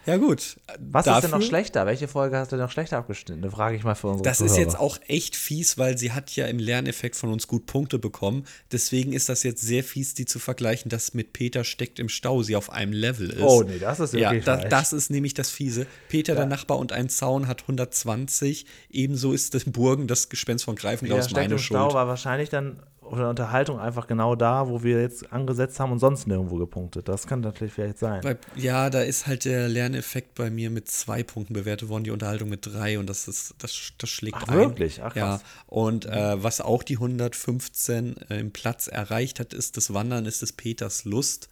Ja, 0.09 0.17
gut. 0.17 0.57
Was 0.79 1.05
Dafür, 1.05 1.19
ist 1.19 1.23
denn 1.25 1.39
noch 1.39 1.47
schlechter? 1.47 1.85
Welche 1.85 2.09
Folge 2.09 2.39
hast 2.39 2.51
du 2.51 2.57
denn 2.57 2.65
noch 2.65 2.73
schlechter 2.73 2.97
abgeschnitten? 2.97 3.43
Da 3.43 3.51
frage 3.51 3.77
ich 3.77 3.85
mal 3.85 3.95
für 3.95 4.07
unsere 4.07 4.25
Das 4.25 4.39
Zuhörer. 4.39 4.53
ist 4.55 4.59
jetzt 4.59 4.79
auch 4.79 4.97
echt 5.07 5.37
fies, 5.37 5.77
weil 5.77 5.99
sie 5.99 6.13
hat 6.13 6.31
ja 6.35 6.47
im 6.47 6.59
Lerneffekt 6.59 7.15
von 7.15 7.31
uns 7.31 7.47
gut 7.47 7.67
Punkte 7.67 7.99
bekommen. 7.99 8.45
Deswegen 8.73 9.13
ist 9.13 9.29
das 9.29 9.43
jetzt 9.43 9.61
sehr 9.61 9.85
fies, 9.85 10.15
die 10.15 10.25
zu 10.25 10.39
vergleichen, 10.39 10.89
dass 10.89 11.13
mit 11.13 11.35
Peter 11.35 11.63
steckt 11.63 11.99
im 11.99 12.09
Stau 12.09 12.43
sie 12.43 12.57
auf 12.57 12.71
einem 12.71 12.93
Level 12.93 13.29
ist. 13.29 13.43
Oh, 13.43 13.63
nee, 13.63 13.79
das 13.79 14.01
ist 14.01 14.15
wirklich 14.15 14.47
Ja, 14.47 14.57
da, 14.57 14.69
das 14.69 14.95
ist 14.95 15.11
nämlich 15.11 15.35
das 15.35 15.51
Fiese. 15.51 15.87
Peter, 16.09 16.33
ja. 16.33 16.39
der 16.39 16.47
Nachbar 16.47 16.79
und 16.79 16.93
ein 16.93 17.11
Zaun 17.11 17.47
hat 17.47 17.61
120. 17.63 18.65
Ebenso 18.89 19.35
ist 19.35 19.53
das 19.53 19.65
Burgen, 19.65 20.07
das 20.07 20.31
Gespenst 20.31 20.65
von 20.65 20.75
Greifenklaus, 20.75 21.31
ja, 21.31 21.37
meine 21.37 21.53
im 21.53 21.59
Schuld. 21.59 21.81
Stau 21.81 21.93
war 21.93 22.09
wahrscheinlich 22.09 22.49
dann 22.49 22.83
oder 23.11 23.31
Unterhaltung 23.31 23.79
einfach 23.79 24.07
genau 24.07 24.35
da, 24.35 24.69
wo 24.69 24.83
wir 24.83 25.01
jetzt 25.01 25.33
angesetzt 25.33 25.81
haben 25.81 25.93
und 25.93 25.99
sonst 25.99 26.27
nirgendwo 26.27 26.57
gepunktet. 26.57 27.09
Das 27.09 27.27
kann 27.27 27.41
natürlich 27.41 27.73
vielleicht 27.73 27.99
sein. 27.99 28.21
Bei, 28.23 28.37
ja, 28.55 28.91
da 28.91 29.01
ist 29.01 29.27
halt 29.27 29.45
der 29.45 29.69
Lerneffekt 29.69 30.35
bei 30.35 30.51
mir 30.51 30.71
mit 30.71 30.89
zwei 30.89 31.23
Punkten 31.23 31.55
bewertet 31.55 31.89
worden, 31.89 32.05
die 32.05 32.11
Unterhaltung 32.11 32.49
mit 32.49 32.67
drei 32.67 32.99
und 32.99 33.09
das 33.09 33.29
ist, 33.29 33.55
das, 33.59 33.93
das 33.99 34.11
schlägt 34.11 34.37
Ach, 34.41 34.49
ein. 34.49 34.59
wirklich? 34.59 35.03
Ach, 35.03 35.15
ja. 35.17 35.41
Und 35.67 36.07
äh, 36.07 36.43
was 36.43 36.61
auch 36.61 36.83
die 36.83 36.97
115 36.97 38.17
äh, 38.31 38.39
im 38.39 38.53
Platz 38.53 38.87
erreicht 38.87 39.41
hat, 39.41 39.53
ist 39.55 39.77
das 39.77 39.93
Wandern, 39.93 40.27
ist 40.27 40.43
des 40.43 40.53
Peters 40.53 41.05
Lust. 41.05 41.49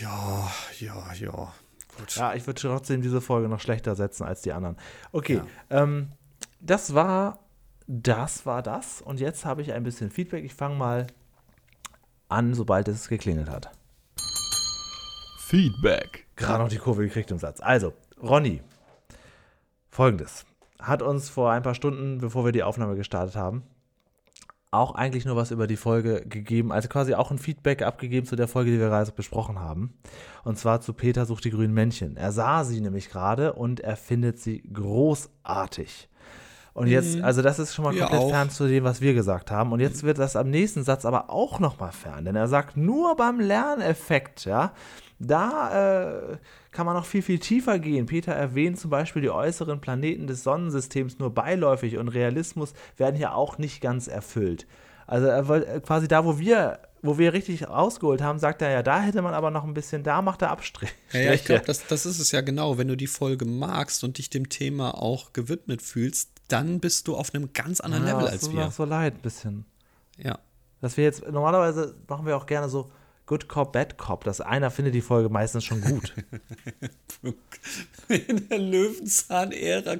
Ja, 0.00 0.50
ja, 0.80 1.12
ja. 1.20 1.52
Gut. 1.96 2.16
Ja, 2.16 2.34
ich 2.34 2.46
würde 2.46 2.60
trotzdem 2.60 3.02
diese 3.02 3.20
Folge 3.20 3.48
noch 3.48 3.60
schlechter 3.60 3.94
setzen 3.94 4.24
als 4.24 4.42
die 4.42 4.52
anderen. 4.52 4.76
Okay, 5.12 5.42
ja. 5.70 5.82
ähm, 5.82 6.12
das 6.60 6.94
war 6.94 7.43
das 7.86 8.46
war 8.46 8.62
das. 8.62 9.02
Und 9.02 9.20
jetzt 9.20 9.44
habe 9.44 9.62
ich 9.62 9.72
ein 9.72 9.82
bisschen 9.82 10.10
Feedback. 10.10 10.44
Ich 10.44 10.54
fange 10.54 10.76
mal 10.76 11.06
an, 12.28 12.54
sobald 12.54 12.88
es 12.88 13.08
geklingelt 13.08 13.50
hat. 13.50 13.70
Feedback. 15.38 16.26
Gerade 16.36 16.62
noch 16.62 16.70
die 16.70 16.78
Kurve 16.78 17.02
gekriegt 17.02 17.30
im 17.30 17.38
Satz. 17.38 17.60
Also, 17.60 17.92
Ronny, 18.20 18.62
folgendes. 19.88 20.46
Hat 20.80 21.02
uns 21.02 21.28
vor 21.28 21.52
ein 21.52 21.62
paar 21.62 21.74
Stunden, 21.74 22.18
bevor 22.18 22.44
wir 22.44 22.52
die 22.52 22.62
Aufnahme 22.62 22.96
gestartet 22.96 23.36
haben, 23.36 23.62
auch 24.74 24.94
eigentlich 24.94 25.24
nur 25.24 25.36
was 25.36 25.50
über 25.50 25.66
die 25.66 25.76
Folge 25.76 26.26
gegeben, 26.26 26.72
also 26.72 26.88
quasi 26.88 27.14
auch 27.14 27.30
ein 27.30 27.38
Feedback 27.38 27.82
abgegeben 27.82 28.26
zu 28.26 28.36
der 28.36 28.48
Folge, 28.48 28.72
die 28.72 28.80
wir 28.80 28.88
gerade 28.88 29.12
besprochen 29.12 29.60
haben. 29.60 29.94
Und 30.42 30.58
zwar 30.58 30.80
zu 30.80 30.92
Peter 30.92 31.26
sucht 31.26 31.44
die 31.44 31.50
grünen 31.50 31.72
Männchen. 31.72 32.16
Er 32.16 32.32
sah 32.32 32.64
sie 32.64 32.80
nämlich 32.80 33.08
gerade 33.08 33.52
und 33.52 33.80
er 33.80 33.96
findet 33.96 34.40
sie 34.40 34.62
großartig. 34.72 36.08
Und 36.74 36.88
jetzt, 36.88 37.16
mhm. 37.16 37.24
also 37.24 37.40
das 37.40 37.60
ist 37.60 37.72
schon 37.72 37.84
mal 37.84 37.96
komplett 37.96 38.20
auch. 38.20 38.30
fern 38.30 38.50
zu 38.50 38.66
dem, 38.66 38.82
was 38.82 39.00
wir 39.00 39.14
gesagt 39.14 39.52
haben. 39.52 39.70
Und 39.70 39.78
jetzt 39.78 40.02
wird 40.02 40.18
das 40.18 40.34
am 40.34 40.50
nächsten 40.50 40.82
Satz 40.82 41.04
aber 41.04 41.30
auch 41.30 41.60
noch 41.60 41.78
mal 41.78 41.92
fern, 41.92 42.24
denn 42.24 42.34
er 42.34 42.48
sagt 42.48 42.76
nur 42.76 43.16
beim 43.16 43.38
Lerneffekt, 43.38 44.44
ja, 44.44 44.72
da 45.20 46.32
äh, 46.32 46.36
kann 46.72 46.84
man 46.84 46.96
noch 46.96 47.06
viel, 47.06 47.22
viel 47.22 47.38
tiefer 47.38 47.78
gehen. 47.78 48.06
Peter 48.06 48.32
erwähnt 48.32 48.80
zum 48.80 48.90
Beispiel 48.90 49.22
die 49.22 49.30
äußeren 49.30 49.80
Planeten 49.80 50.26
des 50.26 50.42
Sonnensystems 50.42 51.20
nur 51.20 51.32
beiläufig 51.32 51.96
und 51.96 52.08
Realismus 52.08 52.74
werden 52.96 53.14
hier 53.14 53.36
auch 53.36 53.56
nicht 53.56 53.80
ganz 53.80 54.08
erfüllt. 54.08 54.66
Also 55.06 55.28
er 55.28 55.46
wollte 55.46 55.80
quasi 55.80 56.08
da, 56.08 56.24
wo 56.24 56.40
wir 56.40 56.80
wo 57.04 57.18
wir 57.18 57.34
richtig 57.34 57.68
rausgeholt 57.68 58.22
haben, 58.22 58.38
sagt 58.38 58.62
er 58.62 58.70
ja, 58.70 58.82
da 58.82 59.02
hätte 59.02 59.20
man 59.20 59.34
aber 59.34 59.50
noch 59.50 59.64
ein 59.64 59.74
bisschen, 59.74 60.02
da 60.02 60.22
macht 60.22 60.40
er 60.40 60.50
Abstrich. 60.50 60.88
Ja, 61.12 61.20
ja 61.20 61.32
ich 61.34 61.44
glaube, 61.44 61.62
das, 61.66 61.86
das 61.86 62.06
ist 62.06 62.18
es 62.18 62.32
ja 62.32 62.40
genau. 62.40 62.78
Wenn 62.78 62.88
du 62.88 62.96
die 62.96 63.06
Folge 63.06 63.44
magst 63.44 64.02
und 64.04 64.16
dich 64.16 64.30
dem 64.30 64.48
Thema 64.48 64.94
auch 64.94 65.34
gewidmet 65.34 65.82
fühlst, 65.82 66.33
dann 66.48 66.80
bist 66.80 67.08
du 67.08 67.16
auf 67.16 67.34
einem 67.34 67.52
ganz 67.52 67.80
anderen 67.80 68.06
ja, 68.06 68.14
Level 68.14 68.28
als 68.28 68.52
wir. 68.52 68.70
so 68.70 68.84
leid 68.84 69.14
ein 69.14 69.20
bisschen. 69.20 69.64
Ja. 70.18 70.38
Dass 70.80 70.96
wir 70.96 71.04
jetzt, 71.04 71.26
normalerweise 71.26 71.96
machen 72.08 72.26
wir 72.26 72.36
auch 72.36 72.46
gerne 72.46 72.68
so 72.68 72.90
Good 73.26 73.48
Cop, 73.48 73.72
Bad 73.72 73.96
Cop, 73.96 74.24
dass 74.24 74.40
einer 74.40 74.70
findet 74.70 74.94
die 74.94 75.00
Folge 75.00 75.30
meistens 75.30 75.64
schon 75.64 75.80
gut. 75.80 76.14
In 78.08 78.48
der 78.48 78.58
Löwenzahn-Ära 78.58 79.96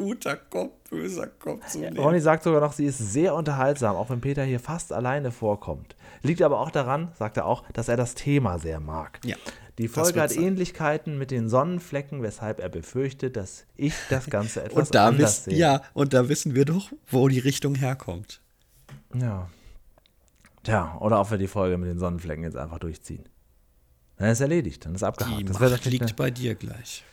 guter 0.00 0.36
Kopf, 0.36 0.72
böser 0.88 1.26
Kopf 1.26 1.66
zu 1.68 1.78
nehmen. 1.78 1.98
Ronny 1.98 2.20
sagt 2.20 2.44
sogar 2.44 2.62
noch, 2.62 2.72
sie 2.72 2.86
ist 2.86 2.96
sehr 2.96 3.34
unterhaltsam, 3.34 3.96
auch 3.96 4.08
wenn 4.08 4.22
Peter 4.22 4.42
hier 4.44 4.58
fast 4.58 4.94
alleine 4.94 5.30
vorkommt. 5.30 5.94
Liegt 6.22 6.40
aber 6.40 6.58
auch 6.58 6.70
daran, 6.70 7.12
sagt 7.18 7.36
er 7.36 7.44
auch, 7.44 7.64
dass 7.72 7.88
er 7.88 7.98
das 7.98 8.14
Thema 8.14 8.58
sehr 8.58 8.80
mag. 8.80 9.20
Ja. 9.26 9.36
Die 9.76 9.88
Folge 9.88 10.22
hat 10.22 10.30
sein. 10.30 10.42
Ähnlichkeiten 10.44 11.18
mit 11.18 11.30
den 11.30 11.50
Sonnenflecken, 11.50 12.22
weshalb 12.22 12.60
er 12.60 12.70
befürchtet, 12.70 13.36
dass 13.36 13.66
ich 13.76 13.92
das 14.08 14.30
Ganze 14.30 14.62
etwas 14.64 14.88
und 14.88 14.94
da 14.94 15.08
anders 15.08 15.44
sehe. 15.44 15.54
Ja, 15.54 15.82
und 15.92 16.14
da 16.14 16.30
wissen 16.30 16.54
wir 16.54 16.64
doch, 16.64 16.90
wo 17.06 17.28
die 17.28 17.38
Richtung 17.38 17.74
herkommt. 17.74 18.40
Ja. 19.14 19.50
Tja, 20.62 20.96
oder 21.00 21.20
ob 21.20 21.30
wir 21.30 21.38
die 21.38 21.46
Folge 21.46 21.76
mit 21.76 21.90
den 21.90 21.98
Sonnenflecken 21.98 22.44
jetzt 22.44 22.56
einfach 22.56 22.78
durchziehen. 22.78 23.28
Dann 24.16 24.30
ist 24.30 24.40
erledigt, 24.40 24.86
dann 24.86 24.94
ist 24.94 25.02
abgehakt. 25.02 25.40
Die 25.40 25.44
das 25.44 25.58
Macht 25.58 25.84
liegt 25.84 26.16
bei 26.16 26.30
dir 26.30 26.54
gleich. 26.54 27.04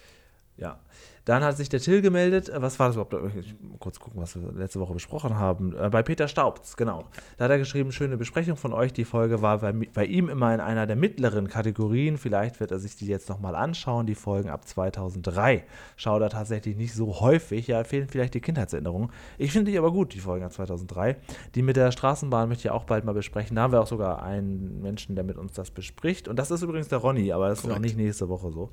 Ja. 0.56 0.80
Dann 1.28 1.44
hat 1.44 1.58
sich 1.58 1.68
der 1.68 1.82
Till 1.82 2.02
gemeldet. 2.02 2.48
Äh, 2.48 2.62
was 2.62 2.80
war 2.80 2.88
das 2.88 2.96
überhaupt? 2.96 3.14
Ich 3.38 3.54
muss 3.62 3.80
kurz 3.80 4.00
gucken, 4.00 4.22
was 4.22 4.34
wir 4.40 4.50
letzte 4.54 4.80
Woche 4.80 4.94
besprochen 4.94 5.38
haben. 5.38 5.76
Äh, 5.76 5.90
bei 5.90 6.02
Peter 6.02 6.30
Staubz, 6.30 6.78
genau. 6.78 7.04
Da 7.36 7.44
hat 7.44 7.52
er 7.52 7.58
geschrieben, 7.58 7.92
schöne 7.92 8.16
Besprechung 8.16 8.56
von 8.56 8.72
euch. 8.72 8.94
Die 8.94 9.04
Folge 9.04 9.42
war 9.42 9.58
bei, 9.58 9.74
bei 9.74 10.06
ihm 10.06 10.30
immer 10.30 10.54
in 10.54 10.62
einer 10.62 10.88
der 10.88 10.96
mittleren 10.96 11.50
Kategorien. 11.50 12.18
Vielleicht 12.18 12.62
wird 12.62 12.72
er 12.72 12.80
sich 12.80 12.96
die 12.96 13.08
jetzt 13.08 13.28
nochmal 13.28 13.56
anschauen, 13.56 14.06
die 14.06 14.16
Folgen 14.16 14.50
ab 14.50 14.66
2003. 14.66 15.66
Schaut 15.98 16.22
er 16.22 16.30
tatsächlich 16.30 16.78
nicht 16.78 16.94
so 16.94 17.20
häufig. 17.20 17.68
Ja, 17.68 17.84
fehlen 17.84 18.08
vielleicht 18.08 18.34
die 18.34 18.40
Kindheitserinnerungen. 18.40 19.10
Ich 19.38 19.52
finde 19.52 19.72
die 19.72 19.78
aber 19.78 19.92
gut, 19.92 20.14
die 20.14 20.22
Folgen 20.22 20.46
ab 20.46 20.54
2003. 20.54 21.18
Die 21.56 21.62
mit 21.62 21.76
der 21.76 21.92
Straßenbahn 21.92 22.48
möchte 22.48 22.70
ich 22.70 22.72
auch 22.72 22.86
bald 22.86 23.04
mal 23.04 23.14
besprechen. 23.14 23.58
Da 23.58 23.64
haben 23.64 23.74
wir 23.74 23.82
auch 23.82 23.88
sogar 23.88 24.24
einen 24.24 24.82
Menschen, 24.82 25.16
der 25.16 25.26
mit 25.26 25.38
uns 25.38 25.52
das 25.52 25.72
bespricht. 25.72 26.30
Und 26.30 26.40
das 26.40 26.52
ist 26.52 26.62
übrigens 26.62 26.88
der 26.88 27.00
Ronny, 27.00 27.34
aber 27.34 27.50
das 27.50 27.64
Correct. 27.64 27.74
ist 27.74 27.78
auch 27.78 27.84
nicht 27.84 27.98
nächste 27.98 28.30
Woche 28.30 28.50
so. 28.50 28.70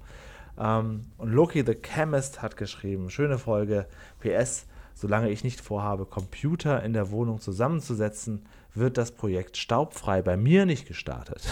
Ähm, 0.59 1.07
und 1.19 1.33
Loki 1.33 1.65
the 1.65 1.75
Chemist 1.75 2.43
hat 2.43 2.57
geschrieben, 2.57 3.11
schöne 3.11 3.39
Folge, 3.39 3.87
PS, 4.21 4.67
solange 4.95 5.31
ich 5.31 5.45
nicht 5.45 5.61
vorhabe, 5.61 6.07
Computer 6.07 6.83
in 6.83 6.93
der 6.93 7.11
Wohnung 7.11 7.41
zusammenzusetzen, 7.41 8.47
wird 8.75 8.99
das 8.99 9.13
Projekt 9.13 9.57
staubfrei 9.57 10.23
bei 10.23 10.37
mir 10.37 10.67
nicht 10.67 10.87
gestartet. 10.87 11.43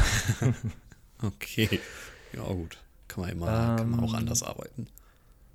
okay, 1.22 1.80
ja 2.32 2.44
gut, 2.44 2.78
kann 3.08 3.22
man 3.22 3.30
immer, 3.30 3.46
ähm, 3.46 3.76
kann 3.76 3.90
man 3.90 4.00
auch 4.04 4.14
anders 4.14 4.42
arbeiten. 4.42 4.86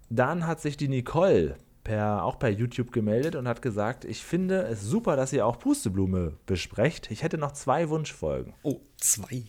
Dann 0.10 0.48
hat 0.48 0.62
sich 0.62 0.78
die 0.78 0.88
Nicole 0.88 1.58
per, 1.84 2.24
auch 2.24 2.38
per 2.38 2.50
YouTube 2.50 2.92
gemeldet 2.92 3.36
und 3.36 3.48
hat 3.48 3.62
gesagt, 3.62 4.06
ich 4.06 4.22
finde 4.22 4.64
es 4.64 4.82
super, 4.82 5.16
dass 5.16 5.34
ihr 5.34 5.46
auch 5.46 5.60
Pusteblume 5.60 6.34
besprecht. 6.46 7.12
Ich 7.12 7.24
hätte 7.24 7.38
noch 7.38 7.54
zwei 7.54 7.90
Wunschfolgen. 7.90 8.54
Oh, 8.64 8.80
zwei. 8.98 9.44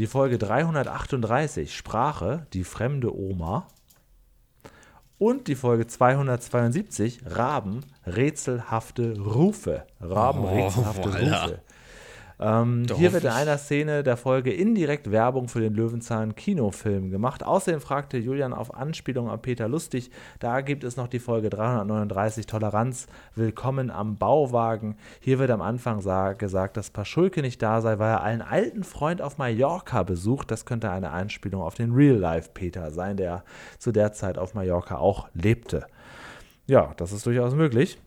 Die 0.00 0.06
Folge 0.06 0.38
338, 0.38 1.76
Sprache, 1.76 2.46
die 2.54 2.64
fremde 2.64 3.14
Oma. 3.14 3.66
Und 5.18 5.46
die 5.46 5.54
Folge 5.54 5.86
272, 5.86 7.20
Raben, 7.26 7.84
rätselhafte 8.06 9.20
Rufe. 9.20 9.86
Raben, 10.00 10.44
oh, 10.44 10.54
rätselhafte 10.54 11.10
voilà. 11.10 11.42
Rufe. 11.42 11.62
Ähm, 12.40 12.86
hier 12.96 13.12
wird 13.12 13.24
in 13.24 13.30
einer 13.30 13.58
Szene 13.58 14.02
der 14.02 14.16
Folge 14.16 14.50
indirekt 14.50 15.10
Werbung 15.10 15.48
für 15.48 15.60
den 15.60 15.74
Löwenzahn 15.74 16.34
Kinofilm 16.34 17.10
gemacht. 17.10 17.44
Außerdem 17.44 17.82
fragte 17.82 18.16
Julian 18.16 18.54
auf 18.54 18.74
Anspielung 18.74 19.28
an 19.28 19.42
Peter 19.42 19.68
Lustig, 19.68 20.10
da 20.38 20.62
gibt 20.62 20.82
es 20.82 20.96
noch 20.96 21.08
die 21.08 21.18
Folge 21.18 21.50
339 21.50 22.46
Toleranz, 22.46 23.08
Willkommen 23.34 23.90
am 23.90 24.16
Bauwagen. 24.16 24.96
Hier 25.20 25.38
wird 25.38 25.50
am 25.50 25.60
Anfang 25.60 26.00
gesagt, 26.38 26.78
dass 26.78 26.90
Paschulke 26.90 27.42
nicht 27.42 27.60
da 27.60 27.82
sei, 27.82 27.98
weil 27.98 28.10
er 28.10 28.22
einen 28.22 28.42
alten 28.42 28.84
Freund 28.84 29.20
auf 29.20 29.36
Mallorca 29.36 30.02
besucht. 30.02 30.50
Das 30.50 30.64
könnte 30.64 30.90
eine 30.90 31.10
Anspielung 31.10 31.60
auf 31.60 31.74
den 31.74 31.92
Real-Life-Peter 31.92 32.90
sein, 32.90 33.18
der 33.18 33.44
zu 33.78 33.92
der 33.92 34.14
Zeit 34.14 34.38
auf 34.38 34.54
Mallorca 34.54 34.96
auch 34.96 35.28
lebte. 35.34 35.86
Ja, 36.66 36.94
das 36.96 37.12
ist 37.12 37.26
durchaus 37.26 37.54
möglich. 37.54 37.98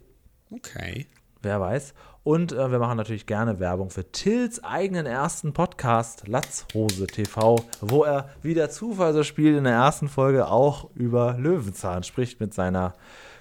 Okay. 0.50 1.06
Wer 1.44 1.60
weiß. 1.60 1.94
Und 2.24 2.54
äh, 2.54 2.72
wir 2.72 2.80
machen 2.80 2.98
natürlich 2.98 3.26
gerne 3.26 3.60
Werbung 3.60 3.90
für 3.90 4.10
Tills 4.10 4.64
eigenen 4.64 5.06
ersten 5.06 5.52
Podcast, 5.52 6.26
Latzhose 6.26 7.06
TV, 7.08 7.58
wo 7.82 8.06
er, 8.06 8.30
wie 8.42 8.54
der 8.54 8.70
Zufall 8.70 9.14
so 9.14 9.24
spielt, 9.24 9.58
in 9.58 9.66
der 9.66 9.74
ersten 9.74 10.08
Folge 10.08 10.48
auch 10.48 10.90
über 10.96 11.36
Löwenzahn 11.38 12.04
spricht 12.04 12.40
mit 12.40 12.54
seiner 12.54 12.94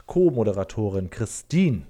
Co-Moderatorin 0.06 1.10
Christine. 1.10 1.82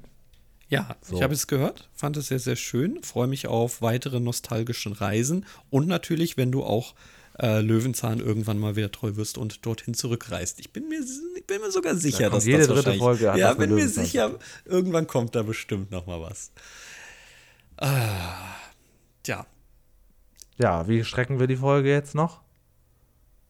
Ja, 0.68 0.96
so. 1.00 1.16
ich 1.16 1.22
habe 1.22 1.32
es 1.32 1.46
gehört, 1.46 1.88
fand 1.94 2.18
es 2.18 2.28
sehr, 2.28 2.38
sehr 2.38 2.56
schön, 2.56 3.02
freue 3.02 3.26
mich 3.26 3.46
auf 3.46 3.80
weitere 3.80 4.20
nostalgische 4.20 5.00
Reisen 5.00 5.46
und 5.70 5.88
natürlich, 5.88 6.36
wenn 6.36 6.52
du 6.52 6.62
auch 6.62 6.94
äh, 7.38 7.60
Löwenzahn 7.60 8.20
irgendwann 8.20 8.58
mal 8.58 8.76
wieder 8.76 8.90
treu 8.92 9.16
wirst 9.16 9.38
und 9.38 9.64
dorthin 9.64 9.94
zurückreist. 9.94 10.60
Ich 10.60 10.72
bin 10.72 10.88
mir, 10.88 11.00
ich 11.36 11.46
bin 11.46 11.60
mir 11.60 11.70
sogar 11.70 11.96
sicher, 11.96 12.24
da 12.24 12.30
dass 12.30 12.46
jede 12.46 12.66
das 12.66 12.68
dritte 12.68 12.98
Folge 12.98 13.32
hat 13.32 13.38
Ja, 13.38 13.54
bin 13.54 13.74
mir 13.74 13.88
sicher, 13.88 14.38
irgendwann 14.64 15.06
kommt 15.06 15.34
da 15.34 15.42
bestimmt 15.42 15.90
noch 15.90 16.06
mal 16.06 16.20
was. 16.20 16.52
Ah, 17.76 18.54
tja. 19.22 19.46
Ja, 20.58 20.86
wie 20.88 21.04
strecken 21.04 21.40
wir 21.40 21.46
die 21.46 21.56
Folge 21.56 21.90
jetzt 21.90 22.14
noch? 22.14 22.40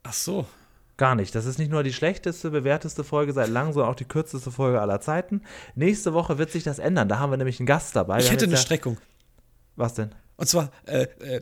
Ach 0.02 0.12
so. 0.12 0.46
Gar 0.96 1.14
nicht. 1.14 1.34
Das 1.34 1.46
ist 1.46 1.58
nicht 1.58 1.70
nur 1.70 1.82
die 1.82 1.92
schlechteste, 1.92 2.50
bewährteste 2.50 3.02
Folge 3.02 3.32
seit 3.32 3.48
langem, 3.48 3.72
sondern 3.72 3.90
auch 3.90 3.96
die 3.96 4.04
kürzeste 4.04 4.50
Folge 4.50 4.80
aller 4.80 5.00
Zeiten. 5.00 5.42
Nächste 5.74 6.12
Woche 6.12 6.38
wird 6.38 6.50
sich 6.50 6.62
das 6.62 6.78
ändern. 6.78 7.08
Da 7.08 7.18
haben 7.18 7.30
wir 7.30 7.38
nämlich 7.38 7.58
einen 7.58 7.66
Gast 7.66 7.96
dabei. 7.96 8.18
Ich 8.18 8.30
hätte 8.30 8.44
eine 8.44 8.56
Streckung. 8.56 8.98
Was 9.74 9.94
denn? 9.94 10.14
Und 10.42 10.48
zwar, 10.48 10.72
äh, 10.86 11.06
äh, 11.20 11.40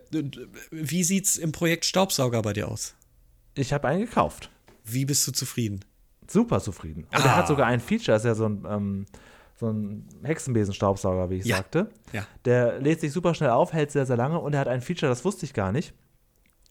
wie 0.71 1.05
sieht's 1.05 1.39
im 1.39 1.53
Projekt 1.53 1.87
Staubsauger 1.87 2.43
bei 2.43 2.53
dir 2.53 2.69
aus? 2.69 2.95
Ich 3.55 3.73
habe 3.73 3.89
einen 3.89 4.05
gekauft. 4.05 4.51
Wie 4.85 5.07
bist 5.07 5.27
du 5.27 5.33
zufrieden? 5.33 5.87
Super 6.29 6.61
zufrieden. 6.61 7.05
Und 7.05 7.25
ah. 7.25 7.29
er 7.29 7.37
hat 7.37 7.49
sogar 7.49 7.67
ein 7.67 7.81
Feature, 7.81 8.19
ist 8.19 8.27
ja 8.27 8.35
so 8.35 8.45
ein, 8.45 8.67
ähm, 8.69 9.07
so 9.59 9.71
ein 9.71 10.07
Hexenbesenstaubsauger, 10.23 11.31
wie 11.31 11.37
ich 11.37 11.47
ja. 11.47 11.57
sagte. 11.57 11.89
Ja. 12.13 12.27
Der 12.45 12.79
lädt 12.79 13.01
sich 13.01 13.11
super 13.11 13.33
schnell 13.33 13.49
auf, 13.49 13.73
hält 13.73 13.91
sehr, 13.91 14.05
sehr 14.05 14.19
lange 14.19 14.39
und 14.39 14.53
er 14.53 14.61
hat 14.61 14.69
ein 14.69 14.83
Feature, 14.83 15.09
das 15.09 15.25
wusste 15.25 15.47
ich 15.47 15.55
gar 15.55 15.73
nicht. 15.73 15.95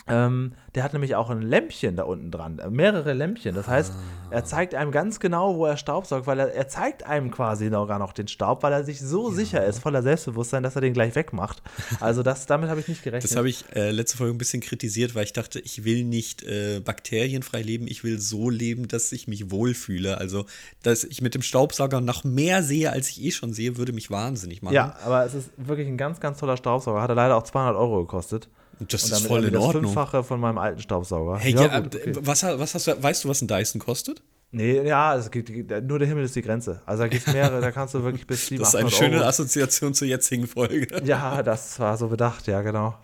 Ähm, 0.08 0.54
der 0.76 0.84
hat 0.84 0.94
nämlich 0.94 1.16
auch 1.16 1.30
ein 1.30 1.42
Lämpchen 1.42 1.96
da 1.96 2.04
unten 2.04 2.32
dran, 2.32 2.60
äh, 2.60 2.70
mehrere 2.70 3.14
Lämpchen. 3.14 3.56
Das 3.56 3.68
heißt, 3.68 3.92
ah. 3.92 4.34
er 4.34 4.46
zeigt 4.46 4.76
einem 4.76 4.92
ganz 4.92 5.20
genau, 5.20 5.56
wo 5.56 5.66
er 5.66 5.78
Staubsaugt, 5.78 6.28
weil 6.28 6.40
er, 6.40 6.54
er 6.54 6.68
zeigt 6.68 7.04
einem 7.04 7.32
quasi 7.32 7.70
noch, 7.70 7.88
gar 7.88 8.00
noch 8.00 8.14
den 8.14 8.28
Staub, 8.28 8.64
weil 8.64 8.74
er 8.74 8.84
sich 8.84 9.00
so 9.00 9.30
ja. 9.30 9.36
sicher 9.36 9.66
ist, 9.66 9.80
voller 9.80 10.02
Selbstbewusstsein, 10.02 10.64
dass 10.64 10.76
er 10.76 10.82
den 10.82 10.94
gleich 10.94 11.16
wegmacht. 11.16 11.62
Also 12.00 12.24
das, 12.24 12.46
damit 12.46 12.70
habe 12.70 12.80
ich 12.80 12.88
nicht 12.88 13.04
gerechnet. 13.04 13.30
Das 13.30 13.36
habe 13.36 13.50
ich 13.50 13.66
äh, 13.76 13.92
letzte 13.92 14.18
Folge 14.18 14.34
ein 14.34 14.38
bisschen 14.38 14.62
kritisiert, 14.62 15.16
weil 15.16 15.26
ich 15.26 15.34
dachte, 15.34 15.60
ich 15.60 15.84
will 15.84 16.04
nicht 16.04 16.44
äh, 16.44 16.80
bakterienfrei 16.80 17.62
leben, 17.62 17.88
ich 17.88 18.04
will 18.04 18.20
so 18.20 18.50
leben, 18.50 18.88
dass 18.88 19.12
ich 19.12 19.28
mich 19.28 19.52
wohlfühle. 19.52 20.18
Also, 20.18 20.46
dass 20.82 21.04
ich 21.04 21.22
mit 21.22 21.36
dem 21.36 21.42
Staubsauger 21.42 22.00
noch 22.00 22.24
mehr 22.24 22.64
sehe, 22.64 22.92
als 22.92 23.10
ich 23.10 23.24
eh 23.24 23.32
schon 23.32 23.54
sehe, 23.54 23.78
würde 23.78 23.92
mich 23.92 24.10
wahnsinnig 24.12 24.62
machen. 24.62 24.76
Ja, 24.76 24.96
aber 25.04 25.26
es 25.26 25.34
ist 25.34 25.50
wirklich 25.58 25.88
ein 25.88 25.98
ganz, 25.98 26.20
ganz 26.20 26.40
toller 26.40 26.58
Staubsauger. 26.58 27.02
Hat 27.02 27.10
er 27.10 27.16
leider 27.16 27.36
auch 27.36 27.44
200 27.44 27.76
Euro 27.76 28.00
gekostet. 28.02 28.50
Das 28.88 29.04
ist 29.04 29.28
voll 29.28 29.46
in 29.46 29.56
Ordnung. 29.56 29.84
Das 29.84 29.92
Fünffache 29.92 30.24
von 30.24 30.40
meinem 30.40 30.58
alten 30.58 30.82
Staubsauger. 30.82 31.38
Hey, 31.38 31.54
ja, 31.54 31.62
ja, 31.64 31.80
gut, 31.80 31.96
okay. 31.96 32.14
was, 32.22 32.44
was 32.44 32.76
hast 32.76 32.88
du, 32.88 33.04
weißt 33.04 33.24
du, 33.24 33.30
was 33.30 33.42
ein 33.42 33.48
Dyson 33.48 33.80
kostet? 33.80 34.22
Nee, 34.52 34.82
ja, 34.82 35.16
es 35.16 35.30
geht, 35.30 35.50
nur 35.88 36.00
der 36.00 36.08
Himmel 36.08 36.24
ist 36.24 36.36
die 36.36 36.42
Grenze. 36.42 36.82
Also 36.86 37.04
da 37.04 37.08
gibt 37.08 37.28
es 37.28 37.34
mehrere, 37.34 37.62
da 37.62 37.72
kannst 37.72 37.94
du 37.94 38.04
wirklich 38.04 38.26
bis 38.26 38.48
7, 38.48 38.60
Das 38.60 38.70
ist 38.70 38.76
eine 38.76 38.90
schöne 38.90 39.18
Euro. 39.18 39.28
Assoziation 39.28 39.94
zur 39.94 40.08
jetzigen 40.08 40.48
Folge. 40.48 40.88
Ja, 41.04 41.44
das 41.44 41.80
war 41.80 41.98
so 41.98 42.08
bedacht, 42.08 42.48
ja, 42.48 42.62
genau. 42.62 42.96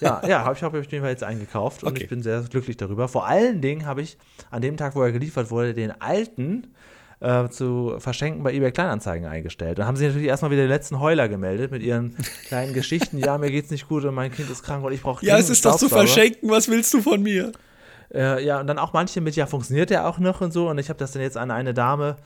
Ja, 0.00 0.22
ja, 0.26 0.44
hab, 0.44 0.56
ich 0.56 0.62
habe 0.62 0.78
auf 0.78 0.90
jeden 0.90 1.02
Fall 1.02 1.10
jetzt 1.10 1.24
eingekauft 1.24 1.84
und 1.84 1.90
okay. 1.90 2.04
ich 2.04 2.08
bin 2.08 2.22
sehr 2.22 2.40
glücklich 2.42 2.76
darüber. 2.76 3.08
Vor 3.08 3.26
allen 3.26 3.60
Dingen 3.60 3.86
habe 3.86 4.02
ich 4.02 4.16
an 4.50 4.62
dem 4.62 4.76
Tag, 4.76 4.96
wo 4.96 5.02
er 5.02 5.12
geliefert 5.12 5.50
wurde, 5.50 5.74
den 5.74 6.00
alten 6.00 6.74
äh, 7.20 7.48
zu 7.48 7.96
verschenken 7.98 8.42
bei 8.42 8.52
eBay 8.52 8.72
Kleinanzeigen 8.72 9.26
eingestellt. 9.26 9.78
Dann 9.78 9.86
haben 9.86 9.96
sie 9.96 10.06
natürlich 10.06 10.28
erstmal 10.28 10.50
wieder 10.50 10.62
die 10.62 10.68
letzten 10.68 11.00
Heuler 11.00 11.28
gemeldet 11.28 11.70
mit 11.70 11.82
ihren 11.82 12.16
kleinen 12.46 12.74
Geschichten. 12.74 13.18
Ja, 13.18 13.38
mir 13.38 13.50
geht's 13.50 13.70
nicht 13.70 13.88
gut 13.88 14.04
und 14.04 14.14
mein 14.14 14.30
Kind 14.30 14.50
ist 14.50 14.62
krank 14.62 14.84
und 14.84 14.92
ich 14.92 15.02
brauche 15.02 15.24
Ja, 15.24 15.38
es 15.38 15.50
ist 15.50 15.64
doch 15.64 15.76
zu 15.76 15.88
verschenken. 15.88 16.50
Was 16.50 16.68
willst 16.68 16.94
du 16.94 17.02
von 17.02 17.22
mir? 17.22 17.52
Äh, 18.12 18.44
ja, 18.44 18.60
und 18.60 18.66
dann 18.66 18.78
auch 18.78 18.92
manche 18.92 19.20
mit, 19.20 19.36
ja, 19.36 19.46
funktioniert 19.46 19.90
der 19.90 20.08
auch 20.08 20.18
noch 20.18 20.40
und 20.40 20.52
so. 20.52 20.68
Und 20.68 20.78
ich 20.78 20.88
habe 20.88 20.98
das 20.98 21.12
dann 21.12 21.22
jetzt 21.22 21.36
an 21.36 21.50
eine 21.50 21.74
Dame, 21.74 22.16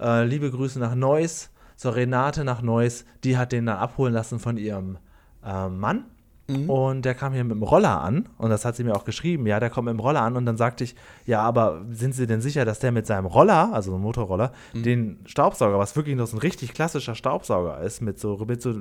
äh, 0.00 0.24
liebe 0.24 0.50
Grüße 0.50 0.78
nach 0.78 0.94
Neuss, 0.94 1.50
zur 1.76 1.94
Renate 1.94 2.44
nach 2.44 2.62
Neuss, 2.62 3.04
die 3.22 3.36
hat 3.36 3.52
den 3.52 3.66
dann 3.66 3.76
abholen 3.76 4.14
lassen 4.14 4.38
von 4.38 4.56
ihrem 4.56 4.98
äh, 5.44 5.68
Mann. 5.68 6.04
Mhm. 6.48 6.70
Und 6.70 7.04
der 7.04 7.14
kam 7.14 7.32
hier 7.32 7.42
mit 7.44 7.52
dem 7.52 7.62
Roller 7.62 8.00
an 8.00 8.28
und 8.38 8.50
das 8.50 8.64
hat 8.64 8.76
sie 8.76 8.84
mir 8.84 8.94
auch 8.94 9.04
geschrieben. 9.04 9.46
Ja, 9.46 9.58
der 9.58 9.70
kommt 9.70 9.86
mit 9.86 9.94
dem 9.94 10.00
Roller 10.00 10.22
an 10.22 10.36
und 10.36 10.46
dann 10.46 10.56
sagte 10.56 10.84
ich, 10.84 10.94
ja, 11.24 11.40
aber 11.42 11.84
sind 11.90 12.14
Sie 12.14 12.26
denn 12.26 12.40
sicher, 12.40 12.64
dass 12.64 12.78
der 12.78 12.92
mit 12.92 13.06
seinem 13.06 13.26
Roller, 13.26 13.70
also 13.72 13.94
ein 13.94 14.00
Motorroller, 14.00 14.52
mhm. 14.72 14.82
den 14.82 15.18
Staubsauger, 15.24 15.78
was 15.78 15.96
wirklich 15.96 16.16
noch 16.16 16.26
so 16.26 16.36
ein 16.36 16.40
richtig 16.40 16.72
klassischer 16.72 17.14
Staubsauger 17.14 17.80
ist, 17.80 18.00
mit 18.00 18.20
so, 18.20 18.36
mit 18.46 18.62
so, 18.62 18.74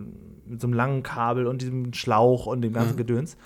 mit 0.45 0.61
so 0.61 0.67
einem 0.67 0.73
langen 0.73 1.03
Kabel 1.03 1.47
und 1.47 1.61
diesem 1.61 1.93
Schlauch 1.93 2.45
und 2.45 2.61
dem 2.61 2.73
ganzen 2.73 2.93
mhm. 2.93 2.97
Gedöns, 2.97 3.37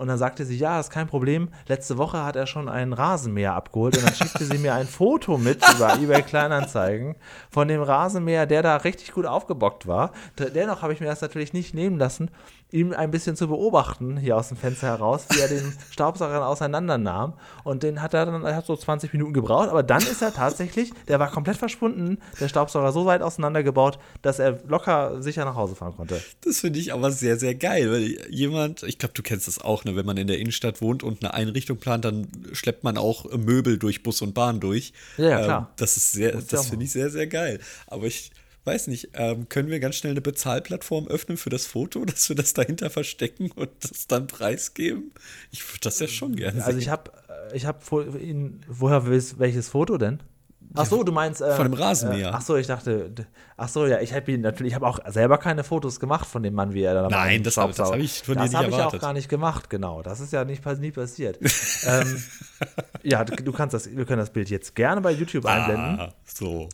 und 0.00 0.08
dann 0.08 0.16
sagte 0.16 0.46
sie, 0.46 0.56
ja, 0.56 0.78
das 0.78 0.86
ist 0.86 0.92
kein 0.92 1.08
Problem. 1.08 1.50
Letzte 1.68 1.98
Woche 1.98 2.24
hat 2.24 2.34
er 2.34 2.46
schon 2.46 2.70
einen 2.70 2.94
Rasenmäher 2.94 3.52
abgeholt. 3.52 3.98
Und 3.98 4.06
dann 4.06 4.14
schickte 4.14 4.46
sie 4.46 4.56
mir 4.56 4.72
ein 4.72 4.86
Foto 4.88 5.36
mit 5.36 5.62
über 5.76 5.92
eBay 5.98 6.22
Kleinanzeigen 6.22 7.16
von 7.50 7.68
dem 7.68 7.82
Rasenmäher, 7.82 8.46
der 8.46 8.62
da 8.62 8.76
richtig 8.76 9.12
gut 9.12 9.26
aufgebockt 9.26 9.86
war. 9.86 10.12
Dennoch 10.38 10.80
habe 10.80 10.94
ich 10.94 11.00
mir 11.00 11.06
das 11.06 11.20
natürlich 11.20 11.52
nicht 11.52 11.74
nehmen 11.74 11.98
lassen, 11.98 12.30
ihm 12.72 12.92
ein 12.92 13.10
bisschen 13.10 13.36
zu 13.36 13.48
beobachten, 13.48 14.16
hier 14.16 14.36
aus 14.36 14.48
dem 14.48 14.56
Fenster 14.56 14.86
heraus, 14.88 15.26
wie 15.30 15.40
er 15.40 15.48
den 15.48 15.72
Staubsauger 15.90 16.46
auseinandernahm. 16.46 17.34
Und 17.64 17.82
den 17.82 18.02
hat 18.02 18.14
er 18.14 18.26
dann, 18.26 18.44
er 18.44 18.56
hat 18.56 18.66
so 18.66 18.76
20 18.76 19.12
Minuten 19.12 19.32
gebraucht, 19.32 19.68
aber 19.68 19.82
dann 19.82 20.02
ist 20.02 20.22
er 20.22 20.32
tatsächlich, 20.32 20.92
der 21.08 21.18
war 21.18 21.30
komplett 21.30 21.56
verschwunden, 21.56 22.18
der 22.40 22.48
Staubsauger 22.48 22.92
so 22.92 23.06
weit 23.06 23.22
auseinandergebaut, 23.22 23.98
dass 24.22 24.38
er 24.38 24.60
locker 24.66 25.22
sicher 25.22 25.44
nach 25.44 25.56
Hause 25.56 25.74
fahren 25.74 25.94
konnte. 25.96 26.20
Das 26.42 26.60
finde 26.60 26.78
ich 26.78 26.92
aber 26.92 27.10
sehr, 27.10 27.38
sehr 27.38 27.54
geil, 27.54 27.90
weil 27.90 28.30
jemand, 28.30 28.82
ich 28.82 28.98
glaube, 28.98 29.14
du 29.14 29.22
kennst 29.22 29.48
das 29.48 29.60
auch, 29.60 29.84
ne, 29.84 29.96
wenn 29.96 30.06
man 30.06 30.16
in 30.16 30.26
der 30.26 30.38
Innenstadt 30.38 30.80
wohnt 30.80 31.02
und 31.02 31.22
eine 31.22 31.34
Einrichtung 31.34 31.78
plant, 31.78 32.04
dann 32.04 32.28
schleppt 32.52 32.84
man 32.84 32.98
auch 32.98 33.24
Möbel 33.36 33.78
durch 33.78 34.02
Bus 34.02 34.22
und 34.22 34.34
Bahn 34.34 34.60
durch. 34.60 34.92
Ja, 35.16 35.42
klar. 35.42 35.60
Ähm, 35.60 35.74
das 35.76 35.96
ist 35.96 36.12
sehr, 36.12 36.32
das 36.32 36.68
finde 36.68 36.84
ich 36.84 36.92
sehr, 36.92 37.10
sehr 37.10 37.26
geil. 37.26 37.60
Aber 37.86 38.06
ich 38.06 38.30
weiß 38.64 38.88
nicht, 38.88 39.10
ähm, 39.14 39.48
können 39.48 39.68
wir 39.68 39.80
ganz 39.80 39.96
schnell 39.96 40.12
eine 40.12 40.20
Bezahlplattform 40.20 41.08
öffnen 41.08 41.36
für 41.36 41.50
das 41.50 41.66
Foto, 41.66 42.04
dass 42.06 42.28
wir 42.28 42.36
das 42.36 42.54
dahinter 42.54 42.90
verstecken 42.90 43.50
und 43.52 43.70
das 43.80 44.06
dann 44.06 44.26
preisgeben? 44.26 45.12
Ich 45.50 45.66
würde 45.68 45.80
das 45.82 45.98
ja 45.98 46.08
schon 46.08 46.36
gerne 46.36 46.58
sehen. 46.58 46.62
Also 46.62 46.78
ich 46.78 46.88
habe, 46.88 47.10
ich 47.52 47.66
habe 47.66 47.78
woher 48.68 49.06
willst, 49.06 49.38
welches 49.38 49.68
Foto 49.68 49.98
denn? 49.98 50.20
Ach 50.74 50.86
so, 50.86 51.02
du 51.02 51.10
meinst 51.10 51.40
äh, 51.40 51.56
von 51.56 51.64
dem 51.64 51.74
Rasenmäher. 51.74 52.28
Äh, 52.28 52.32
ach 52.32 52.42
so, 52.42 52.56
ich 52.56 52.68
dachte, 52.68 53.12
ach 53.56 53.68
so, 53.68 53.86
ja, 53.86 54.00
ich 54.00 54.12
habe 54.14 54.38
natürlich, 54.38 54.70
ich 54.70 54.74
habe 54.76 54.86
auch 54.86 55.00
selber 55.08 55.38
keine 55.38 55.64
Fotos 55.64 55.98
gemacht 55.98 56.26
von 56.26 56.42
dem 56.42 56.54
Mann, 56.54 56.74
wie 56.74 56.82
er 56.82 56.94
da 56.94 57.08
Nein, 57.08 57.42
das 57.42 57.56
habe 57.56 57.72
hab 57.72 57.98
ich 57.98 58.22
von 58.22 58.36
das 58.36 58.50
dir 58.50 58.60
nicht 58.60 58.66
erwartet. 58.66 58.72
Das 58.72 58.80
habe 58.80 58.88
ich 58.88 58.94
auch 58.94 59.00
gar 59.00 59.12
nicht 59.12 59.28
gemacht, 59.28 59.68
genau. 59.68 60.02
Das 60.02 60.20
ist 60.20 60.32
ja 60.32 60.44
nicht 60.44 60.64
nie 60.78 60.92
passiert. 60.92 61.38
ähm, 61.86 62.22
ja, 63.02 63.24
du, 63.24 63.42
du, 63.42 63.52
kannst 63.52 63.74
das, 63.74 63.90
wir 63.94 64.04
können 64.04 64.20
das 64.20 64.30
Bild 64.30 64.48
jetzt 64.48 64.76
gerne 64.76 65.00
bei 65.00 65.10
YouTube 65.10 65.44
ah, 65.46 65.54
einblenden. 65.54 66.12
So. 66.24 66.68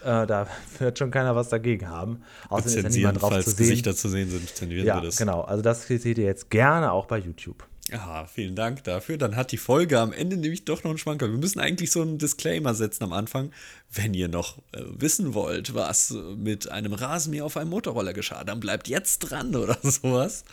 Äh, 0.00 0.26
da 0.26 0.46
wird 0.78 0.98
schon 0.98 1.10
keiner 1.10 1.34
was 1.34 1.48
dagegen 1.48 1.88
haben. 1.88 2.22
Außerdem 2.48 2.86
ist 2.86 2.94
ja 2.94 2.98
niemand 2.98 3.22
drauf 3.22 3.30
falls 3.32 3.44
zu 3.44 3.50
sehen. 3.52 3.68
Gesichter 3.68 3.96
zu 3.96 4.08
sehen 4.08 4.30
sind, 4.30 4.54
zensieren 4.54 4.86
ja, 4.86 4.96
wir 4.96 5.02
das. 5.02 5.16
genau. 5.16 5.42
Also 5.42 5.62
das 5.62 5.86
seht 5.86 6.04
ihr 6.04 6.24
jetzt 6.24 6.50
gerne 6.50 6.92
auch 6.92 7.06
bei 7.06 7.18
YouTube. 7.18 7.64
Ja, 7.90 8.26
vielen 8.26 8.54
Dank 8.54 8.84
dafür. 8.84 9.16
Dann 9.16 9.34
hat 9.34 9.50
die 9.50 9.56
Folge 9.56 9.98
am 9.98 10.12
Ende 10.12 10.36
nämlich 10.36 10.66
doch 10.66 10.84
noch 10.84 10.90
einen 10.90 10.98
Schwanker. 10.98 11.30
Wir 11.30 11.38
müssen 11.38 11.58
eigentlich 11.58 11.90
so 11.90 12.02
einen 12.02 12.18
Disclaimer 12.18 12.74
setzen 12.74 13.04
am 13.04 13.14
Anfang. 13.14 13.50
Wenn 13.90 14.12
ihr 14.12 14.28
noch 14.28 14.58
äh, 14.72 14.82
wissen 14.98 15.32
wollt, 15.32 15.74
was 15.74 16.14
mit 16.36 16.70
einem 16.70 16.92
Rasenmäher 16.92 17.46
auf 17.46 17.56
einem 17.56 17.70
Motorroller 17.70 18.12
geschah, 18.12 18.44
dann 18.44 18.60
bleibt 18.60 18.88
jetzt 18.88 19.20
dran 19.20 19.56
oder 19.56 19.78
sowas. 19.82 20.44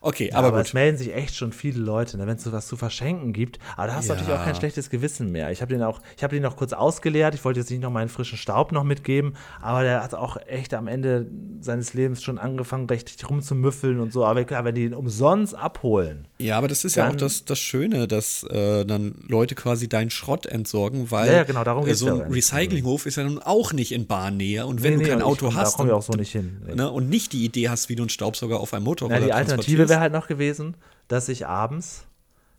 Okay, 0.00 0.28
ja, 0.30 0.36
aber, 0.36 0.48
aber 0.48 0.56
gut. 0.58 0.66
es 0.66 0.74
melden 0.74 0.96
sich 0.96 1.12
echt 1.14 1.34
schon 1.34 1.52
viele 1.52 1.80
Leute, 1.80 2.16
ne, 2.18 2.26
wenn 2.26 2.36
es 2.36 2.44
so 2.44 2.52
was 2.52 2.68
zu 2.68 2.76
verschenken 2.76 3.32
gibt. 3.32 3.58
Aber 3.76 3.88
da 3.88 3.94
hast 3.94 4.08
du 4.08 4.12
Ja. 4.12 4.18
natürlich 4.20 4.38
auch 4.38 4.44
kein 4.44 4.54
schlechtes 4.54 4.90
Gewissen 4.90 5.32
mehr. 5.32 5.50
Ich 5.50 5.60
habe 5.60 5.72
den 5.74 5.82
auch, 5.82 6.00
ich 6.16 6.22
habe 6.22 6.34
den 6.36 6.42
noch 6.44 6.56
kurz 6.56 6.72
ausgeleert. 6.72 7.34
Ich 7.34 7.44
wollte 7.44 7.58
jetzt 7.60 7.70
nicht 7.70 7.82
noch 7.82 7.90
meinen 7.90 8.08
frischen 8.08 8.38
Staub 8.38 8.70
noch 8.70 8.84
mitgeben, 8.84 9.34
aber 9.60 9.82
der 9.82 10.02
hat 10.04 10.14
auch 10.14 10.36
echt 10.46 10.72
am 10.74 10.86
Ende 10.86 11.26
seines 11.60 11.94
Lebens 11.94 12.22
schon 12.22 12.38
angefangen, 12.38 12.86
richtig 12.88 13.28
rumzumüffeln 13.28 13.98
und 13.98 14.12
so. 14.12 14.24
Aber 14.24 14.44
klar, 14.44 14.64
wenn 14.64 14.76
die 14.76 14.84
ihn 14.84 14.94
umsonst 14.94 15.56
abholen, 15.56 16.27
Ja, 16.40 16.56
aber 16.56 16.68
das 16.68 16.84
ist 16.84 16.94
ja 16.94 17.04
auch 17.06 17.08
Dann- 17.08 17.18
das, 17.18 17.44
das 17.44 17.58
Schöne, 17.58 18.06
dass 18.06 18.44
äh, 18.44 18.84
dann 18.84 19.16
Leute 19.26 19.56
quasi 19.56 19.88
deinen 19.88 20.10
Schrott 20.10 20.46
entsorgen, 20.46 21.10
weil 21.10 21.26
Ja, 21.26 21.32
ja, 21.38 21.42
genau, 21.44 21.64
darum 21.64 21.82
äh, 21.82 21.86
geht's 21.88 21.98
so 21.98 22.06
ja 22.06 22.14
ein 22.14 22.22
eigentlich. 22.22 22.52
Recyclinghof 22.52 23.06
ist 23.06 23.16
ja 23.16 23.24
nun 23.24 23.40
auch 23.40 23.72
nicht 23.72 23.90
in 23.90 24.06
Bahnnähe. 24.06 24.64
Und 24.64 24.82
wenn 24.84 24.92
Nee, 24.92 24.96
du 24.98 25.02
nee, 25.04 25.08
kein 25.10 25.22
Auto 25.22 25.46
komm- 25.46 25.54
da 25.56 25.60
hast 25.62 25.76
kommen 25.76 25.88
wir 25.88 25.94
und, 25.94 25.98
auch 25.98 26.04
so 26.04 26.12
nicht 26.12 26.30
hin. 26.30 26.62
Nee. 26.66 26.74
ne, 26.76 26.90
und 26.92 27.08
nicht 27.08 27.32
die 27.32 27.44
Idee 27.44 27.68
hast, 27.70 27.88
wie 27.88 27.96
du 27.96 28.04
einen 28.04 28.10
Staubsauger 28.10 28.60
auf 28.60 28.72
einem 28.72 28.84
Motorrad 28.84 29.18
Ja, 29.20 29.26
die 29.26 29.32
Alternative 29.32 29.88
wäre 29.88 29.98
halt 29.98 30.12
noch 30.12 30.28
gewesen, 30.28 30.76
dass 31.08 31.28
ich 31.28 31.46
abends 31.46 32.04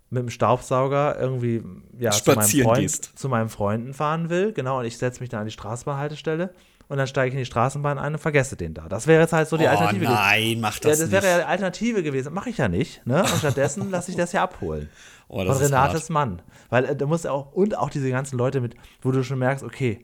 mit 0.10 0.24
dem 0.24 0.30
Staubsauger 0.30 1.18
irgendwie 1.18 1.62
ja, 2.00 2.12
zu, 2.12 2.32
meinem 2.32 2.42
Freund, 2.50 2.80
gehst. 2.82 3.12
zu 3.16 3.30
meinem 3.30 3.48
Freunden 3.50 3.94
fahren 3.94 4.30
will. 4.30 4.52
Genau, 4.52 4.80
und 4.80 4.86
ich 4.86 4.98
setze 4.98 5.22
mich 5.22 5.30
dann 5.30 5.42
an 5.42 5.46
die 5.46 5.52
Straßenbahnhaltestelle 5.54 6.50
und 6.90 6.98
dann 6.98 7.08
steige 7.08 7.30
ich 7.30 7.34
in 7.36 7.40
die 7.40 7.46
Straßenbahn 7.46 8.00
ein 8.00 8.14
und 8.14 8.20
vergesse 8.20 8.56
den 8.56 8.74
da. 8.74 8.90
Das 8.90 9.06
wäre 9.06 9.22
jetzt 9.22 9.32
halt 9.32 9.48
so 9.48 9.58
die 9.58 9.66
oh, 9.66 9.70
Alternative 9.70 10.06
nein, 10.06 10.60
mach 10.60 10.74
Ja, 10.74 10.90
das, 10.90 11.00
das 11.00 11.00
nicht. 11.00 11.12
wäre 11.12 11.28
ja 11.28 11.38
die 11.38 11.46
Alternative 11.46 12.02
gewesen. 12.02 12.34
Mache 12.34 12.50
ich 12.50 12.58
ja 12.58 12.68
nicht. 12.68 13.06
Ne? 13.06 13.22
Und 13.22 13.38
stattdessen 13.38 13.90
lasse 13.92 14.10
ich 14.10 14.18
das 14.18 14.32
ja 14.32 14.44
abholen. 14.44 14.90
oh, 15.28 15.44
das 15.44 15.58
Von 15.58 15.68
Renates 15.68 16.02
hart. 16.02 16.10
Mann. 16.10 16.42
Weil 16.70 16.86
äh, 16.86 16.96
da 16.96 17.06
muss 17.06 17.28
auch, 17.28 17.54
und 17.54 17.78
auch 17.78 17.92
diese 17.92 18.10
ganzen 18.10 18.40
Leute 18.40 18.60
mit, 18.60 18.76
wo 19.04 19.12
du 19.12 19.24
schon 19.24 19.38
merkst, 19.38 19.64
okay, 19.64 20.04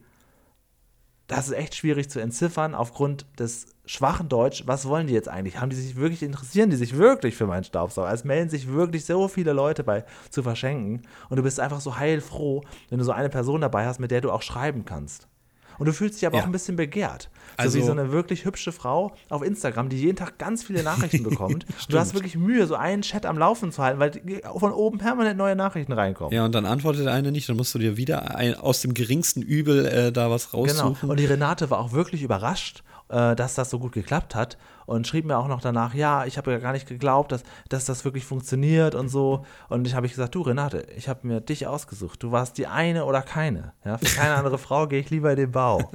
das 1.25 1.47
ist 1.47 1.53
echt 1.53 1.73
schwierig 1.73 2.07
zu 2.07 2.19
entziffern 2.19 2.75
aufgrund 2.75 3.25
des 3.39 3.65
schwachen 3.87 4.29
Deutsch. 4.29 4.67
Was 4.67 4.87
wollen 4.87 5.07
die 5.07 5.13
jetzt 5.15 5.27
eigentlich? 5.27 5.59
Haben 5.59 5.71
die 5.71 5.75
sich 5.75 5.95
wirklich, 5.95 6.21
interessieren 6.21 6.69
die 6.69 6.75
sich 6.75 6.97
wirklich 6.97 7.35
für 7.35 7.47
meinen 7.47 7.63
Staubsauger? 7.63 8.13
Es 8.13 8.25
melden 8.25 8.51
sich 8.51 8.67
wirklich 8.67 9.05
so 9.05 9.27
viele 9.27 9.53
Leute 9.53 9.83
bei 9.83 10.05
zu 10.29 10.43
verschenken 10.43 11.01
und 11.29 11.37
du 11.37 11.41
bist 11.41 11.59
einfach 11.59 11.81
so 11.81 11.97
heilfroh, 11.97 12.63
wenn 12.89 12.99
du 12.99 13.03
so 13.05 13.11
eine 13.11 13.29
Person 13.29 13.61
dabei 13.61 13.87
hast, 13.87 13.97
mit 13.97 14.11
der 14.11 14.21
du 14.21 14.31
auch 14.31 14.43
schreiben 14.43 14.85
kannst. 14.85 15.27
Und 15.77 15.85
du 15.87 15.93
fühlst 15.93 16.15
dich 16.21 16.25
aber 16.27 16.37
Ja. 16.37 16.43
auch 16.43 16.47
ein 16.47 16.51
bisschen 16.51 16.75
begehrt. 16.75 17.29
Also- 17.57 17.71
so 17.77 17.77
wie 17.83 17.85
so 17.87 17.91
eine 17.91 18.11
wirklich 18.11 18.45
hübsche 18.45 18.71
Frau 18.71 19.13
auf 19.29 19.41
Instagram, 19.43 19.89
die 19.89 19.97
jeden 19.97 20.15
Tag 20.17 20.37
ganz 20.37 20.63
viele 20.63 20.83
Nachrichten 20.83 21.23
bekommt. 21.29 21.65
du 21.89 21.97
hast 21.99 22.13
wirklich 22.13 22.35
Mühe, 22.35 22.67
so 22.67 22.75
einen 22.75 23.01
Chat 23.01 23.25
am 23.25 23.37
Laufen 23.37 23.71
zu 23.71 23.81
halten, 23.81 23.99
weil 23.99 24.11
von 24.57 24.71
oben 24.73 24.97
permanent 24.97 25.37
neue 25.37 25.55
Nachrichten 25.55 25.93
reinkommen. 25.93 26.33
Ja, 26.33 26.45
und 26.45 26.53
dann 26.53 26.65
antwortet 26.65 27.07
eine 27.07 27.31
nicht, 27.31 27.47
dann 27.47 27.55
musst 27.57 27.73
du 27.73 27.79
dir 27.79 27.97
wieder 27.97 28.35
ein, 28.35 28.55
aus 28.55 28.81
dem 28.81 28.93
geringsten 28.93 29.41
Übel 29.41 29.85
äh, 29.85 30.11
da 30.11 30.29
was 30.29 30.51
Genau. 30.51 30.63
raussuchen. 30.63 31.09
Und 31.09 31.19
die 31.19 31.25
Renate 31.25 31.69
war 31.69 31.79
auch 31.79 31.91
wirklich 31.93 32.23
überrascht, 32.23 32.83
äh, 33.09 33.35
dass 33.35 33.55
das 33.55 33.69
so 33.69 33.79
gut 33.79 33.93
geklappt 33.93 34.35
hat 34.35 34.57
und 34.85 35.07
schrieb 35.07 35.25
mir 35.25 35.37
auch 35.37 35.47
noch 35.47 35.61
danach, 35.61 35.93
ja, 35.93 36.25
ich 36.25 36.37
habe 36.37 36.51
ja 36.51 36.59
gar 36.59 36.73
nicht 36.73 36.87
geglaubt, 36.87 37.31
dass, 37.31 37.43
dass 37.69 37.85
das 37.85 38.05
wirklich 38.05 38.25
funktioniert 38.25 38.95
und 38.95 39.09
so. 39.09 39.45
Und 39.69 39.87
ich 39.87 39.95
habe 39.95 40.05
ich 40.05 40.13
gesagt, 40.13 40.35
du 40.35 40.41
Renate, 40.41 40.85
ich 40.95 41.09
habe 41.09 41.27
mir 41.27 41.41
dich 41.41 41.67
ausgesucht. 41.67 42.21
Du 42.21 42.31
warst 42.31 42.57
die 42.57 42.67
eine 42.67 43.05
oder 43.05 43.21
keine. 43.21 43.73
Ja, 43.83 43.97
für 43.97 44.15
keine 44.15 44.35
andere 44.35 44.57
Frau 44.57 44.87
gehe 44.87 44.99
ich 44.99 45.09
lieber 45.09 45.31
in 45.31 45.37
den 45.37 45.51
Bau. 45.51 45.91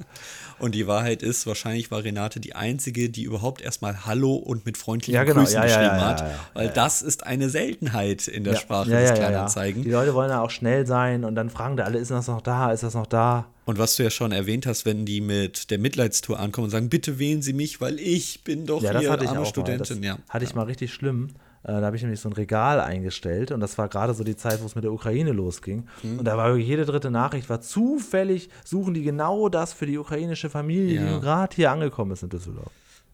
Und 0.58 0.74
die 0.74 0.86
Wahrheit 0.86 1.22
ist, 1.22 1.46
wahrscheinlich 1.46 1.90
war 1.90 2.04
Renate 2.04 2.40
die 2.40 2.54
Einzige, 2.54 3.10
die 3.10 3.22
überhaupt 3.22 3.60
erstmal 3.60 4.04
Hallo 4.06 4.34
und 4.34 4.66
mit 4.66 4.76
freundlichen 4.76 5.14
Ja, 5.14 5.24
genau. 5.24 5.40
Grüßen 5.40 5.56
Ja, 5.56 5.62
geschrieben 5.62 5.84
ja, 5.84 6.04
hat. 6.06 6.24
Weil 6.54 6.68
das 6.68 7.02
ist 7.02 7.26
eine 7.26 7.48
Seltenheit 7.48 8.28
in 8.28 8.44
der. 8.44 8.56
Sprache 8.56 8.90
des. 8.90 9.14
Kleinanzeigen. 9.14 9.82
Die 9.82 9.90
Leute 9.90 10.14
wollen 10.14 10.30
ja 10.30 10.42
auch 10.42 10.50
schnell 10.50 10.86
sein 10.86 11.24
und 11.24 11.34
dann 11.34 11.50
fragen 11.50 11.76
da 11.76 11.84
alle, 11.84 11.98
ist 11.98 12.10
das 12.10 12.28
noch 12.28 12.40
da, 12.40 12.72
ist 12.72 12.82
das 12.82 12.94
noch 12.94 13.06
da? 13.06 13.46
Und 13.70 13.78
was 13.78 13.94
du 13.94 14.02
ja 14.02 14.10
schon 14.10 14.32
erwähnt 14.32 14.66
hast, 14.66 14.84
wenn 14.84 15.06
die 15.06 15.20
mit 15.20 15.70
der 15.70 15.78
Mitleidstour 15.78 16.40
ankommen 16.40 16.64
und 16.64 16.70
sagen, 16.70 16.88
bitte 16.88 17.20
wählen 17.20 17.40
Sie 17.40 17.52
mich, 17.52 17.80
weil 17.80 18.00
ich 18.00 18.42
bin 18.42 18.66
doch 18.66 18.82
Ja, 18.82 18.92
das 18.92 19.02
hier 19.02 19.12
hatte 19.12 19.22
ich 19.22 19.30
arme 19.30 19.42
auch 19.42 19.46
Studentin. 19.46 20.00
mal. 20.00 20.08
Das 20.08 20.18
ja. 20.18 20.24
hatte 20.28 20.44
ich 20.44 20.54
mal 20.56 20.64
richtig 20.64 20.92
schlimm. 20.92 21.28
Äh, 21.62 21.68
da 21.68 21.82
habe 21.82 21.94
ich 21.94 22.02
nämlich 22.02 22.18
so 22.18 22.28
ein 22.28 22.32
Regal 22.32 22.80
eingestellt 22.80 23.52
und 23.52 23.60
das 23.60 23.78
war 23.78 23.88
gerade 23.88 24.12
so 24.14 24.24
die 24.24 24.34
Zeit, 24.34 24.60
wo 24.60 24.66
es 24.66 24.74
mit 24.74 24.82
der 24.82 24.92
Ukraine 24.92 25.30
losging. 25.30 25.86
Mhm. 26.02 26.18
Und 26.18 26.24
da 26.24 26.36
war 26.36 26.56
jede 26.56 26.84
dritte 26.84 27.12
Nachricht, 27.12 27.48
war 27.48 27.60
zufällig, 27.60 28.48
suchen 28.64 28.92
die 28.92 29.02
genau 29.04 29.48
das 29.48 29.72
für 29.72 29.86
die 29.86 29.98
ukrainische 29.98 30.50
Familie, 30.50 31.00
Ja. 31.00 31.14
die 31.14 31.20
gerade 31.20 31.54
hier 31.54 31.70
angekommen 31.70 32.10
ist 32.10 32.24
in 32.24 32.28
Düsseldorf. 32.30 32.72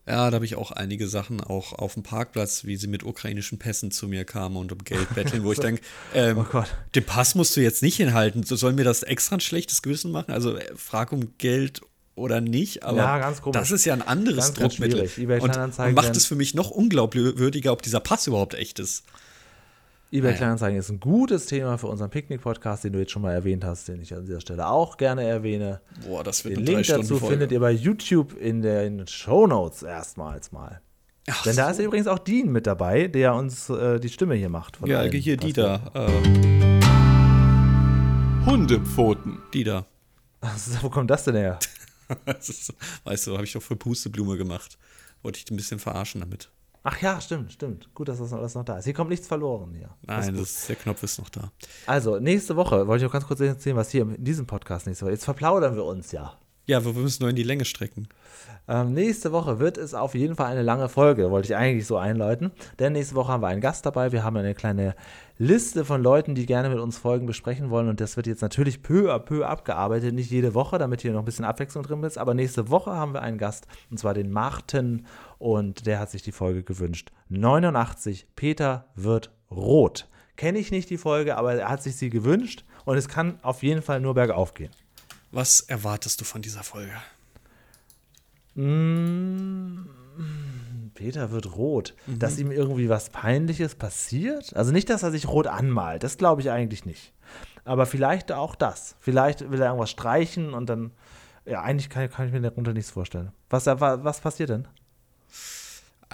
Ja, 0.08 0.30
da 0.30 0.36
habe 0.36 0.44
ich 0.44 0.54
auch 0.54 0.70
einige 0.70 1.08
Sachen, 1.08 1.40
auch 1.40 1.72
auf 1.72 1.94
dem 1.94 2.04
Parkplatz, 2.04 2.64
wie 2.64 2.76
sie 2.76 2.86
mit 2.86 3.02
ukrainischen 3.02 3.58
Pässen 3.58 3.90
zu 3.90 4.06
mir 4.06 4.24
kamen 4.24 4.56
und 4.56 4.70
um 4.70 4.78
Geld 4.84 5.12
betteln, 5.14 5.42
wo 5.42 5.50
ich 5.52 5.58
denke, 5.60 5.82
ähm, 6.14 6.38
Oh 6.38 6.44
Gott. 6.44 6.68
den 6.94 7.04
Pass 7.04 7.34
musst 7.34 7.56
du 7.56 7.60
jetzt 7.60 7.82
nicht 7.82 7.96
hinhalten. 7.96 8.44
So, 8.44 8.54
Soll 8.54 8.72
mir 8.72 8.84
das 8.84 9.02
extra 9.02 9.36
ein 9.36 9.40
schlechtes 9.40 9.82
Gewissen 9.82 10.12
machen? 10.12 10.30
Also 10.32 10.56
äh, 10.56 10.64
frag 10.76 11.10
um 11.12 11.36
Geld 11.38 11.80
oder 12.14 12.40
nicht, 12.40 12.84
aber 12.84 12.98
Ja, 12.98 13.18
ganz 13.18 13.42
komisch. 13.42 13.58
das 13.58 13.70
ist 13.72 13.84
ja 13.84 13.94
ein 13.94 14.02
anderes 14.02 14.54
Ganz, 14.54 14.58
ganz 14.58 14.76
Druckmittel. 14.76 15.10
eBay 15.18 15.40
und, 15.40 15.56
und 15.56 15.94
macht 15.94 16.16
es 16.16 16.24
für 16.24 16.36
mich 16.36 16.54
noch 16.54 16.70
unglaubwürdiger, 16.70 17.72
ob 17.72 17.82
dieser 17.82 18.00
Pass 18.00 18.26
überhaupt 18.28 18.54
echt 18.54 18.78
ist. 18.78 19.02
eBay. 20.12 20.34
Kleinanzeigen 20.34 20.78
ist 20.78 20.88
ein 20.88 21.00
gutes 21.00 21.46
Thema 21.46 21.78
für 21.78 21.88
unseren 21.88 22.10
Picknick-Podcast, 22.10 22.84
den 22.84 22.92
du 22.92 23.00
jetzt 23.00 23.10
schon 23.12 23.22
mal 23.22 23.32
erwähnt 23.32 23.64
hast, 23.64 23.88
den 23.88 24.00
ich 24.00 24.14
an 24.14 24.24
dieser 24.24 24.40
Stelle 24.40 24.68
auch 24.68 24.96
gerne 24.96 25.24
erwähne. 25.24 25.80
Boah, 26.06 26.22
das 26.22 26.44
wird 26.44 26.56
Den 26.56 26.62
eine 26.62 26.66
Link 26.76 26.86
dazu 26.86 26.92
Drei-Stunden-Folge. 27.00 27.32
findet 27.34 27.52
ihr 27.52 27.60
bei 27.60 27.72
YouTube 27.72 28.36
in 28.40 28.62
den 28.62 29.06
Shownotes 29.06 29.82
erstmals 29.82 30.52
mal. 30.52 30.80
Ach 31.28 31.42
Denn 31.42 31.56
da 31.56 31.66
so. 31.66 31.72
ist 31.80 31.86
übrigens 31.86 32.06
auch 32.06 32.20
Dean 32.20 32.52
mit 32.52 32.68
dabei, 32.68 33.08
der 33.08 33.34
uns 33.34 33.68
äh, 33.68 33.98
die 33.98 34.08
Stimme 34.08 34.36
hier 34.36 34.48
macht. 34.48 34.76
von 34.76 34.88
Ja, 34.88 35.00
allen, 35.00 35.10
hier, 35.12 35.36
was 35.38 35.44
die 35.44 35.56
wir- 35.56 35.80
da. 35.92 36.06
Äh, 36.06 36.12
Hundepfoten. 38.46 39.38
die 39.52 39.64
da. 39.64 39.86
Wo 40.82 40.88
kommt 40.90 41.10
das 41.10 41.24
denn 41.24 41.34
her? 41.36 41.58
Das 42.24 42.48
ist, 42.48 42.72
weißt 43.02 43.26
du, 43.26 43.32
habe 43.34 43.42
ich 43.42 43.52
doch 43.52 43.60
für 43.62 43.74
Pusteblume 43.74 44.36
gemacht. 44.36 44.78
Wollte 45.24 45.40
ich 45.44 45.50
ein 45.50 45.56
bisschen 45.56 45.80
verarschen 45.80 46.20
damit. 46.20 46.50
Ach 46.88 47.02
ja, 47.02 47.20
stimmt, 47.20 47.52
stimmt. 47.52 47.92
Gut, 47.94 48.06
dass 48.06 48.18
das 48.18 48.30
noch, 48.30 48.38
das 48.38 48.54
noch 48.54 48.64
da 48.64 48.78
ist. 48.78 48.84
Hier 48.84 48.94
kommt 48.94 49.10
nichts 49.10 49.26
verloren 49.26 49.72
ist 49.72 49.88
Nein, 50.06 50.36
ist, 50.36 50.68
der 50.68 50.76
Knopf 50.76 51.02
ist 51.02 51.18
noch 51.18 51.28
da. 51.28 51.50
Also, 51.84 52.20
nächste 52.20 52.54
Woche 52.54 52.86
wollte 52.86 53.04
ich 53.04 53.08
auch 53.08 53.12
ganz 53.12 53.26
kurz 53.26 53.40
erzählen, 53.40 53.74
was 53.74 53.90
hier 53.90 54.02
in 54.02 54.22
diesem 54.22 54.46
Podcast 54.46 54.86
nächste 54.86 55.04
Woche. 55.04 55.12
Jetzt 55.12 55.24
verplaudern 55.24 55.74
wir 55.74 55.84
uns 55.84 56.12
ja. 56.12 56.38
Ja, 56.68 56.84
wir 56.84 56.92
müssen 56.94 57.22
nur 57.22 57.30
in 57.30 57.36
die 57.36 57.44
Länge 57.44 57.64
strecken. 57.64 58.08
Ähm, 58.66 58.92
nächste 58.92 59.30
Woche 59.30 59.60
wird 59.60 59.78
es 59.78 59.94
auf 59.94 60.16
jeden 60.16 60.34
Fall 60.34 60.50
eine 60.50 60.62
lange 60.62 60.88
Folge, 60.88 61.30
wollte 61.30 61.46
ich 61.46 61.56
eigentlich 61.56 61.86
so 61.86 61.96
einläuten. 61.96 62.50
Denn 62.80 62.94
nächste 62.94 63.14
Woche 63.14 63.30
haben 63.30 63.42
wir 63.42 63.46
einen 63.46 63.60
Gast 63.60 63.86
dabei. 63.86 64.10
Wir 64.10 64.24
haben 64.24 64.36
eine 64.36 64.52
kleine 64.52 64.96
Liste 65.38 65.84
von 65.84 66.02
Leuten, 66.02 66.34
die 66.34 66.44
gerne 66.44 66.68
mit 66.68 66.80
uns 66.80 66.98
Folgen 66.98 67.26
besprechen 67.26 67.70
wollen. 67.70 67.88
Und 67.88 68.00
das 68.00 68.16
wird 68.16 68.26
jetzt 68.26 68.42
natürlich 68.42 68.82
peu 68.82 69.14
à 69.14 69.20
peu 69.20 69.46
abgearbeitet. 69.46 70.12
Nicht 70.12 70.32
jede 70.32 70.54
Woche, 70.54 70.78
damit 70.78 71.02
hier 71.02 71.12
noch 71.12 71.20
ein 71.20 71.24
bisschen 71.24 71.44
Abwechslung 71.44 71.84
drin 71.84 72.02
ist. 72.02 72.18
Aber 72.18 72.34
nächste 72.34 72.68
Woche 72.68 72.90
haben 72.90 73.14
wir 73.14 73.22
einen 73.22 73.38
Gast, 73.38 73.68
und 73.88 74.00
zwar 74.00 74.14
den 74.14 74.32
Martin. 74.32 75.06
Und 75.38 75.86
der 75.86 76.00
hat 76.00 76.10
sich 76.10 76.22
die 76.22 76.32
Folge 76.32 76.64
gewünscht. 76.64 77.12
89, 77.28 78.26
Peter 78.34 78.86
wird 78.96 79.30
rot. 79.52 80.08
Kenne 80.34 80.58
ich 80.58 80.72
nicht 80.72 80.90
die 80.90 80.98
Folge, 80.98 81.36
aber 81.36 81.54
er 81.54 81.68
hat 81.68 81.84
sich 81.84 81.94
sie 81.94 82.10
gewünscht. 82.10 82.64
Und 82.84 82.96
es 82.96 83.08
kann 83.08 83.38
auf 83.42 83.62
jeden 83.62 83.82
Fall 83.82 84.00
nur 84.00 84.14
bergauf 84.14 84.54
gehen. 84.54 84.72
Was 85.30 85.60
erwartest 85.60 86.20
du 86.20 86.24
von 86.24 86.42
dieser 86.42 86.62
Folge? 86.62 86.92
Peter 90.94 91.30
wird 91.30 91.56
rot. 91.56 91.94
Mhm. 92.06 92.18
Dass 92.18 92.38
ihm 92.38 92.50
irgendwie 92.50 92.88
was 92.88 93.10
Peinliches 93.10 93.74
passiert? 93.74 94.54
Also 94.56 94.72
nicht, 94.72 94.88
dass 94.90 95.02
er 95.02 95.10
sich 95.10 95.28
rot 95.28 95.46
anmalt. 95.46 96.02
Das 96.02 96.16
glaube 96.18 96.40
ich 96.40 96.50
eigentlich 96.50 96.84
nicht. 96.86 97.12
Aber 97.64 97.86
vielleicht 97.86 98.32
auch 98.32 98.54
das. 98.54 98.96
Vielleicht 99.00 99.50
will 99.50 99.60
er 99.60 99.66
irgendwas 99.66 99.90
streichen 99.90 100.54
und 100.54 100.68
dann. 100.68 100.92
Ja, 101.44 101.62
eigentlich 101.62 101.90
kann, 101.90 102.10
kann 102.10 102.26
ich 102.26 102.32
mir 102.32 102.40
darunter 102.40 102.72
nichts 102.72 102.90
vorstellen. 102.90 103.30
Was, 103.50 103.66
wa- 103.66 104.02
was 104.02 104.20
passiert 104.20 104.48
denn? 104.50 104.66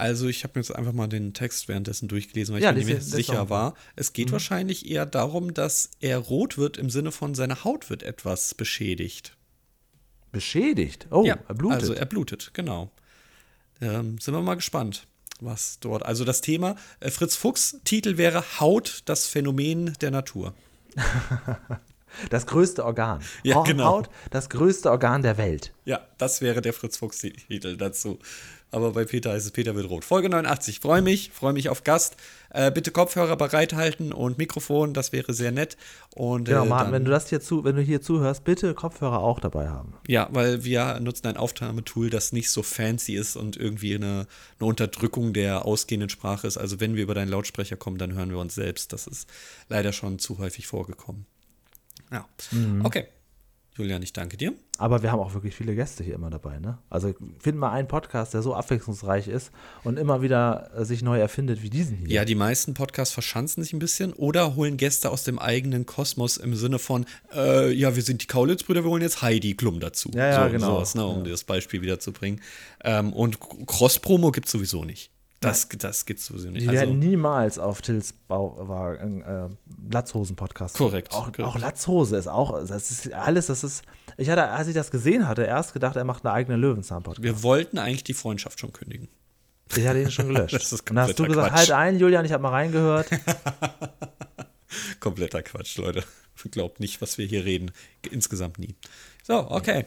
Also, 0.03 0.27
ich 0.27 0.43
habe 0.43 0.59
mir 0.59 0.63
jetzt 0.63 0.75
einfach 0.75 0.91
mal 0.91 1.07
den 1.07 1.33
Text 1.33 1.69
währenddessen 1.69 2.09
durchgelesen, 2.09 2.53
weil 2.53 2.61
Ja, 2.61 2.75
ich 2.75 2.85
mir 2.85 2.95
nicht 2.95 3.05
sicher 3.05 3.49
war. 3.49 3.73
Es 3.95 4.11
geht 4.11 4.33
wahrscheinlich 4.33 4.91
eher 4.91 5.05
darum, 5.05 5.53
dass 5.53 5.91
er 6.01 6.17
rot 6.17 6.57
wird 6.57 6.75
im 6.75 6.89
Sinne 6.89 7.13
von 7.13 7.35
seine 7.35 7.63
Haut 7.63 7.89
wird 7.89 8.03
etwas 8.03 8.53
beschädigt. 8.53 9.37
Beschädigt. 10.33 11.07
Oh, 11.09 11.23
ja, 11.23 11.37
er 11.47 11.55
blutet. 11.55 11.79
Also 11.79 11.93
er 11.93 12.05
blutet, 12.05 12.51
genau. 12.53 12.91
Ähm, 13.79 14.17
sind 14.19 14.33
wir 14.33 14.41
mal 14.41 14.55
gespannt, 14.55 15.07
was 15.39 15.79
dort. 15.79 16.05
Also 16.05 16.25
das 16.25 16.41
Thema, 16.41 16.75
äh, 16.99 17.09
Fritz 17.09 17.37
Fuchs, 17.37 17.79
Titel 17.85 18.17
wäre 18.17 18.59
Haut, 18.59 19.03
das 19.05 19.27
Phänomen 19.27 19.93
der 20.01 20.11
Natur. 20.11 20.53
das 22.29 22.45
größte 22.47 22.85
Organ. 22.85 23.21
Ja, 23.43 23.55
Haut- 23.55 23.67
genau. 23.67 23.85
Haut, 23.85 24.09
das 24.31 24.49
größte 24.49 24.89
Organ 24.91 25.21
der 25.21 25.37
Welt. 25.37 25.73
Ja, 25.85 26.01
das 26.17 26.41
wäre 26.41 26.61
der 26.61 26.73
Fritz 26.73 26.97
Fuchs-Titel 26.97 27.77
dazu. 27.77 28.19
Aber 28.71 28.91
bei 28.93 29.05
Peter 29.05 29.31
heißt 29.33 29.45
es 29.45 29.51
Peter 29.51 29.75
wird 29.75 29.87
rot. 29.87 30.03
Folge 30.03 30.29
89. 30.29 30.79
Freue 30.79 31.03
mich, 31.03 31.29
freue 31.31 31.53
mich 31.53 31.69
auf 31.69 31.83
Gast. 31.83 32.15
Äh, 32.49 32.71
bitte 32.71 32.89
Kopfhörer 32.89 33.35
bereithalten 33.37 34.11
und 34.11 34.39
Mikrofon, 34.39 34.95
das 34.95 35.11
wäre 35.11 35.31
sehr 35.33 35.51
nett. 35.51 35.77
Und, 36.15 36.45
Genau, 36.45 36.63
äh, 36.63 36.67
Martin, 36.67 36.91
wenn 36.91 37.05
du 37.05 37.11
das 37.11 37.29
hier 37.29 37.39
zu, 37.39 37.63
wenn 37.63 37.75
du 37.75 37.83
hier 37.83 38.01
zuhörst, 38.01 38.43
bitte 38.43 38.73
Kopfhörer 38.73 39.19
auch 39.19 39.39
dabei 39.39 39.67
haben. 39.69 39.93
Ja, 40.07 40.27
weil 40.31 40.63
wir 40.63 40.99
nutzen 41.01 41.27
ein 41.27 41.37
Aufnahmetool, 41.37 42.09
das 42.09 42.31
nicht 42.31 42.49
so 42.49 42.63
fancy 42.63 43.13
ist 43.13 43.35
und 43.35 43.57
irgendwie 43.57 43.93
eine, 43.93 44.25
eine 44.59 44.67
Unterdrückung 44.67 45.33
der 45.33 45.65
ausgehenden 45.65 46.09
Sprache 46.09 46.47
ist. 46.47 46.57
Also 46.57 46.79
wenn 46.79 46.95
wir 46.95 47.03
über 47.03 47.13
deinen 47.13 47.29
Lautsprecher 47.29 47.75
kommen, 47.75 47.99
dann 47.99 48.13
hören 48.15 48.31
wir 48.31 48.39
uns 48.39 48.55
selbst. 48.55 48.91
Das 48.91 49.05
ist 49.05 49.29
leider 49.69 49.93
schon 49.93 50.17
zu 50.17 50.39
häufig 50.39 50.65
vorgekommen. 50.65 51.27
Ja. 52.13 52.25
Okay. 52.83 53.07
Julian, 53.75 54.03
ich 54.03 54.13
danke 54.13 54.37
dir. 54.37 54.53
Aber 54.77 55.01
wir 55.01 55.11
haben 55.11 55.19
auch 55.19 55.33
wirklich 55.33 55.55
viele 55.55 55.73
Gäste 55.73 56.03
hier 56.03 56.13
immer 56.13 56.29
dabei. 56.29 56.59
Ne? 56.59 56.77
Also 56.91 57.15
finden 57.39 57.59
wir 57.59 57.71
einen 57.71 57.87
Podcast, 57.87 58.33
der 58.33 58.43
so 58.43 58.53
abwechslungsreich 58.53 59.27
ist 59.27 59.51
und 59.83 59.97
immer 59.97 60.21
wieder 60.21 60.69
äh, 60.75 60.85
sich 60.85 61.01
neu 61.01 61.19
erfindet 61.19 61.63
wie 61.63 61.71
diesen 61.71 61.97
hier. 61.97 62.09
Ja, 62.09 62.25
die 62.25 62.35
meisten 62.35 62.75
Podcasts 62.75 63.13
verschanzen 63.13 63.63
sich 63.63 63.73
ein 63.73 63.79
bisschen 63.79 64.13
oder 64.13 64.55
holen 64.55 64.77
Gäste 64.77 65.09
aus 65.09 65.23
dem 65.23 65.39
eigenen 65.39 65.87
Kosmos 65.87 66.37
im 66.37 66.55
Sinne 66.55 66.77
von, 66.77 67.05
äh, 67.33 67.71
ja, 67.71 67.95
wir 67.95 68.03
sind 68.03 68.21
die 68.21 68.27
Kaulitz-Brüder, 68.27 68.83
wir 68.83 68.91
holen 68.91 69.01
jetzt 69.01 69.23
Heidi 69.23 69.55
Klum 69.55 69.79
dazu. 69.79 70.11
Ja, 70.13 70.27
ja 70.27 70.45
so, 70.45 70.51
genau. 70.51 70.75
Sowas, 70.75 70.95
ne, 70.95 71.05
um 71.05 71.25
ja. 71.25 71.31
das 71.31 71.43
Beispiel 71.43 71.81
wiederzubringen. 71.81 72.41
Ähm, 72.83 73.11
und 73.13 73.39
Cross-Promo 73.39 74.31
gibt 74.31 74.47
es 74.47 74.51
sowieso 74.51 74.85
nicht. 74.85 75.12
Das, 75.43 75.67
das 75.69 76.05
gibt 76.05 76.19
es 76.19 76.25
sowieso 76.25 76.49
nicht. 76.49 76.63
Die 76.63 76.69
also, 76.69 76.81
werden 76.81 76.99
niemals 76.99 77.59
auf 77.59 77.81
Tills 77.81 78.13
Bau, 78.13 78.95
äh, 78.95 79.49
Latzhosen-Podcast. 79.91 80.77
Korrekt. 80.77 81.13
Auch, 81.13 81.31
korrekt. 81.31 81.41
auch 81.41 81.57
Latzhose 81.59 82.17
ist 82.17 82.27
auch, 82.27 82.65
das 82.65 82.91
ist 82.91 83.13
alles, 83.13 83.47
das 83.47 83.63
ist, 83.63 83.83
ich 84.17 84.29
hatte, 84.29 84.49
als 84.49 84.67
ich 84.67 84.73
das 84.73 84.91
gesehen 84.91 85.27
hatte, 85.27 85.43
erst 85.43 85.73
gedacht, 85.73 85.95
er 85.95 86.03
macht 86.03 86.25
eine 86.25 86.33
eigene 86.33 86.57
Löwenzahn-Podcast. 86.57 87.23
Wir 87.23 87.43
wollten 87.43 87.77
eigentlich 87.77 88.03
die 88.03 88.13
Freundschaft 88.13 88.59
schon 88.59 88.73
kündigen. 88.73 89.09
Ich 89.75 89.87
hatte 89.87 90.01
ihn 90.01 90.11
schon 90.11 90.27
gelöscht. 90.33 90.53
das 90.53 90.71
ist 90.71 90.89
Und 90.89 90.95
dann 90.95 91.07
hast 91.07 91.19
du 91.19 91.25
gesagt, 91.25 91.49
Quatsch. 91.49 91.59
halt 91.59 91.71
ein, 91.71 91.99
Julian, 91.99 92.25
ich 92.25 92.31
habe 92.31 92.43
mal 92.43 92.49
reingehört. 92.49 93.09
kompletter 94.99 95.43
Quatsch, 95.43 95.77
Leute. 95.77 96.03
Glaubt 96.51 96.79
nicht, 96.79 97.01
was 97.01 97.17
wir 97.17 97.25
hier 97.25 97.45
reden. 97.45 97.71
Insgesamt 98.11 98.59
nie. 98.59 98.75
So, 99.23 99.49
okay. 99.49 99.85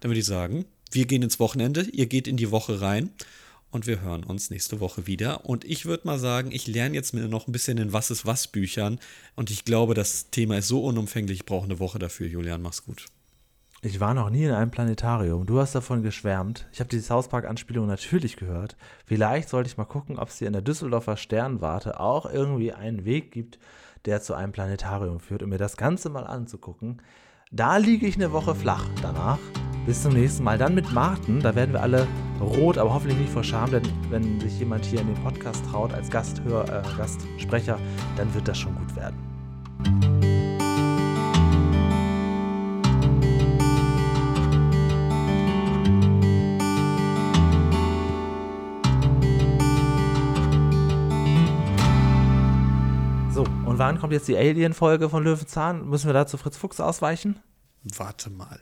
Dann 0.00 0.10
würde 0.10 0.20
ich 0.20 0.26
sagen, 0.26 0.64
wir 0.90 1.06
gehen 1.06 1.22
ins 1.22 1.38
Wochenende, 1.38 1.82
ihr 1.82 2.06
geht 2.06 2.26
in 2.26 2.36
die 2.36 2.50
Woche 2.50 2.80
rein 2.80 3.10
und 3.70 3.86
wir 3.86 4.00
hören 4.00 4.24
uns 4.24 4.50
nächste 4.50 4.80
Woche 4.80 5.06
wieder. 5.06 5.44
Und 5.44 5.64
ich 5.64 5.86
würde 5.86 6.06
mal 6.06 6.18
sagen, 6.18 6.50
ich 6.52 6.66
lerne 6.66 6.94
jetzt 6.94 7.14
mir 7.14 7.28
noch 7.28 7.46
ein 7.46 7.52
bisschen 7.52 7.78
in 7.78 7.92
Was 7.92 8.10
ist 8.10 8.26
was 8.26 8.48
Büchern 8.48 8.98
und 9.36 9.50
ich 9.50 9.64
glaube, 9.64 9.94
das 9.94 10.30
Thema 10.30 10.58
ist 10.58 10.68
so 10.68 10.82
unumfänglich, 10.84 11.40
ich 11.40 11.46
brauche 11.46 11.64
eine 11.64 11.78
Woche 11.78 11.98
dafür. 11.98 12.26
Julian, 12.26 12.62
mach's 12.62 12.84
gut. 12.84 13.06
Ich 13.80 14.00
war 14.00 14.12
noch 14.12 14.28
nie 14.28 14.42
in 14.42 14.50
einem 14.50 14.72
Planetarium. 14.72 15.46
Du 15.46 15.60
hast 15.60 15.72
davon 15.72 16.02
geschwärmt. 16.02 16.66
Ich 16.72 16.80
habe 16.80 16.90
die 16.90 16.98
South 16.98 17.28
Park-Anspielung 17.28 17.86
natürlich 17.86 18.36
gehört. 18.36 18.76
Vielleicht 19.06 19.48
sollte 19.48 19.70
ich 19.70 19.76
mal 19.76 19.84
gucken, 19.84 20.18
ob 20.18 20.30
es 20.30 20.38
hier 20.38 20.48
in 20.48 20.52
der 20.52 20.62
Düsseldorfer 20.62 21.16
Sternwarte 21.16 22.00
auch 22.00 22.26
irgendwie 22.26 22.72
einen 22.72 23.04
Weg 23.04 23.30
gibt, 23.30 23.60
der 24.04 24.20
zu 24.20 24.34
einem 24.34 24.50
Planetarium 24.50 25.20
führt, 25.20 25.44
um 25.44 25.50
mir 25.50 25.58
das 25.58 25.76
Ganze 25.76 26.08
mal 26.08 26.24
anzugucken. 26.24 27.02
Da 27.52 27.76
liege 27.76 28.08
ich 28.08 28.16
eine 28.16 28.32
Woche 28.32 28.56
flach 28.56 28.84
danach. 29.00 29.38
Bis 29.88 30.02
zum 30.02 30.12
nächsten 30.12 30.44
Mal. 30.44 30.58
Dann 30.58 30.74
mit 30.74 30.92
Martin. 30.92 31.40
Da 31.40 31.54
werden 31.54 31.72
wir 31.72 31.80
alle 31.80 32.06
rot, 32.42 32.76
aber 32.76 32.92
hoffentlich 32.92 33.18
nicht 33.18 33.32
vor 33.32 33.42
Scham, 33.42 33.70
denn 33.70 33.82
wenn 34.10 34.38
sich 34.38 34.58
jemand 34.58 34.84
hier 34.84 35.00
in 35.00 35.06
den 35.06 35.16
Podcast 35.22 35.64
traut 35.64 35.94
als 35.94 36.10
Gasthör, 36.10 36.64
äh, 36.68 36.82
Gastsprecher, 36.98 37.78
dann 38.18 38.34
wird 38.34 38.46
das 38.46 38.58
schon 38.58 38.74
gut 38.74 38.94
werden. 38.96 39.16
So, 53.30 53.44
und 53.64 53.78
wann 53.78 53.98
kommt 53.98 54.12
jetzt 54.12 54.28
die 54.28 54.36
Alien-Folge 54.36 55.08
von 55.08 55.24
Löwenzahn? 55.24 55.88
Müssen 55.88 56.08
wir 56.08 56.12
da 56.12 56.26
zu 56.26 56.36
Fritz 56.36 56.58
Fuchs 56.58 56.78
ausweichen? 56.78 57.40
Warte 57.96 58.28
mal. 58.28 58.60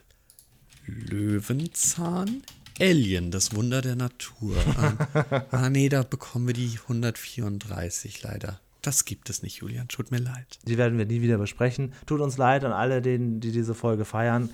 Löwenzahn? 0.86 2.42
Alien, 2.78 3.30
das 3.30 3.54
Wunder 3.54 3.80
der 3.80 3.96
Natur. 3.96 4.56
ah, 4.76 5.46
ah, 5.50 5.70
nee, 5.70 5.88
da 5.88 6.02
bekommen 6.02 6.46
wir 6.46 6.54
die 6.54 6.78
134 6.82 8.22
leider. 8.22 8.60
Das 8.82 9.04
gibt 9.04 9.30
es 9.30 9.42
nicht, 9.42 9.56
Julian. 9.56 9.88
Tut 9.88 10.10
mir 10.10 10.18
leid. 10.18 10.58
Die 10.64 10.78
werden 10.78 10.98
wir 10.98 11.06
nie 11.06 11.22
wieder 11.22 11.38
besprechen. 11.38 11.92
Tut 12.06 12.20
uns 12.20 12.36
leid 12.36 12.64
an 12.64 12.72
alle, 12.72 13.02
denen, 13.02 13.40
die 13.40 13.50
diese 13.50 13.74
Folge 13.74 14.04
feiern. 14.04 14.50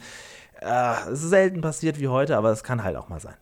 Äh, 0.61 1.11
es 1.11 1.23
ist 1.23 1.31
selten 1.31 1.61
passiert 1.61 2.01
wie 2.01 2.09
heute, 2.09 2.37
aber 2.37 2.51
es 2.51 2.63
kann 2.63 2.83
halt 2.83 2.97
auch 2.97 3.09
mal 3.09 3.21
sein. 3.21 3.35